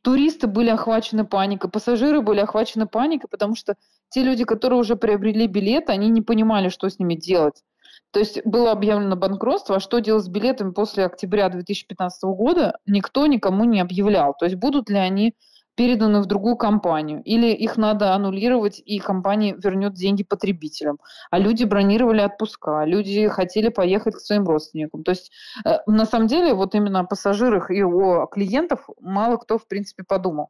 Туристы 0.01 0.47
были 0.47 0.69
охвачены 0.69 1.23
паникой, 1.23 1.69
пассажиры 1.69 2.21
были 2.21 2.39
охвачены 2.39 2.87
паникой, 2.87 3.29
потому 3.29 3.55
что 3.55 3.75
те 4.09 4.23
люди, 4.23 4.43
которые 4.43 4.79
уже 4.79 4.95
приобрели 4.95 5.47
билеты, 5.47 5.91
они 5.91 6.09
не 6.09 6.21
понимали, 6.21 6.69
что 6.69 6.89
с 6.89 6.99
ними 6.99 7.15
делать. 7.15 7.63
То 8.11 8.19
есть 8.19 8.43
было 8.45 8.71
объявлено 8.71 9.15
банкротство, 9.15 9.75
а 9.75 9.79
что 9.79 9.99
делать 9.99 10.25
с 10.25 10.29
билетами 10.29 10.71
после 10.71 11.05
октября 11.05 11.49
2015 11.49 12.23
года, 12.23 12.77
никто 12.85 13.27
никому 13.27 13.65
не 13.65 13.79
объявлял. 13.79 14.33
То 14.37 14.45
есть 14.45 14.57
будут 14.57 14.89
ли 14.89 14.97
они 14.97 15.35
переданы 15.77 16.21
в 16.21 16.25
другую 16.25 16.57
компанию, 16.57 17.21
или 17.23 17.53
их 17.53 17.77
надо 17.77 18.15
аннулировать, 18.15 18.81
и 18.83 18.97
компания 18.97 19.55
вернет 19.55 19.93
деньги 19.93 20.23
потребителям. 20.23 20.97
А 21.29 21.37
люди 21.37 21.65
бронировали 21.65 22.21
отпуска, 22.21 22.83
люди 22.83 23.27
хотели 23.27 23.69
поехать 23.69 24.15
к 24.15 24.19
своим 24.19 24.45
родственникам. 24.45 25.03
То 25.03 25.11
есть 25.11 25.31
э, 25.63 25.77
на 25.85 26.05
самом 26.05 26.27
деле 26.27 26.55
вот 26.55 26.73
именно 26.73 27.01
о 27.01 27.03
пассажирах 27.03 27.69
и 27.69 27.83
о 27.83 28.25
клиентах 28.25 28.89
мало 28.99 29.37
кто 29.37 29.59
в 29.59 29.67
принципе 29.67 30.03
подумал. 30.03 30.49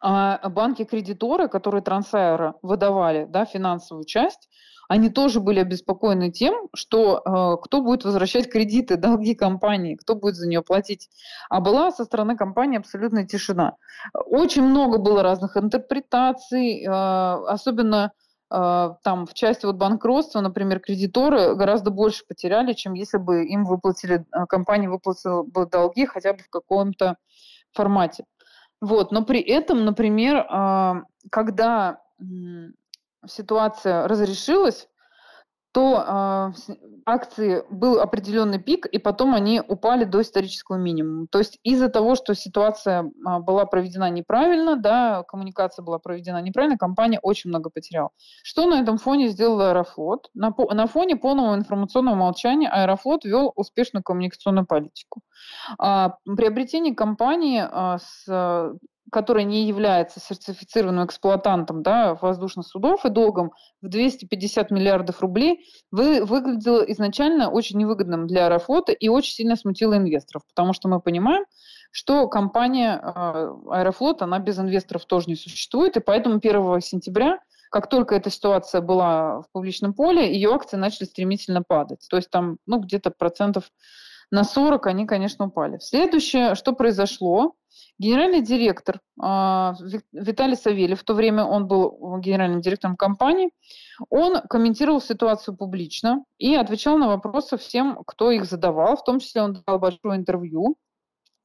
А 0.00 0.48
банки-кредиторы, 0.48 1.48
которые 1.48 1.82
Трансайра 1.82 2.54
выдавали 2.62 3.26
да, 3.28 3.44
финансовую 3.44 4.04
часть, 4.04 4.48
они 4.88 5.10
тоже 5.10 5.40
были 5.40 5.60
обеспокоены 5.60 6.30
тем, 6.30 6.68
что 6.74 7.20
э, 7.24 7.62
кто 7.62 7.82
будет 7.82 8.04
возвращать 8.04 8.50
кредиты, 8.50 8.96
долги 8.96 9.34
компании, 9.34 9.96
кто 9.96 10.14
будет 10.14 10.34
за 10.34 10.48
нее 10.48 10.62
платить. 10.62 11.10
А 11.50 11.60
была 11.60 11.92
со 11.92 12.04
стороны 12.04 12.36
компании 12.36 12.78
абсолютная 12.78 13.26
тишина. 13.26 13.76
Очень 14.14 14.62
много 14.62 14.98
было 14.98 15.22
разных 15.22 15.56
интерпретаций, 15.56 16.84
э, 16.84 16.90
особенно 16.90 18.12
э, 18.50 18.90
там 19.02 19.26
в 19.26 19.34
части 19.34 19.66
вот 19.66 19.76
банкротства, 19.76 20.40
например, 20.40 20.80
кредиторы 20.80 21.54
гораздо 21.54 21.90
больше 21.90 22.24
потеряли, 22.26 22.72
чем 22.72 22.94
если 22.94 23.18
бы 23.18 23.44
им 23.44 23.64
выплатили, 23.64 24.24
э, 24.32 24.46
компания 24.46 24.88
выплатила 24.88 25.42
бы 25.42 25.66
долги 25.66 26.06
хотя 26.06 26.32
бы 26.32 26.38
в 26.38 26.48
каком-то 26.48 27.16
формате. 27.72 28.24
Вот, 28.80 29.12
но 29.12 29.24
при 29.24 29.40
этом, 29.40 29.84
например, 29.84 30.36
э, 30.36 31.02
когда 31.30 32.00
ситуация 33.26 34.06
разрешилась, 34.06 34.88
то 35.72 36.52
э, 36.56 36.72
акции 37.04 37.62
был 37.70 38.00
определенный 38.00 38.58
пик, 38.58 38.86
и 38.86 38.98
потом 38.98 39.34
они 39.34 39.60
упали 39.66 40.04
до 40.04 40.22
исторического 40.22 40.76
минимума. 40.76 41.26
То 41.30 41.38
есть 41.38 41.58
из-за 41.62 41.88
того, 41.88 42.14
что 42.14 42.34
ситуация 42.34 43.02
э, 43.04 43.38
была 43.40 43.66
проведена 43.66 44.10
неправильно, 44.10 44.76
да, 44.76 45.22
коммуникация 45.24 45.82
была 45.82 45.98
проведена 45.98 46.40
неправильно, 46.40 46.78
компания 46.78 47.18
очень 47.22 47.50
много 47.50 47.70
потеряла. 47.70 48.10
Что 48.42 48.66
на 48.66 48.80
этом 48.80 48.98
фоне 48.98 49.28
сделал 49.28 49.60
Аэрофлот? 49.60 50.30
На, 50.34 50.54
на 50.56 50.86
фоне 50.86 51.16
полного 51.16 51.54
информационного 51.54 52.14
молчания 52.14 52.68
Аэрофлот 52.68 53.24
вел 53.24 53.52
успешную 53.54 54.02
коммуникационную 54.02 54.66
политику. 54.66 55.20
А, 55.78 56.16
приобретение 56.24 56.94
компании 56.94 57.62
а, 57.70 57.98
с 57.98 58.78
который 59.10 59.44
не 59.44 59.66
является 59.66 60.20
сертифицированным 60.20 61.06
эксплуатантом 61.06 61.82
да, 61.82 62.14
воздушных 62.14 62.66
судов 62.66 63.04
и 63.04 63.10
долгом 63.10 63.52
в 63.80 63.88
250 63.88 64.70
миллиардов 64.70 65.20
рублей, 65.20 65.64
вы, 65.90 66.24
выглядело 66.24 66.82
изначально 66.82 67.50
очень 67.50 67.78
невыгодным 67.78 68.26
для 68.26 68.46
Аэрофлота 68.46 68.92
и 68.92 69.08
очень 69.08 69.32
сильно 69.32 69.56
смутило 69.56 69.96
инвесторов, 69.96 70.42
потому 70.46 70.72
что 70.72 70.88
мы 70.88 71.00
понимаем, 71.00 71.44
что 71.90 72.28
компания 72.28 73.00
э, 73.02 73.54
Аэрофлот, 73.70 74.22
она 74.22 74.38
без 74.38 74.58
инвесторов 74.58 75.06
тоже 75.06 75.26
не 75.28 75.36
существует, 75.36 75.96
и 75.96 76.00
поэтому 76.00 76.36
1 76.36 76.80
сентября 76.80 77.38
как 77.70 77.88
только 77.88 78.14
эта 78.14 78.30
ситуация 78.30 78.80
была 78.80 79.42
в 79.42 79.52
публичном 79.52 79.92
поле, 79.92 80.32
ее 80.32 80.54
акции 80.54 80.76
начали 80.76 81.04
стремительно 81.04 81.62
падать. 81.62 82.06
То 82.08 82.16
есть 82.16 82.30
там, 82.30 82.56
ну, 82.66 82.78
где-то 82.80 83.10
процентов 83.10 83.70
на 84.30 84.44
40 84.44 84.86
они, 84.86 85.06
конечно, 85.06 85.46
упали. 85.46 85.78
Следующее, 85.78 86.54
что 86.54 86.72
произошло, 86.72 87.54
генеральный 87.98 88.42
директор 88.42 89.00
э, 89.22 89.72
Виталий 90.12 90.56
Савельев, 90.56 91.00
в 91.00 91.04
то 91.04 91.14
время 91.14 91.44
он 91.44 91.66
был 91.66 92.18
генеральным 92.20 92.60
директором 92.60 92.96
компании, 92.96 93.50
он 94.10 94.40
комментировал 94.48 95.00
ситуацию 95.00 95.56
публично 95.56 96.24
и 96.38 96.54
отвечал 96.54 96.98
на 96.98 97.08
вопросы 97.08 97.56
всем, 97.56 98.02
кто 98.06 98.30
их 98.30 98.44
задавал, 98.44 98.96
в 98.96 99.04
том 99.04 99.20
числе 99.20 99.42
он 99.42 99.62
дал 99.66 99.78
большое 99.78 100.16
интервью 100.18 100.76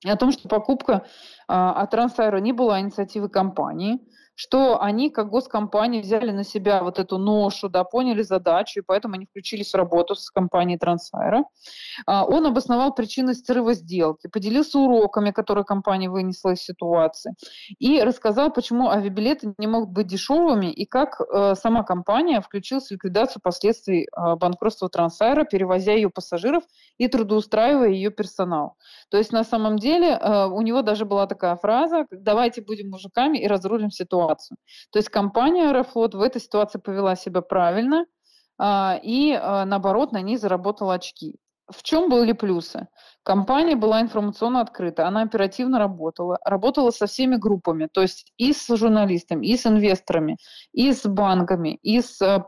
о 0.05 0.17
том, 0.17 0.31
что 0.31 0.49
покупка 0.49 1.05
от 1.47 1.91
Трансайра 1.91 2.37
не 2.37 2.53
была 2.53 2.79
инициативой 2.79 3.29
компании, 3.29 3.99
что 4.35 4.81
они, 4.81 5.09
как 5.09 5.29
госкомпания, 5.29 6.01
взяли 6.01 6.31
на 6.31 6.43
себя 6.43 6.83
вот 6.83 6.99
эту 6.99 7.17
ношу, 7.17 7.69
да, 7.69 7.83
поняли 7.83 8.23
задачу, 8.23 8.79
и 8.79 8.83
поэтому 8.83 9.15
они 9.15 9.25
включились 9.25 9.71
в 9.71 9.75
работу 9.75 10.15
с 10.15 10.29
компанией 10.31 10.77
Трансайра. 10.77 11.43
Он 12.07 12.45
обосновал 12.45 12.93
причины 12.93 13.35
срыва 13.35 13.73
сделки, 13.73 14.27
поделился 14.27 14.79
уроками, 14.79 15.31
которые 15.31 15.65
компания 15.65 16.09
вынесла 16.09 16.51
из 16.53 16.63
ситуации, 16.63 17.35
и 17.77 18.01
рассказал, 18.01 18.51
почему 18.51 18.89
авиабилеты 18.89 19.53
не 19.57 19.67
могут 19.67 19.89
быть 19.89 20.07
дешевыми, 20.07 20.71
и 20.71 20.85
как 20.85 21.21
э, 21.21 21.53
сама 21.55 21.83
компания 21.83 22.41
включилась 22.41 22.87
в 22.87 22.91
ликвидацию 22.91 23.41
последствий 23.41 24.05
э, 24.05 24.35
банкротства 24.35 24.89
Трансайра, 24.89 25.43
перевозя 25.43 25.93
ее 25.93 26.09
пассажиров 26.09 26.63
и 26.97 27.07
трудоустраивая 27.07 27.89
ее 27.89 28.09
персонал. 28.09 28.77
То 29.09 29.17
есть 29.17 29.31
на 29.31 29.43
самом 29.43 29.77
деле 29.77 30.17
э, 30.19 30.45
у 30.47 30.61
него 30.61 30.81
даже 30.81 31.05
была 31.05 31.27
такая 31.33 31.55
фраза 31.55 32.05
«давайте 32.11 32.61
будем 32.61 32.89
мужиками 32.89 33.37
и 33.37 33.47
разрулим 33.47 33.91
ситуацию». 33.91 34.57
То 34.91 34.99
есть 34.99 35.09
компания 35.09 35.69
Аэрофлот 35.69 36.15
в 36.15 36.21
этой 36.21 36.41
ситуации 36.41 36.79
повела 36.79 37.15
себя 37.15 37.41
правильно 37.41 38.05
а, 38.57 38.99
и 39.01 39.31
э, 39.31 39.65
наоборот 39.65 40.11
на 40.11 40.21
ней 40.21 40.37
заработала 40.37 40.95
очки. 40.95 41.35
В 41.69 41.81
чем 41.81 42.09
были 42.09 42.33
плюсы? 42.33 42.87
Компания 43.23 43.75
была 43.75 44.01
информационно 44.01 44.61
открыта, 44.61 45.07
она 45.07 45.21
оперативно 45.21 45.79
работала, 45.79 46.37
работала 46.45 46.91
со 46.91 47.07
всеми 47.07 47.37
группами, 47.37 47.87
то 47.91 48.01
есть 48.01 48.31
и 48.37 48.53
с 48.53 48.75
журналистами, 48.75 49.47
и 49.47 49.55
с 49.57 49.65
инвесторами, 49.65 50.37
и 50.73 50.91
с 50.91 51.05
банками, 51.05 51.79
и 51.81 52.01
с 52.01 52.21
э, 52.21 52.39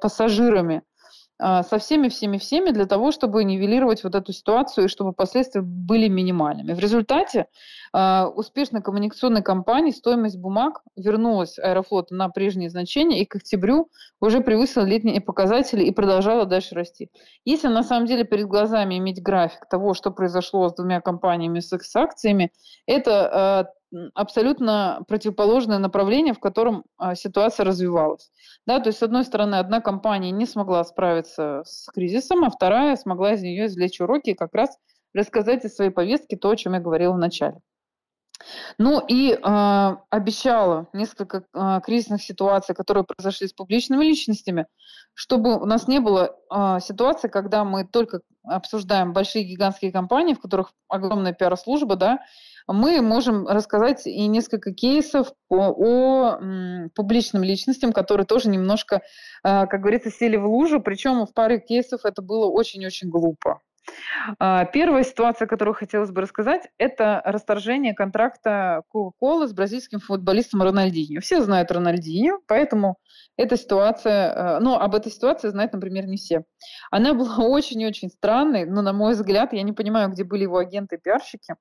а, 1.37 1.63
со 1.63 1.79
всеми-всеми-всеми 1.79 2.69
для 2.69 2.85
того, 2.85 3.11
чтобы 3.11 3.43
нивелировать 3.43 4.05
вот 4.05 4.15
эту 4.15 4.31
ситуацию 4.31 4.85
и 4.85 4.87
чтобы 4.87 5.11
последствия 5.11 5.61
были 5.61 6.07
минимальными. 6.07 6.71
В 6.73 6.79
результате 6.79 7.47
э, 7.93 8.23
успешной 8.23 8.81
коммуникационной 8.81 9.41
кампании 9.41 9.91
стоимость 9.91 10.37
бумаг 10.37 10.81
вернулась 10.95 11.59
Аэрофлота 11.59 12.15
на 12.15 12.29
прежние 12.29 12.69
значения 12.69 13.21
и 13.21 13.25
к 13.25 13.35
октябрю 13.35 13.89
уже 14.21 14.39
превысила 14.39 14.83
летние 14.83 15.19
показатели 15.19 15.83
и 15.83 15.91
продолжала 15.91 16.45
дальше 16.45 16.73
расти. 16.73 17.09
Если 17.43 17.67
на 17.67 17.83
самом 17.83 18.05
деле 18.05 18.23
перед 18.23 18.47
глазами 18.47 18.97
иметь 18.97 19.21
график 19.21 19.67
того, 19.69 19.93
что 19.93 20.11
произошло 20.11 20.69
с 20.69 20.75
двумя 20.75 21.01
компаниями 21.01 21.59
с 21.59 21.95
акциями, 21.95 22.53
это 22.85 23.67
э, 23.69 23.75
абсолютно 24.13 25.03
противоположное 25.07 25.77
направление, 25.77 26.33
в 26.33 26.39
котором 26.39 26.85
а, 26.97 27.15
ситуация 27.15 27.65
развивалась. 27.65 28.31
Да, 28.65 28.79
то 28.79 28.89
есть, 28.89 28.99
с 28.99 29.03
одной 29.03 29.23
стороны, 29.23 29.55
одна 29.55 29.81
компания 29.81 30.31
не 30.31 30.45
смогла 30.45 30.83
справиться 30.83 31.63
с 31.65 31.87
кризисом, 31.93 32.43
а 32.43 32.49
вторая 32.49 32.95
смогла 32.95 33.33
из 33.33 33.41
нее 33.41 33.67
извлечь 33.67 34.01
уроки 34.01 34.31
и 34.31 34.35
как 34.35 34.53
раз 34.53 34.77
рассказать 35.13 35.65
из 35.65 35.75
своей 35.75 35.91
повестки 35.91 36.35
то, 36.35 36.49
о 36.49 36.55
чем 36.55 36.73
я 36.73 36.79
говорила 36.79 37.13
в 37.13 37.17
начале. 37.17 37.59
Ну 38.77 39.01
и 39.07 39.31
э, 39.31 39.95
обещала 40.09 40.87
несколько 40.93 41.45
э, 41.53 41.79
кризисных 41.83 42.21
ситуаций, 42.21 42.75
которые 42.75 43.05
произошли 43.05 43.47
с 43.47 43.53
публичными 43.53 44.03
личностями, 44.03 44.67
чтобы 45.13 45.57
у 45.59 45.65
нас 45.65 45.87
не 45.87 45.99
было 45.99 46.35
э, 46.53 46.79
ситуации, 46.81 47.29
когда 47.29 47.63
мы 47.63 47.85
только 47.85 48.21
обсуждаем 48.43 49.13
большие 49.13 49.45
гигантские 49.45 49.91
компании, 49.91 50.33
в 50.33 50.41
которых 50.41 50.73
огромная 50.89 51.33
пиар-служба, 51.33 51.95
да, 51.95 52.19
мы 52.67 53.01
можем 53.01 53.47
рассказать 53.47 54.05
и 54.07 54.27
несколько 54.27 54.73
кейсов 54.73 55.33
по, 55.47 55.69
о 55.69 56.37
м, 56.39 56.89
публичным 56.95 57.43
личностям, 57.43 57.93
которые 57.93 58.25
тоже 58.25 58.49
немножко, 58.49 58.95
э, 59.43 59.67
как 59.67 59.81
говорится, 59.81 60.09
сели 60.11 60.37
в 60.37 60.45
лужу, 60.45 60.81
причем 60.81 61.25
в 61.25 61.33
паре 61.33 61.59
кейсов 61.59 62.05
это 62.05 62.21
было 62.21 62.47
очень-очень 62.47 63.09
глупо. 63.09 63.61
А, 64.39 64.65
первая 64.65 65.03
ситуация, 65.03 65.47
которую 65.47 65.75
хотелось 65.75 66.11
бы 66.11 66.21
рассказать, 66.21 66.67
это 66.77 67.21
расторжение 67.25 67.93
контракта 67.93 68.83
Кока-Колы 68.89 69.47
с 69.47 69.53
бразильским 69.53 69.99
футболистом 69.99 70.61
Рональдинho. 70.61 71.19
Все 71.21 71.41
знают 71.41 71.71
Рональдинho, 71.71 72.39
поэтому 72.47 72.97
эта 73.37 73.57
ситуация, 73.57 74.33
э, 74.33 74.59
ну, 74.59 74.75
об 74.75 74.95
этой 74.95 75.11
ситуации 75.11 75.49
знают, 75.49 75.73
например, 75.73 76.05
не 76.05 76.17
все. 76.17 76.43
Она 76.91 77.13
была 77.13 77.37
очень-очень 77.45 78.09
странной, 78.09 78.65
но, 78.65 78.81
на 78.81 78.93
мой 78.93 79.13
взгляд, 79.13 79.53
я 79.53 79.63
не 79.63 79.73
понимаю, 79.73 80.09
где 80.09 80.23
были 80.23 80.43
его 80.43 80.57
агенты 80.57 80.95
и 80.95 80.99
пиарщики. 80.99 81.55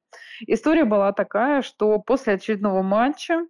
История 0.46 0.84
была 0.84 1.12
такая, 1.12 1.62
что 1.62 1.98
после 1.98 2.34
очередного 2.34 2.82
матча, 2.82 3.46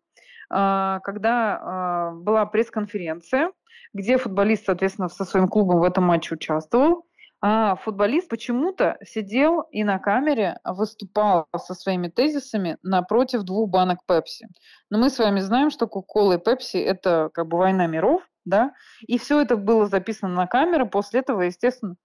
а, 0.50 1.00
когда 1.00 1.60
а, 1.60 2.10
была 2.12 2.46
пресс-конференция, 2.46 3.50
где 3.92 4.18
футболист, 4.18 4.66
соответственно, 4.66 5.08
со 5.08 5.24
своим 5.24 5.48
клубом 5.48 5.80
в 5.80 5.84
этом 5.84 6.04
матче 6.04 6.34
участвовал, 6.34 7.06
а 7.46 7.76
футболист 7.76 8.30
почему-то 8.30 8.96
сидел 9.04 9.60
и 9.70 9.84
на 9.84 9.98
камере 9.98 10.60
выступал 10.64 11.46
со 11.54 11.74
своими 11.74 12.08
тезисами 12.08 12.78
напротив 12.82 13.42
двух 13.42 13.68
банок 13.68 13.98
Пепси. 14.06 14.48
Но 14.88 14.96
мы 14.96 15.10
с 15.10 15.18
вами 15.18 15.40
знаем, 15.40 15.68
что 15.68 15.86
Кока-Кола 15.86 16.38
и 16.38 16.38
Пепси– 16.38 16.76
это 16.78 17.28
как 17.34 17.46
бы 17.48 17.58
война 17.58 17.86
миров, 17.86 18.22
да, 18.46 18.72
и 19.06 19.18
все 19.18 19.42
это 19.42 19.58
было 19.58 19.84
записано 19.84 20.32
на 20.32 20.46
камеру. 20.46 20.88
После 20.88 21.20
этого, 21.20 21.42
естественно, 21.42 21.96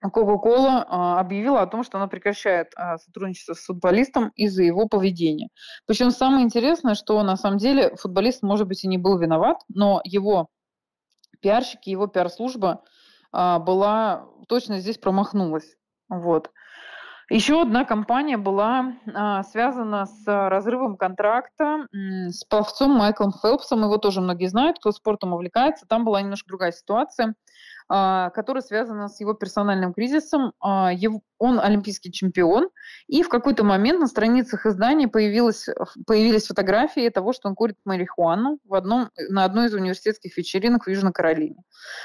Кока-Кола 0.00 0.84
а, 0.88 1.20
объявила 1.20 1.62
о 1.62 1.68
том, 1.68 1.84
что 1.84 1.98
она 1.98 2.08
прекращает 2.08 2.72
а, 2.74 2.98
сотрудничество 2.98 3.54
с 3.54 3.66
футболистом 3.66 4.32
из-за 4.34 4.64
его 4.64 4.88
поведения. 4.88 5.50
Причем 5.86 6.10
самое 6.10 6.42
интересное, 6.44 6.96
что 6.96 7.22
на 7.22 7.36
самом 7.36 7.58
деле 7.58 7.94
футболист, 7.94 8.42
может 8.42 8.66
быть, 8.66 8.82
и 8.82 8.88
не 8.88 8.98
был 8.98 9.16
виноват, 9.16 9.58
но 9.68 10.00
его 10.02 10.48
пиарщики, 11.40 11.90
его 11.90 12.08
пиар-служба– 12.08 12.82
была 13.32 14.26
точно 14.48 14.80
здесь 14.80 14.98
промахнулась. 14.98 15.76
Вот. 16.08 16.50
Еще 17.30 17.62
одна 17.62 17.84
компания 17.84 18.36
была 18.36 18.94
а, 19.14 19.44
связана 19.44 20.06
с 20.06 20.26
разрывом 20.26 20.96
контракта 20.96 21.86
с 21.92 22.42
пловцом 22.44 22.90
Майклом 22.90 23.32
Фелпсом. 23.32 23.84
Его 23.84 23.98
тоже 23.98 24.20
многие 24.20 24.48
знают, 24.48 24.78
кто 24.80 24.90
спортом 24.90 25.32
увлекается. 25.32 25.86
Там 25.86 26.04
была 26.04 26.20
немножко 26.20 26.48
другая 26.48 26.72
ситуация. 26.72 27.34
А, 27.92 28.30
которая 28.30 28.62
связана 28.62 29.08
с 29.08 29.18
его 29.18 29.34
персональным 29.34 29.92
кризисом. 29.92 30.52
А, 30.60 30.92
он 31.38 31.58
олимпийский 31.58 32.12
чемпион, 32.12 32.68
и 33.08 33.24
в 33.24 33.28
какой-то 33.28 33.64
момент 33.64 33.98
на 33.98 34.06
страницах 34.06 34.64
издания 34.64 35.08
появилась, 35.08 35.68
появились 36.06 36.46
фотографии 36.46 37.08
того, 37.08 37.32
что 37.32 37.48
он 37.48 37.56
курит 37.56 37.76
марихуану 37.84 38.60
в 38.64 38.74
одном, 38.74 39.10
на 39.28 39.44
одной 39.44 39.66
из 39.66 39.74
университетских 39.74 40.36
вечеринок 40.36 40.86
в 40.86 40.88
Южной 40.88 41.12
Каролине. 41.12 41.64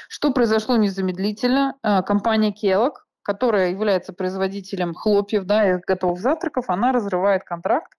Что 0.10 0.34
произошло 0.34 0.76
незамедлительно? 0.76 1.76
А, 1.84 2.02
компания 2.02 2.52
Kellogg, 2.52 2.94
которая 3.22 3.70
является 3.70 4.12
производителем 4.12 4.96
хлопьев 4.96 5.44
да, 5.44 5.70
и 5.70 5.80
готовых 5.86 6.20
завтраков, 6.20 6.66
она 6.70 6.94
разрывает 6.94 7.44
контракт 7.44 7.94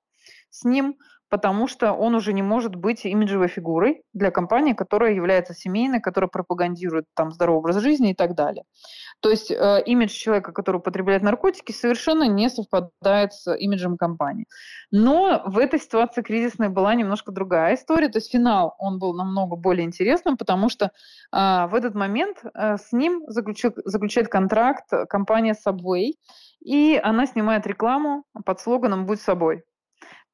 с 0.50 0.64
ним, 0.64 0.96
потому 1.28 1.66
что 1.66 1.92
он 1.92 2.14
уже 2.14 2.32
не 2.32 2.42
может 2.42 2.74
быть 2.76 3.04
имиджевой 3.04 3.48
фигурой 3.48 4.02
для 4.12 4.30
компании, 4.30 4.72
которая 4.72 5.12
является 5.12 5.54
семейной, 5.54 6.00
которая 6.00 6.28
пропагандирует 6.28 7.06
там 7.14 7.32
здоровый 7.32 7.58
образ 7.58 7.76
жизни 7.76 8.10
и 8.10 8.14
так 8.14 8.34
далее. 8.34 8.64
То 9.20 9.30
есть 9.30 9.50
э, 9.50 9.82
имидж 9.86 10.10
человека, 10.10 10.52
который 10.52 10.76
употребляет 10.76 11.22
наркотики, 11.22 11.72
совершенно 11.72 12.28
не 12.28 12.48
совпадает 12.48 13.32
с 13.32 13.52
имиджем 13.56 13.96
компании. 13.96 14.46
Но 14.90 15.42
в 15.46 15.58
этой 15.58 15.80
ситуации 15.80 16.22
кризисной 16.22 16.68
была 16.68 16.94
немножко 16.94 17.32
другая 17.32 17.74
история. 17.74 18.08
То 18.08 18.18
есть 18.18 18.30
финал, 18.30 18.74
он 18.78 18.98
был 18.98 19.14
намного 19.14 19.56
более 19.56 19.86
интересным, 19.86 20.36
потому 20.36 20.68
что 20.68 20.86
э, 20.86 20.90
в 21.32 21.74
этот 21.74 21.94
момент 21.94 22.38
э, 22.44 22.76
с 22.76 22.92
ним 22.92 23.22
заключил, 23.26 23.72
заключает 23.84 24.28
контракт 24.28 24.90
компания 25.08 25.54
Subway, 25.66 26.12
и 26.64 27.00
она 27.02 27.26
снимает 27.26 27.66
рекламу 27.66 28.24
под 28.44 28.60
слоганом 28.60 29.06
«Будь 29.06 29.20
собой». 29.20 29.64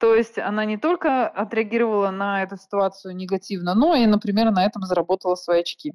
То 0.02 0.16
есть 0.16 0.36
она 0.36 0.64
не 0.64 0.78
только 0.78 1.28
отреагировала 1.28 2.10
на 2.10 2.42
эту 2.42 2.56
ситуацию 2.56 3.14
негативно, 3.14 3.76
но 3.76 3.94
и, 3.94 4.04
например, 4.04 4.50
на 4.50 4.66
этом 4.66 4.82
заработала 4.82 5.36
свои 5.36 5.60
очки. 5.60 5.94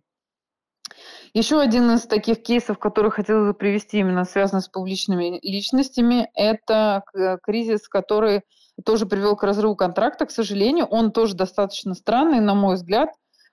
Еще 1.34 1.60
один 1.60 1.92
из 1.92 2.04
таких 2.04 2.42
кейсов, 2.42 2.80
который 2.80 3.12
хотела 3.12 3.52
привести, 3.52 4.00
именно 4.00 4.24
связанный 4.24 4.62
с 4.62 4.70
публичными 4.70 5.42
личностями, 5.44 6.30
это 6.36 7.04
кризис, 7.44 7.90
который 7.90 8.44
тоже 8.86 9.08
привел 9.08 9.36
к 9.36 9.44
разрыву 9.44 9.76
контракта. 9.76 10.26
К 10.26 10.32
сожалению, 10.32 10.86
он 10.86 11.12
тоже 11.12 11.36
достаточно 11.36 11.94
странный, 11.94 12.40
на 12.40 12.56
мой 12.56 12.76
взгляд. 12.76 13.10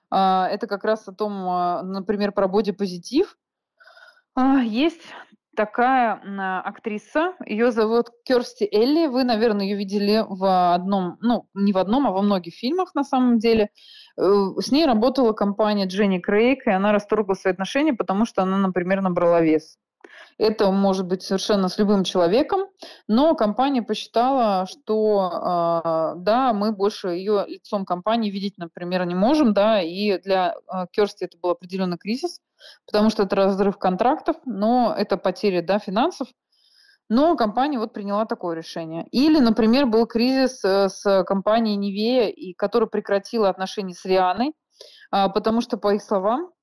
А, 0.09 0.47
это 0.49 0.67
как 0.67 0.85
раз 0.85 1.05
о 1.09 1.11
том, 1.11 1.33
а, 1.49 1.83
например, 1.83 2.31
про 2.31 2.47
бодипозитив. 2.47 3.37
А, 4.35 4.59
есть 4.59 5.01
такая 5.55 6.61
актриса, 6.61 7.33
ее 7.45 7.71
зовут 7.71 8.09
Керсти 8.25 8.67
Элли, 8.71 9.07
вы, 9.07 9.23
наверное, 9.23 9.65
ее 9.65 9.77
видели 9.77 10.23
в 10.27 10.73
одном, 10.73 11.17
ну, 11.21 11.47
не 11.53 11.73
в 11.73 11.77
одном, 11.77 12.07
а 12.07 12.11
во 12.11 12.21
многих 12.21 12.53
фильмах 12.55 12.93
на 12.95 13.03
самом 13.03 13.39
деле. 13.39 13.69
Э, 14.17 14.21
с 14.59 14.71
ней 14.71 14.85
работала 14.85 15.33
компания 15.33 15.85
Дженни 15.85 16.19
Крейг, 16.19 16.67
и 16.67 16.71
она 16.71 16.91
расторгла 16.91 17.33
свои 17.33 17.53
отношения, 17.53 17.93
потому 17.93 18.25
что 18.25 18.43
она, 18.43 18.57
например, 18.57 19.01
набрала 19.01 19.41
вес. 19.41 19.77
Это 20.37 20.69
может 20.71 21.05
быть 21.05 21.23
совершенно 21.23 21.69
с 21.69 21.77
любым 21.77 22.03
человеком, 22.03 22.65
но 23.07 23.35
компания 23.35 23.81
посчитала, 23.81 24.67
что 24.67 25.31
э, 25.31 26.19
да, 26.19 26.51
мы 26.53 26.73
больше 26.73 27.09
ее 27.09 27.45
лицом 27.47 27.85
компании 27.85 28.29
видеть, 28.29 28.57
например, 28.57 29.05
не 29.05 29.15
можем, 29.15 29.53
да, 29.53 29.81
и 29.81 30.19
для 30.19 30.53
э, 30.53 30.87
Керсти 30.91 31.23
это 31.23 31.37
был 31.37 31.51
определенный 31.51 31.97
кризис, 31.97 32.41
потому 32.85 33.09
что 33.09 33.23
это 33.23 33.35
разрыв 33.37 33.77
контрактов, 33.77 34.35
но 34.45 34.93
это 34.97 35.15
потеря 35.15 35.61
да, 35.61 35.79
финансов, 35.79 36.27
но 37.07 37.37
компания 37.37 37.79
вот 37.79 37.93
приняла 37.93 38.25
такое 38.25 38.57
решение. 38.57 39.07
Или, 39.11 39.39
например, 39.39 39.85
был 39.85 40.05
кризис 40.05 40.65
э, 40.65 40.89
с 40.89 41.23
компанией 41.23 41.77
Невея, 41.77 42.33
которая 42.57 42.89
прекратила 42.89 43.47
отношения 43.47 43.93
с 43.93 44.03
Рианой, 44.03 44.53
а, 45.11 45.29
потому 45.29 45.61
что, 45.61 45.77
по 45.77 45.93
их 45.93 46.01
словам, 46.01 46.49
а, 46.49 46.54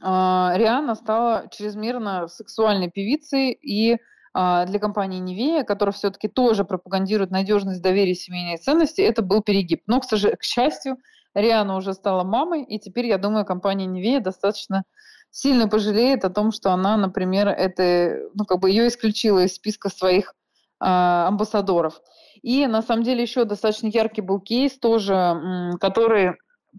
Риана 0.00 0.94
стала 0.96 1.46
чрезмерно 1.50 2.28
сексуальной 2.28 2.90
певицей, 2.90 3.52
и 3.52 3.98
а, 4.36 4.66
для 4.66 4.80
компании 4.80 5.20
Невея, 5.20 5.62
которая 5.62 5.92
все-таки 5.92 6.26
тоже 6.26 6.64
пропагандирует 6.64 7.30
надежность, 7.30 7.80
доверие, 7.80 8.16
семейные 8.16 8.58
ценности, 8.58 9.00
это 9.00 9.22
был 9.22 9.42
перегиб. 9.42 9.82
Но, 9.86 10.00
к, 10.00 10.04
сожалению, 10.04 10.38
к 10.38 10.42
счастью, 10.42 10.96
Риана 11.34 11.76
уже 11.76 11.94
стала 11.94 12.24
мамой, 12.24 12.64
и 12.64 12.80
теперь, 12.80 13.06
я 13.06 13.18
думаю, 13.18 13.44
компания 13.44 13.86
Невея 13.86 14.20
достаточно 14.20 14.82
сильно 15.30 15.68
пожалеет 15.68 16.24
о 16.24 16.30
том, 16.30 16.50
что 16.50 16.72
она, 16.72 16.96
например, 16.96 17.48
это, 17.48 18.28
ну, 18.34 18.44
как 18.44 18.58
бы 18.58 18.70
ее 18.70 18.88
исключила 18.88 19.44
из 19.44 19.54
списка 19.54 19.88
своих 19.88 20.34
э, 20.80 20.84
амбассадоров. 20.84 22.00
И 22.42 22.66
на 22.66 22.82
самом 22.82 23.04
деле 23.04 23.22
еще 23.22 23.44
достаточно 23.44 23.86
яркий 23.86 24.20
был 24.20 24.40
кейс 24.40 24.78
тоже, 24.78 25.72
который 25.80 26.34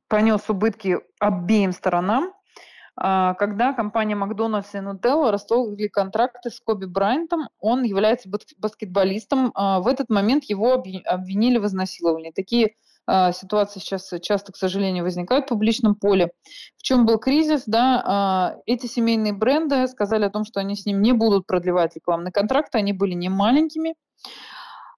понес 0.08 0.42
убытки 0.50 1.00
обеим 1.20 1.72
сторонам. 1.72 2.34
А, 2.98 3.34
когда 3.34 3.74
компания 3.74 4.16
Макдональдс 4.16 4.74
и 4.74 4.80
Нутелла 4.80 5.32
расторгли 5.32 5.88
контракты 5.88 6.50
с 6.50 6.60
Коби 6.60 6.86
Брайантом, 6.86 7.50
он 7.60 7.84
является 7.84 8.30
баскетболистом. 8.58 9.52
А, 9.54 9.80
в 9.82 9.88
этот 9.88 10.10
момент 10.10 10.46
его 10.46 10.74
обвинили 10.74 11.58
в 11.58 11.66
изнасиловании. 11.66 12.32
Такие 12.32 12.76
а, 13.06 13.34
ситуации 13.34 13.80
сейчас 13.80 14.12
часто, 14.22 14.54
к 14.54 14.56
сожалению, 14.56 15.04
возникают 15.04 15.46
в 15.46 15.50
публичном 15.50 15.96
поле. 15.96 16.32
В 16.78 16.84
чем 16.84 17.06
был 17.06 17.18
кризис? 17.18 17.64
Да, 17.66 18.58
эти 18.66 18.88
семейные 18.88 19.34
бренды 19.34 19.88
сказали 19.88 20.26
о 20.26 20.30
том, 20.30 20.46
что 20.46 20.60
они 20.60 20.76
с 20.76 20.86
ним 20.86 21.02
не 21.02 21.12
будут 21.12 21.48
продлевать 21.48 21.96
рекламные 21.96 22.32
контракты, 22.32 22.78
они 22.78 22.94
были 22.94 23.14
не 23.14 23.30
маленькими. 23.30 23.96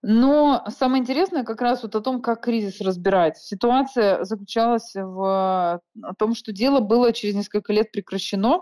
Но 0.01 0.63
самое 0.69 1.01
интересное 1.01 1.43
как 1.43 1.61
раз 1.61 1.83
вот 1.83 1.95
о 1.95 2.01
том, 2.01 2.21
как 2.21 2.43
кризис 2.43 2.81
разбирается. 2.81 3.43
Ситуация 3.45 4.23
заключалась 4.23 4.93
в 4.93 5.81
том, 6.17 6.35
что 6.35 6.51
дело 6.51 6.79
было 6.79 7.13
через 7.13 7.35
несколько 7.35 7.73
лет 7.73 7.91
прекращено, 7.91 8.61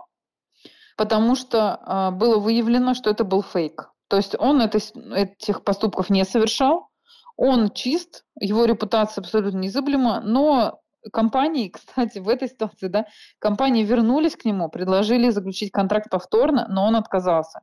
потому 0.98 1.36
что 1.36 1.80
э, 1.86 2.12
было 2.16 2.40
выявлено, 2.40 2.94
что 2.94 3.10
это 3.10 3.24
был 3.24 3.44
фейк. 3.44 3.92
То 4.08 4.18
есть 4.18 4.36
он 4.38 4.62
это, 4.62 4.80
этих 5.14 5.64
поступков 5.64 6.10
не 6.10 6.24
совершал, 6.24 6.90
он 7.36 7.72
чист, 7.72 8.24
его 8.40 8.66
репутация 8.66 9.22
абсолютно 9.22 9.58
незыблема, 9.58 10.22
но 10.22 10.80
компании, 11.12 11.70
кстати, 11.74 12.20
в 12.20 12.30
этой 12.30 12.48
ситуации, 12.48 12.88
да, 12.88 13.06
компании 13.40 13.84
вернулись 13.84 14.36
к 14.36 14.46
нему, 14.46 14.70
предложили 14.70 15.30
заключить 15.30 15.72
контракт 15.72 16.10
повторно, 16.10 16.68
но 16.70 16.86
он 16.86 16.96
отказался. 16.96 17.62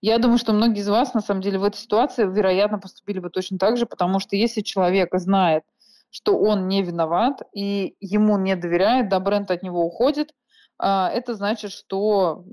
Я 0.00 0.18
думаю, 0.18 0.38
что 0.38 0.52
многие 0.52 0.80
из 0.80 0.88
вас, 0.88 1.14
на 1.14 1.20
самом 1.20 1.40
деле, 1.40 1.58
в 1.58 1.64
этой 1.64 1.78
ситуации, 1.78 2.24
вероятно, 2.24 2.78
поступили 2.78 3.18
бы 3.18 3.30
точно 3.30 3.58
так 3.58 3.76
же, 3.76 3.86
потому 3.86 4.20
что 4.20 4.36
если 4.36 4.60
человек 4.60 5.10
знает, 5.14 5.64
что 6.10 6.38
он 6.38 6.68
не 6.68 6.82
виноват 6.82 7.42
и 7.52 7.96
ему 8.00 8.38
не 8.38 8.54
доверяет, 8.54 9.08
да, 9.08 9.18
бренд 9.20 9.50
от 9.50 9.62
него 9.62 9.84
уходит, 9.84 10.32
а, 10.78 11.10
это 11.10 11.34
значит, 11.34 11.72
что, 11.72 12.44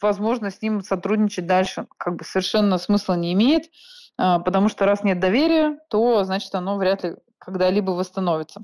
возможно, 0.00 0.50
с 0.50 0.62
ним 0.62 0.82
сотрудничать 0.82 1.46
дальше 1.46 1.86
как 1.98 2.16
бы 2.16 2.24
совершенно 2.24 2.78
смысла 2.78 3.14
не 3.14 3.32
имеет, 3.32 3.70
а, 4.16 4.38
потому 4.38 4.68
что 4.68 4.86
раз 4.86 5.02
нет 5.02 5.20
доверия, 5.20 5.78
то, 5.90 6.24
значит, 6.24 6.54
оно 6.54 6.76
вряд 6.76 7.04
ли 7.04 7.16
когда-либо 7.38 7.90
восстановится. 7.90 8.62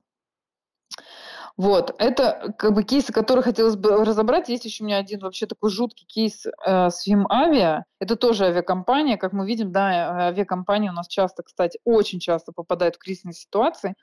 Вот, 1.56 1.94
это 1.98 2.54
как 2.58 2.72
бы 2.72 2.82
кейсы, 2.82 3.12
которые 3.12 3.42
хотелось 3.42 3.76
бы 3.76 4.04
разобрать. 4.04 4.48
Есть 4.48 4.64
еще 4.64 4.82
у 4.82 4.86
меня 4.86 4.98
один 4.98 5.20
вообще 5.20 5.46
такой 5.46 5.70
жуткий 5.70 6.06
кейс 6.06 6.46
э, 6.46 6.90
с 6.90 7.06
Авиа. 7.30 7.84
Это 8.00 8.16
тоже 8.16 8.46
авиакомпания. 8.46 9.16
Как 9.16 9.32
мы 9.32 9.46
видим, 9.46 9.70
да, 9.70 10.26
авиакомпании 10.28 10.88
у 10.88 10.92
нас 10.92 11.08
часто, 11.08 11.42
кстати, 11.42 11.78
очень 11.84 12.20
часто 12.20 12.52
попадают 12.52 12.96
в 12.96 12.98
кризисные 12.98 13.34
ситуации. 13.34 13.94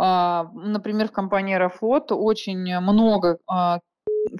Э, 0.00 0.44
например, 0.52 1.08
в 1.08 1.12
компании 1.12 1.54
Аэрофлот 1.54 2.10
очень 2.10 2.80
много 2.80 3.38
э, 3.50 3.78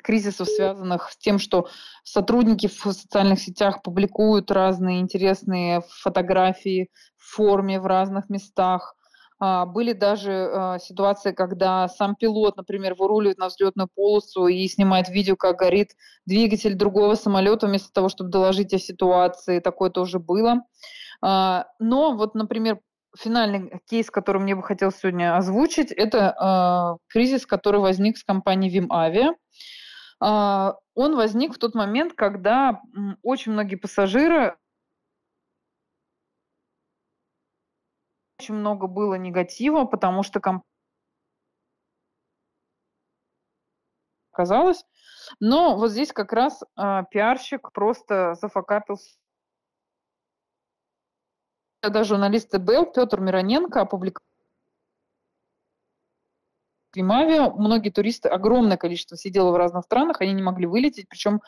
кризисов, 0.03 0.49
связанных 0.49 1.11
с 1.11 1.17
тем, 1.17 1.39
что 1.39 1.69
сотрудники 2.03 2.67
в 2.67 2.93
социальных 2.93 3.41
сетях 3.41 3.83
публикуют 3.83 4.51
разные 4.51 5.01
интересные 5.01 5.83
фотографии 5.89 6.91
в 7.17 7.35
форме 7.37 7.81
в 7.81 7.87
разных 7.87 8.29
местах, 8.29 8.96
были 9.39 9.93
даже 9.93 10.33
а, 10.33 10.79
ситуации, 10.79 11.33
когда 11.33 11.89
сам 11.89 12.17
пилот, 12.17 12.57
например, 12.57 12.95
выруливает 12.95 13.39
на 13.39 13.49
взлетную 13.49 13.89
полосу 13.95 14.47
и 14.47 14.67
снимает 14.67 15.11
видео, 15.11 15.37
как 15.37 15.57
горит 15.57 15.91
двигатель 16.25 16.75
другого 16.75 17.17
самолета, 17.17 17.67
вместо 17.67 17.93
того, 17.93 18.09
чтобы 18.09 18.31
доложить 18.31 18.73
о 18.73 18.79
ситуации. 18.79 19.61
Такое 19.61 19.91
тоже 19.91 20.19
было. 20.19 20.63
А, 21.21 21.67
но 21.79 22.17
вот, 22.17 22.35
например, 22.35 22.81
финальный 23.19 23.81
кейс, 23.89 24.11
который 24.11 24.41
мне 24.41 24.55
бы 24.55 24.63
хотелось 24.63 24.97
сегодня 24.97 25.37
озвучить, 25.37 25.91
это 25.91 26.99
кризис, 27.09 27.47
который 27.47 27.81
возник 27.81 28.19
с 28.19 28.25
компанией 28.25 28.71
Вимавиа. 28.71 29.33
Он 30.21 31.17
возник 31.17 31.55
в 31.55 31.59
тот 31.59 31.75
момент, 31.75 32.13
когда 32.13 32.83
очень 33.23 33.53
многие 33.53 33.77
пассажиры 33.77 34.57
очень 38.39 38.55
много 38.55 38.87
было 38.87 39.15
негатива, 39.15 39.85
потому 39.85 40.23
что 40.23 40.41
комп... 40.41 40.65
оказалось. 44.33 44.85
Но 45.41 45.77
вот 45.77 45.91
здесь 45.91 46.13
как 46.13 46.33
раз 46.33 46.63
э, 46.63 47.03
пиарщик 47.11 47.73
просто 47.73 48.35
зафакапился. 48.35 49.17
Когда 51.81 52.05
журналист 52.05 52.51
ТБЛ 52.51 52.93
Петр 52.93 53.21
Мироненко 53.21 53.81
опубликовал 53.81 54.27
Климавиа, 56.91 57.51
многие 57.51 57.91
туристы, 57.91 58.29
огромное 58.29 58.77
количество 58.77 59.17
сидело 59.17 59.53
в 59.53 59.57
разных 59.57 59.85
странах, 59.85 60.21
они 60.21 60.33
не 60.33 60.43
могли 60.43 60.67
вылететь, 60.67 61.09
причем 61.09 61.41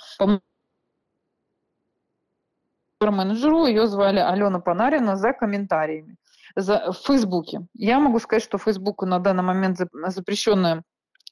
по 2.99 3.11
менеджеру 3.11 3.67
ее 3.67 3.87
звали 3.87 4.19
Алена 4.19 4.61
Панарина 4.61 5.17
за 5.17 5.33
комментариями 5.33 6.17
в 6.59 6.97
Фейсбуке. 7.07 7.67
Я 7.75 8.01
могу 8.01 8.19
сказать, 8.19 8.43
что 8.43 8.59
Facebook 8.59 9.03
на 9.03 9.19
данный 9.19 9.43
момент 9.43 9.79
запрещенная 9.93 10.83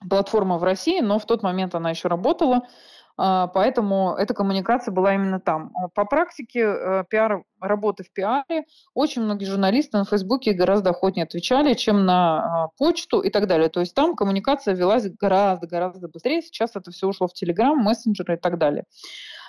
платформа 0.08 0.58
в 0.58 0.64
России, 0.64 1.00
но 1.00 1.18
в 1.18 1.26
тот 1.26 1.42
момент 1.42 1.74
она 1.74 1.90
еще 1.90 2.08
работала, 2.08 2.66
а, 3.18 3.46
поэтому 3.46 4.14
эта 4.18 4.34
коммуникация 4.34 4.92
была 4.92 5.14
именно 5.14 5.40
там. 5.40 5.72
По 5.94 6.04
практике 6.04 6.60
э, 6.60 7.04
пиар, 7.08 7.44
работы 7.60 8.04
в 8.04 8.12
пиаре 8.12 8.66
очень 8.92 9.22
многие 9.22 9.46
журналисты 9.46 9.96
на 9.96 10.04
Фейсбуке 10.04 10.52
гораздо 10.52 10.90
охотнее 10.90 11.24
отвечали, 11.24 11.72
чем 11.74 12.04
на 12.04 12.64
а, 12.64 12.68
почту 12.76 13.20
и 13.20 13.30
так 13.30 13.46
далее. 13.46 13.70
То 13.70 13.80
есть 13.80 13.94
там 13.94 14.16
коммуникация 14.16 14.74
велась 14.74 15.08
гораздо-гораздо 15.08 16.08
быстрее. 16.08 16.42
Сейчас 16.42 16.72
это 16.74 16.90
все 16.90 17.06
ушло 17.08 17.26
в 17.26 17.32
Телеграм, 17.32 17.78
мессенджеры 17.78 18.34
и 18.34 18.38
так 18.38 18.58
далее. 18.58 18.84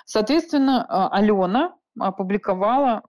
Соответственно, 0.06 0.86
а, 0.88 1.08
Алена 1.08 1.74
опубликовала 2.00 3.02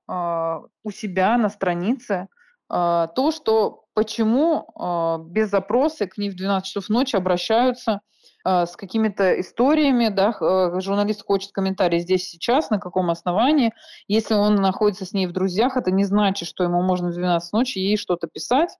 у 0.84 0.92
себя 0.92 1.38
на 1.38 1.50
странице 1.50 2.14
а, 2.14 2.39
то, 2.70 3.32
что 3.32 3.86
почему 4.00 4.72
а, 4.76 5.18
без 5.18 5.50
запроса 5.50 6.08
к 6.08 6.18
ней 6.18 6.30
в 6.30 6.36
12 6.38 6.66
часов 6.66 6.88
ночи 6.88 7.18
обращаются 7.18 8.00
а, 8.46 8.66
с 8.66 8.78
какими-то 8.78 9.42
историями, 9.42 10.08
да, 10.08 10.32
журналист 10.80 11.26
хочет 11.26 11.52
комментарий 11.52 12.00
здесь 12.00 12.30
сейчас, 12.30 12.70
на 12.70 12.80
каком 12.80 13.10
основании. 13.10 13.74
Если 14.08 14.36
он 14.36 14.56
находится 14.56 15.06
с 15.06 15.12
ней 15.12 15.28
в 15.28 15.34
друзьях, 15.34 15.76
это 15.76 15.92
не 15.92 16.06
значит, 16.06 16.48
что 16.48 16.64
ему 16.64 16.82
можно 16.82 17.10
в 17.10 17.14
12 17.14 17.52
ночи 17.52 17.80
ей 17.80 17.98
что-то 17.98 18.28
писать. 18.28 18.78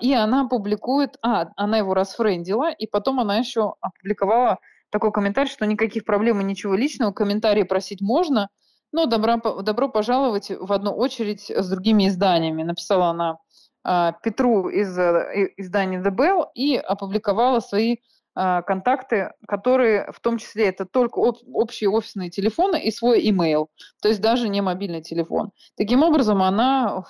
И 0.00 0.14
она 0.14 0.46
публикует, 0.48 1.16
а, 1.20 1.48
она 1.56 1.78
его 1.78 1.92
расфрендила, 1.92 2.70
и 2.70 2.86
потом 2.86 3.18
она 3.18 3.38
еще 3.38 3.74
опубликовала 3.80 4.58
такой 4.90 5.10
комментарий, 5.10 5.50
что 5.50 5.66
никаких 5.66 6.04
проблем 6.04 6.40
и 6.40 6.44
ничего 6.44 6.74
личного, 6.74 7.10
комментарии 7.10 7.64
просить 7.64 8.00
можно– 8.00 8.50
ну, 8.92 9.06
добро, 9.06 9.36
добро 9.62 9.88
пожаловать 9.88 10.50
в 10.50 10.72
одну 10.72 10.92
очередь 10.92 11.50
с 11.50 11.68
другими 11.68 12.08
изданиями. 12.08 12.62
Написала 12.62 13.06
она 13.06 13.38
э, 13.84 14.12
Петру 14.22 14.68
из 14.68 14.96
э, 14.98 15.52
издания 15.56 16.00
The 16.00 16.14
Bell 16.14 16.46
и 16.54 16.76
опубликовала 16.76 17.60
свои 17.60 17.96
а, 18.34 18.62
контакты, 18.62 19.32
которые 19.46 20.10
в 20.10 20.20
том 20.20 20.38
числе 20.38 20.68
это 20.68 20.86
только 20.86 21.18
общие 21.18 21.90
офисные 21.90 22.30
телефоны 22.30 22.82
и 22.82 22.90
свой 22.90 23.22
email, 23.28 23.66
то 24.00 24.08
есть 24.08 24.22
даже 24.22 24.48
не 24.48 24.62
мобильный 24.62 25.02
телефон. 25.02 25.50
Таким 25.76 26.02
образом, 26.02 26.42
она 26.42 27.04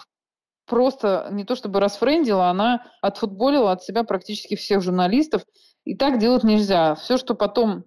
просто 0.66 1.28
не 1.30 1.45
то 1.45 1.55
чтобы 1.55 1.78
расфрендила, 1.78 2.49
она 2.49 2.87
отфутболила 3.03 3.70
от 3.70 3.85
себя 3.85 4.03
практически 4.03 4.57
всех 4.57 4.83
журналистов. 4.83 5.43
И 5.85 5.97
так 5.97 6.18
делать 6.18 6.45
нельзя. 6.45 6.95
Все, 6.95 7.18
что 7.18 7.35
потом 7.35 7.85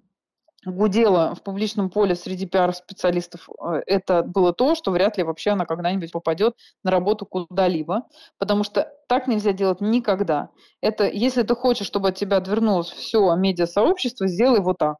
гудела 0.65 1.35
в 1.35 1.43
публичном 1.43 1.89
поле 1.89 2.15
среди 2.15 2.45
пиар-специалистов, 2.45 3.47
э, 3.49 3.81
это 3.85 4.23
было 4.23 4.53
то, 4.53 4.75
что 4.75 4.91
вряд 4.91 5.17
ли 5.17 5.23
вообще 5.23 5.51
она 5.51 5.65
когда-нибудь 5.65 6.11
попадет 6.11 6.55
на 6.83 6.91
работу 6.91 7.25
куда-либо, 7.25 8.03
потому 8.37 8.63
что 8.63 8.91
так 9.07 9.27
нельзя 9.27 9.51
делать 9.53 9.81
никогда. 9.81 10.49
Это, 10.81 11.07
если 11.07 11.43
ты 11.43 11.55
хочешь, 11.55 11.87
чтобы 11.87 12.09
от 12.09 12.15
тебя 12.15 12.37
отвернулось 12.37 12.89
все 12.89 13.35
медиа-сообщество, 13.35 14.27
сделай 14.27 14.59
вот 14.59 14.77
так. 14.77 14.97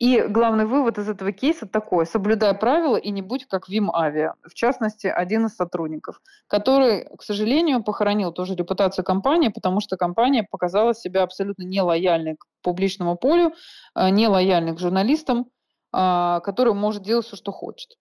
И 0.00 0.22
главный 0.22 0.64
вывод 0.64 0.96
из 0.96 1.10
этого 1.10 1.30
кейса 1.30 1.66
такой. 1.66 2.06
Соблюдай 2.06 2.54
правила 2.54 2.96
и 2.96 3.10
не 3.10 3.20
будь 3.20 3.46
как 3.46 3.68
Вим 3.68 3.94
Авиа. 3.94 4.34
В 4.42 4.54
частности, 4.54 5.06
один 5.06 5.44
из 5.44 5.56
сотрудников, 5.56 6.22
который, 6.46 7.06
к 7.18 7.22
сожалению, 7.22 7.84
похоронил 7.84 8.32
тоже 8.32 8.54
репутацию 8.54 9.04
компании, 9.04 9.48
потому 9.48 9.80
что 9.80 9.98
компания 9.98 10.42
показала 10.42 10.94
себя 10.94 11.22
абсолютно 11.22 11.64
нелояльной 11.64 12.36
к 12.36 12.46
публичному 12.62 13.16
полю, 13.16 13.52
э, 13.94 14.08
нелояльной 14.08 14.74
к 14.74 14.78
журналистам, 14.78 15.50
э, 15.92 16.40
который 16.44 16.72
может 16.72 17.02
делать 17.02 17.26
все, 17.26 17.36
что 17.36 17.52
хочет. 17.52 17.98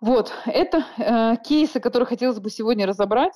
Вот, 0.00 0.32
это 0.46 0.84
э, 0.96 1.36
кейсы, 1.44 1.80
которые 1.80 2.06
хотелось 2.06 2.38
бы 2.38 2.50
сегодня 2.50 2.86
разобрать. 2.86 3.34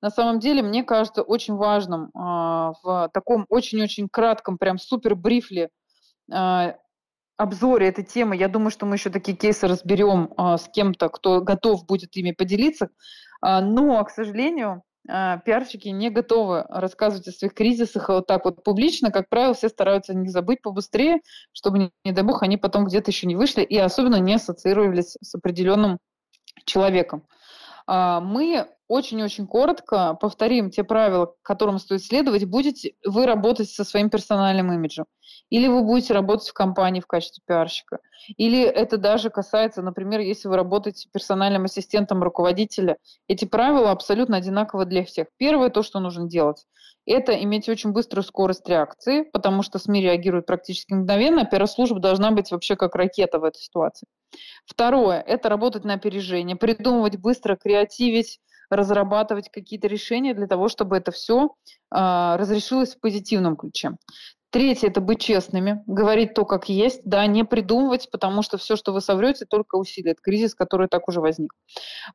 На 0.00 0.10
самом 0.10 0.40
деле, 0.40 0.60
мне 0.62 0.82
кажется, 0.82 1.22
очень 1.22 1.54
важным 1.54 2.06
э, 2.06 2.72
в 2.82 3.10
таком 3.14 3.46
очень-очень 3.48 4.08
кратком, 4.10 4.58
прям 4.58 4.78
супер 4.78 5.14
брифле 5.14 5.70
э, 6.32 6.72
обзоре 7.36 7.88
этой 7.88 8.04
темы. 8.04 8.36
Я 8.36 8.48
думаю, 8.48 8.70
что 8.70 8.86
мы 8.86 8.96
еще 8.96 9.10
такие 9.10 9.36
кейсы 9.36 9.66
разберем 9.66 10.32
а, 10.36 10.58
с 10.58 10.68
кем-то, 10.68 11.08
кто 11.08 11.40
готов 11.40 11.86
будет 11.86 12.16
ими 12.16 12.32
поделиться. 12.32 12.90
А, 13.40 13.60
но, 13.60 14.04
к 14.04 14.10
сожалению, 14.10 14.82
а, 15.08 15.38
пиарщики 15.38 15.88
не 15.88 16.10
готовы 16.10 16.64
рассказывать 16.68 17.26
о 17.28 17.32
своих 17.32 17.54
кризисах 17.54 18.08
вот 18.08 18.26
так 18.26 18.44
вот 18.44 18.62
публично. 18.62 19.10
Как 19.10 19.28
правило, 19.28 19.54
все 19.54 19.68
стараются 19.68 20.14
не 20.14 20.28
забыть 20.28 20.62
побыстрее, 20.62 21.20
чтобы, 21.52 21.78
не, 21.78 21.90
не 22.04 22.12
дай 22.12 22.24
бог, 22.24 22.42
они 22.42 22.56
потом 22.56 22.84
где-то 22.84 23.10
еще 23.10 23.26
не 23.26 23.36
вышли 23.36 23.62
и 23.62 23.76
особенно 23.76 24.16
не 24.16 24.34
ассоциировались 24.34 25.16
с 25.20 25.34
определенным 25.34 25.98
человеком. 26.64 27.26
А, 27.86 28.20
мы 28.20 28.68
очень-очень 28.88 29.46
коротко 29.46 30.14
повторим 30.14 30.70
те 30.70 30.84
правила, 30.84 31.34
которым 31.42 31.78
стоит 31.78 32.04
следовать. 32.04 32.44
Будете 32.44 32.94
вы 33.04 33.26
работать 33.26 33.70
со 33.70 33.84
своим 33.84 34.10
персональным 34.10 34.72
имиджем, 34.72 35.06
или 35.52 35.68
вы 35.68 35.82
будете 35.82 36.14
работать 36.14 36.48
в 36.48 36.54
компании 36.54 37.02
в 37.02 37.06
качестве 37.06 37.42
пиарщика, 37.46 37.98
или 38.38 38.62
это 38.62 38.96
даже 38.96 39.28
касается, 39.28 39.82
например, 39.82 40.20
если 40.20 40.48
вы 40.48 40.56
работаете 40.56 41.10
персональным 41.12 41.64
ассистентом 41.64 42.22
руководителя. 42.22 42.96
Эти 43.28 43.44
правила 43.44 43.90
абсолютно 43.90 44.38
одинаковы 44.38 44.86
для 44.86 45.04
всех. 45.04 45.26
Первое, 45.36 45.68
то, 45.68 45.82
что 45.82 46.00
нужно 46.00 46.26
делать, 46.26 46.64
это 47.04 47.34
иметь 47.42 47.68
очень 47.68 47.92
быструю 47.92 48.24
скорость 48.24 48.66
реакции, 48.66 49.24
потому 49.30 49.62
что 49.62 49.78
СМИ 49.78 50.00
реагируют 50.00 50.46
практически 50.46 50.94
мгновенно, 50.94 51.42
а 51.42 51.44
пиар-служба 51.44 52.00
должна 52.00 52.30
быть 52.30 52.50
вообще 52.50 52.74
как 52.74 52.94
ракета 52.94 53.38
в 53.38 53.44
этой 53.44 53.58
ситуации. 53.58 54.06
Второе– 54.64 55.20
это 55.26 55.50
работать 55.50 55.84
на 55.84 55.92
опережение, 55.92 56.56
придумывать 56.56 57.18
быстро, 57.18 57.56
креативить, 57.56 58.40
разрабатывать 58.70 59.50
какие-то 59.50 59.86
решения 59.86 60.32
для 60.32 60.46
того, 60.46 60.68
чтобы 60.68 60.96
это 60.96 61.10
все 61.10 61.44
э, 61.44 61.48
а, 61.90 62.38
разрешилось 62.38 62.94
в 62.94 63.00
позитивном 63.00 63.56
ключе. 63.56 63.90
Третье– 64.52 64.88
это 64.88 65.00
быть 65.00 65.18
честными, 65.18 65.82
говорить 65.86 66.34
то, 66.34 66.44
как 66.44 66.68
есть, 66.68 67.00
да, 67.06 67.26
не 67.26 67.42
придумывать, 67.42 68.10
потому 68.12 68.42
что 68.42 68.58
все, 68.58 68.76
что 68.76 68.92
вы 68.92 69.00
соврете, 69.00 69.46
только 69.46 69.76
усилит 69.76 70.20
кризис, 70.20 70.54
который 70.54 70.88
так 70.88 71.08
уже 71.08 71.22
возник. 71.22 71.54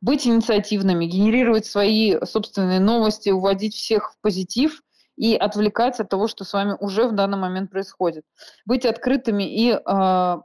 Быть 0.02 0.28
инициативными, 0.28 1.06
генерировать 1.06 1.66
свои 1.66 2.16
собственные 2.24 2.80
новости, 2.80 3.32
уводить 3.32 3.74
всех 3.74 4.12
в 4.12 4.22
позитив 4.22 4.84
и 5.16 5.36
отвлекать 5.36 6.00
от 6.00 6.10
того, 6.10 6.28
что 6.28 6.44
с 6.44 6.54
вами 6.54 6.76
уже 6.80 7.08
в 7.08 7.14
данный 7.14 7.40
момент 7.40 7.72
происходит. 7.72 8.24
Быть 8.68 8.86
открытыми 8.86 9.44
и 9.44 9.72
э, 9.72 10.38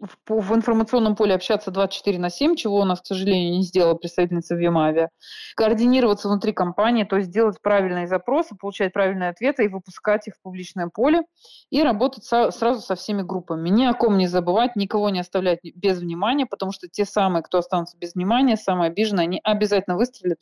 в, 0.00 0.40
в 0.40 0.54
информационном 0.54 1.14
поле 1.14 1.34
общаться 1.34 1.70
24 1.70 2.18
на 2.18 2.30
7, 2.30 2.56
чего 2.56 2.80
у 2.80 2.84
нас, 2.84 3.00
к 3.00 3.06
сожалению, 3.06 3.52
не 3.52 3.62
сделала 3.62 3.94
представительница 3.94 4.54
Вимавиа. 4.54 5.08
Координироваться 5.56 6.28
внутри 6.28 6.52
компании, 6.52 7.04
то 7.04 7.16
есть 7.16 7.30
делать 7.30 7.60
правильные 7.60 8.06
запросы, 8.06 8.56
получать 8.56 8.92
правильные 8.92 9.30
ответы 9.30 9.64
и 9.64 9.68
выпускать 9.68 10.26
их 10.26 10.34
в 10.34 10.42
публичное 10.42 10.88
поле. 10.88 11.22
И 11.70 11.82
работать 11.82 12.24
со, 12.24 12.50
сразу 12.50 12.80
со 12.80 12.94
всеми 12.94 13.22
группами. 13.22 13.68
Ни 13.68 13.84
о 13.84 13.94
ком 13.94 14.16
не 14.16 14.26
забывать, 14.26 14.74
никого 14.76 15.10
не 15.10 15.20
оставлять 15.20 15.60
без 15.62 15.98
внимания, 15.98 16.46
потому 16.46 16.72
что 16.72 16.88
те 16.88 17.04
самые, 17.04 17.42
кто 17.42 17.58
останутся 17.58 17.98
без 17.98 18.14
внимания, 18.14 18.56
самые 18.56 18.88
обиженные, 18.88 19.24
они 19.24 19.40
обязательно 19.44 19.96
выстрелят 19.96 20.40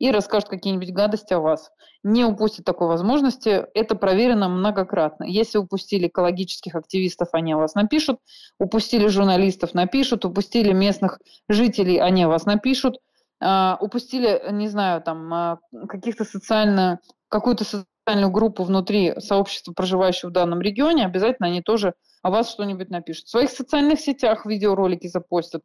и 0.00 0.10
расскажут 0.10 0.48
какие-нибудь 0.48 0.92
гадости 0.92 1.34
о 1.34 1.40
вас. 1.40 1.70
Не 2.02 2.24
упустить 2.24 2.64
такой 2.64 2.88
возможности, 2.88 3.66
это 3.74 3.94
проверено 3.94 4.48
многократно. 4.48 5.24
Если 5.24 5.58
упустили 5.58 6.08
экологических 6.08 6.74
активистов, 6.74 7.28
они 7.32 7.52
о 7.52 7.58
вас 7.58 7.74
напишут, 7.74 8.18
упустили 8.58 9.06
журналистов, 9.08 9.74
напишут, 9.74 10.24
упустили 10.24 10.72
местных 10.72 11.20
жителей, 11.48 11.98
они 11.98 12.24
о 12.24 12.28
вас 12.28 12.46
напишут, 12.46 12.96
а, 13.42 13.76
упустили, 13.78 14.42
не 14.50 14.68
знаю, 14.68 15.02
там, 15.02 15.32
а, 15.34 15.58
каких-то 15.86 16.24
социально, 16.24 17.00
какую-то 17.28 17.64
социальную 17.64 18.32
группу 18.32 18.64
внутри 18.64 19.14
сообщества, 19.20 19.74
проживающего 19.74 20.30
в 20.30 20.32
данном 20.32 20.62
регионе, 20.62 21.04
обязательно 21.04 21.48
они 21.48 21.60
тоже 21.60 21.92
о 22.22 22.30
вас 22.30 22.50
что-нибудь 22.50 22.88
напишут. 22.88 23.26
В 23.26 23.30
своих 23.30 23.50
социальных 23.50 24.00
сетях 24.00 24.46
видеоролики 24.46 25.08
запостят, 25.08 25.62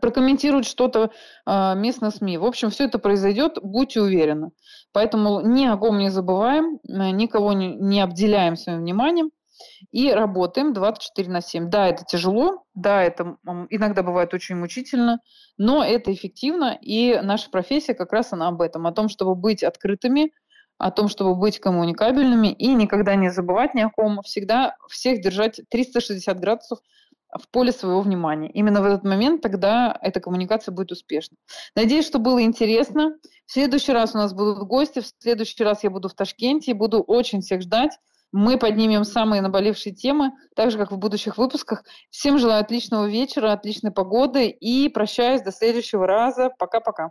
прокомментируют 0.00 0.66
что-то 0.66 1.10
э, 1.46 1.74
местные 1.76 2.10
СМИ. 2.10 2.38
В 2.38 2.44
общем, 2.44 2.70
все 2.70 2.84
это 2.84 2.98
произойдет, 2.98 3.58
будьте 3.62 4.00
уверены. 4.00 4.50
Поэтому 4.92 5.40
ни 5.40 5.66
о 5.66 5.76
ком 5.76 5.98
не 5.98 6.10
забываем, 6.10 6.78
э, 6.88 7.10
никого 7.10 7.52
не, 7.52 7.74
не 7.74 8.00
обделяем 8.00 8.56
своим 8.56 8.80
вниманием 8.80 9.30
и 9.90 10.12
работаем 10.12 10.72
24 10.72 11.30
на 11.30 11.40
7. 11.40 11.70
Да, 11.70 11.86
это 11.86 12.04
тяжело, 12.04 12.64
да, 12.74 13.02
это 13.02 13.36
иногда 13.70 14.02
бывает 14.02 14.32
очень 14.34 14.56
мучительно, 14.56 15.20
но 15.58 15.84
это 15.84 16.12
эффективно, 16.12 16.78
и 16.80 17.20
наша 17.22 17.50
профессия 17.50 17.94
как 17.94 18.12
раз 18.12 18.32
она 18.32 18.48
об 18.48 18.62
этом, 18.62 18.86
о 18.86 18.92
том, 18.92 19.08
чтобы 19.08 19.34
быть 19.34 19.62
открытыми, 19.62 20.32
о 20.78 20.90
том, 20.90 21.08
чтобы 21.08 21.34
быть 21.34 21.60
коммуникабельными 21.60 22.48
и 22.48 22.68
никогда 22.68 23.14
не 23.14 23.30
забывать 23.30 23.74
ни 23.74 23.82
о 23.82 23.90
ком, 23.90 24.22
всегда 24.22 24.76
всех 24.88 25.20
держать 25.20 25.60
360 25.68 26.40
градусов 26.40 26.78
в 27.38 27.48
поле 27.50 27.72
своего 27.72 28.00
внимания. 28.00 28.50
Именно 28.50 28.82
в 28.82 28.84
этот 28.84 29.04
момент 29.04 29.42
тогда 29.42 29.96
эта 30.02 30.20
коммуникация 30.20 30.72
будет 30.72 30.92
успешна. 30.92 31.36
Надеюсь, 31.74 32.06
что 32.06 32.18
было 32.18 32.42
интересно. 32.42 33.16
В 33.46 33.52
следующий 33.52 33.92
раз 33.92 34.14
у 34.14 34.18
нас 34.18 34.32
будут 34.32 34.66
гости, 34.66 35.00
в 35.00 35.06
следующий 35.18 35.62
раз 35.64 35.84
я 35.84 35.90
буду 35.90 36.08
в 36.08 36.14
Ташкенте, 36.14 36.74
буду 36.74 37.00
очень 37.00 37.40
всех 37.40 37.62
ждать. 37.62 37.92
Мы 38.32 38.58
поднимем 38.58 39.04
самые 39.04 39.42
наболевшие 39.42 39.92
темы, 39.92 40.30
так 40.54 40.70
же, 40.70 40.78
как 40.78 40.92
в 40.92 40.98
будущих 40.98 41.36
выпусках. 41.36 41.82
Всем 42.10 42.38
желаю 42.38 42.60
отличного 42.60 43.06
вечера, 43.06 43.52
отличной 43.52 43.90
погоды 43.90 44.48
и 44.48 44.88
прощаюсь 44.88 45.42
до 45.42 45.50
следующего 45.50 46.06
раза. 46.06 46.50
Пока-пока. 46.56 47.10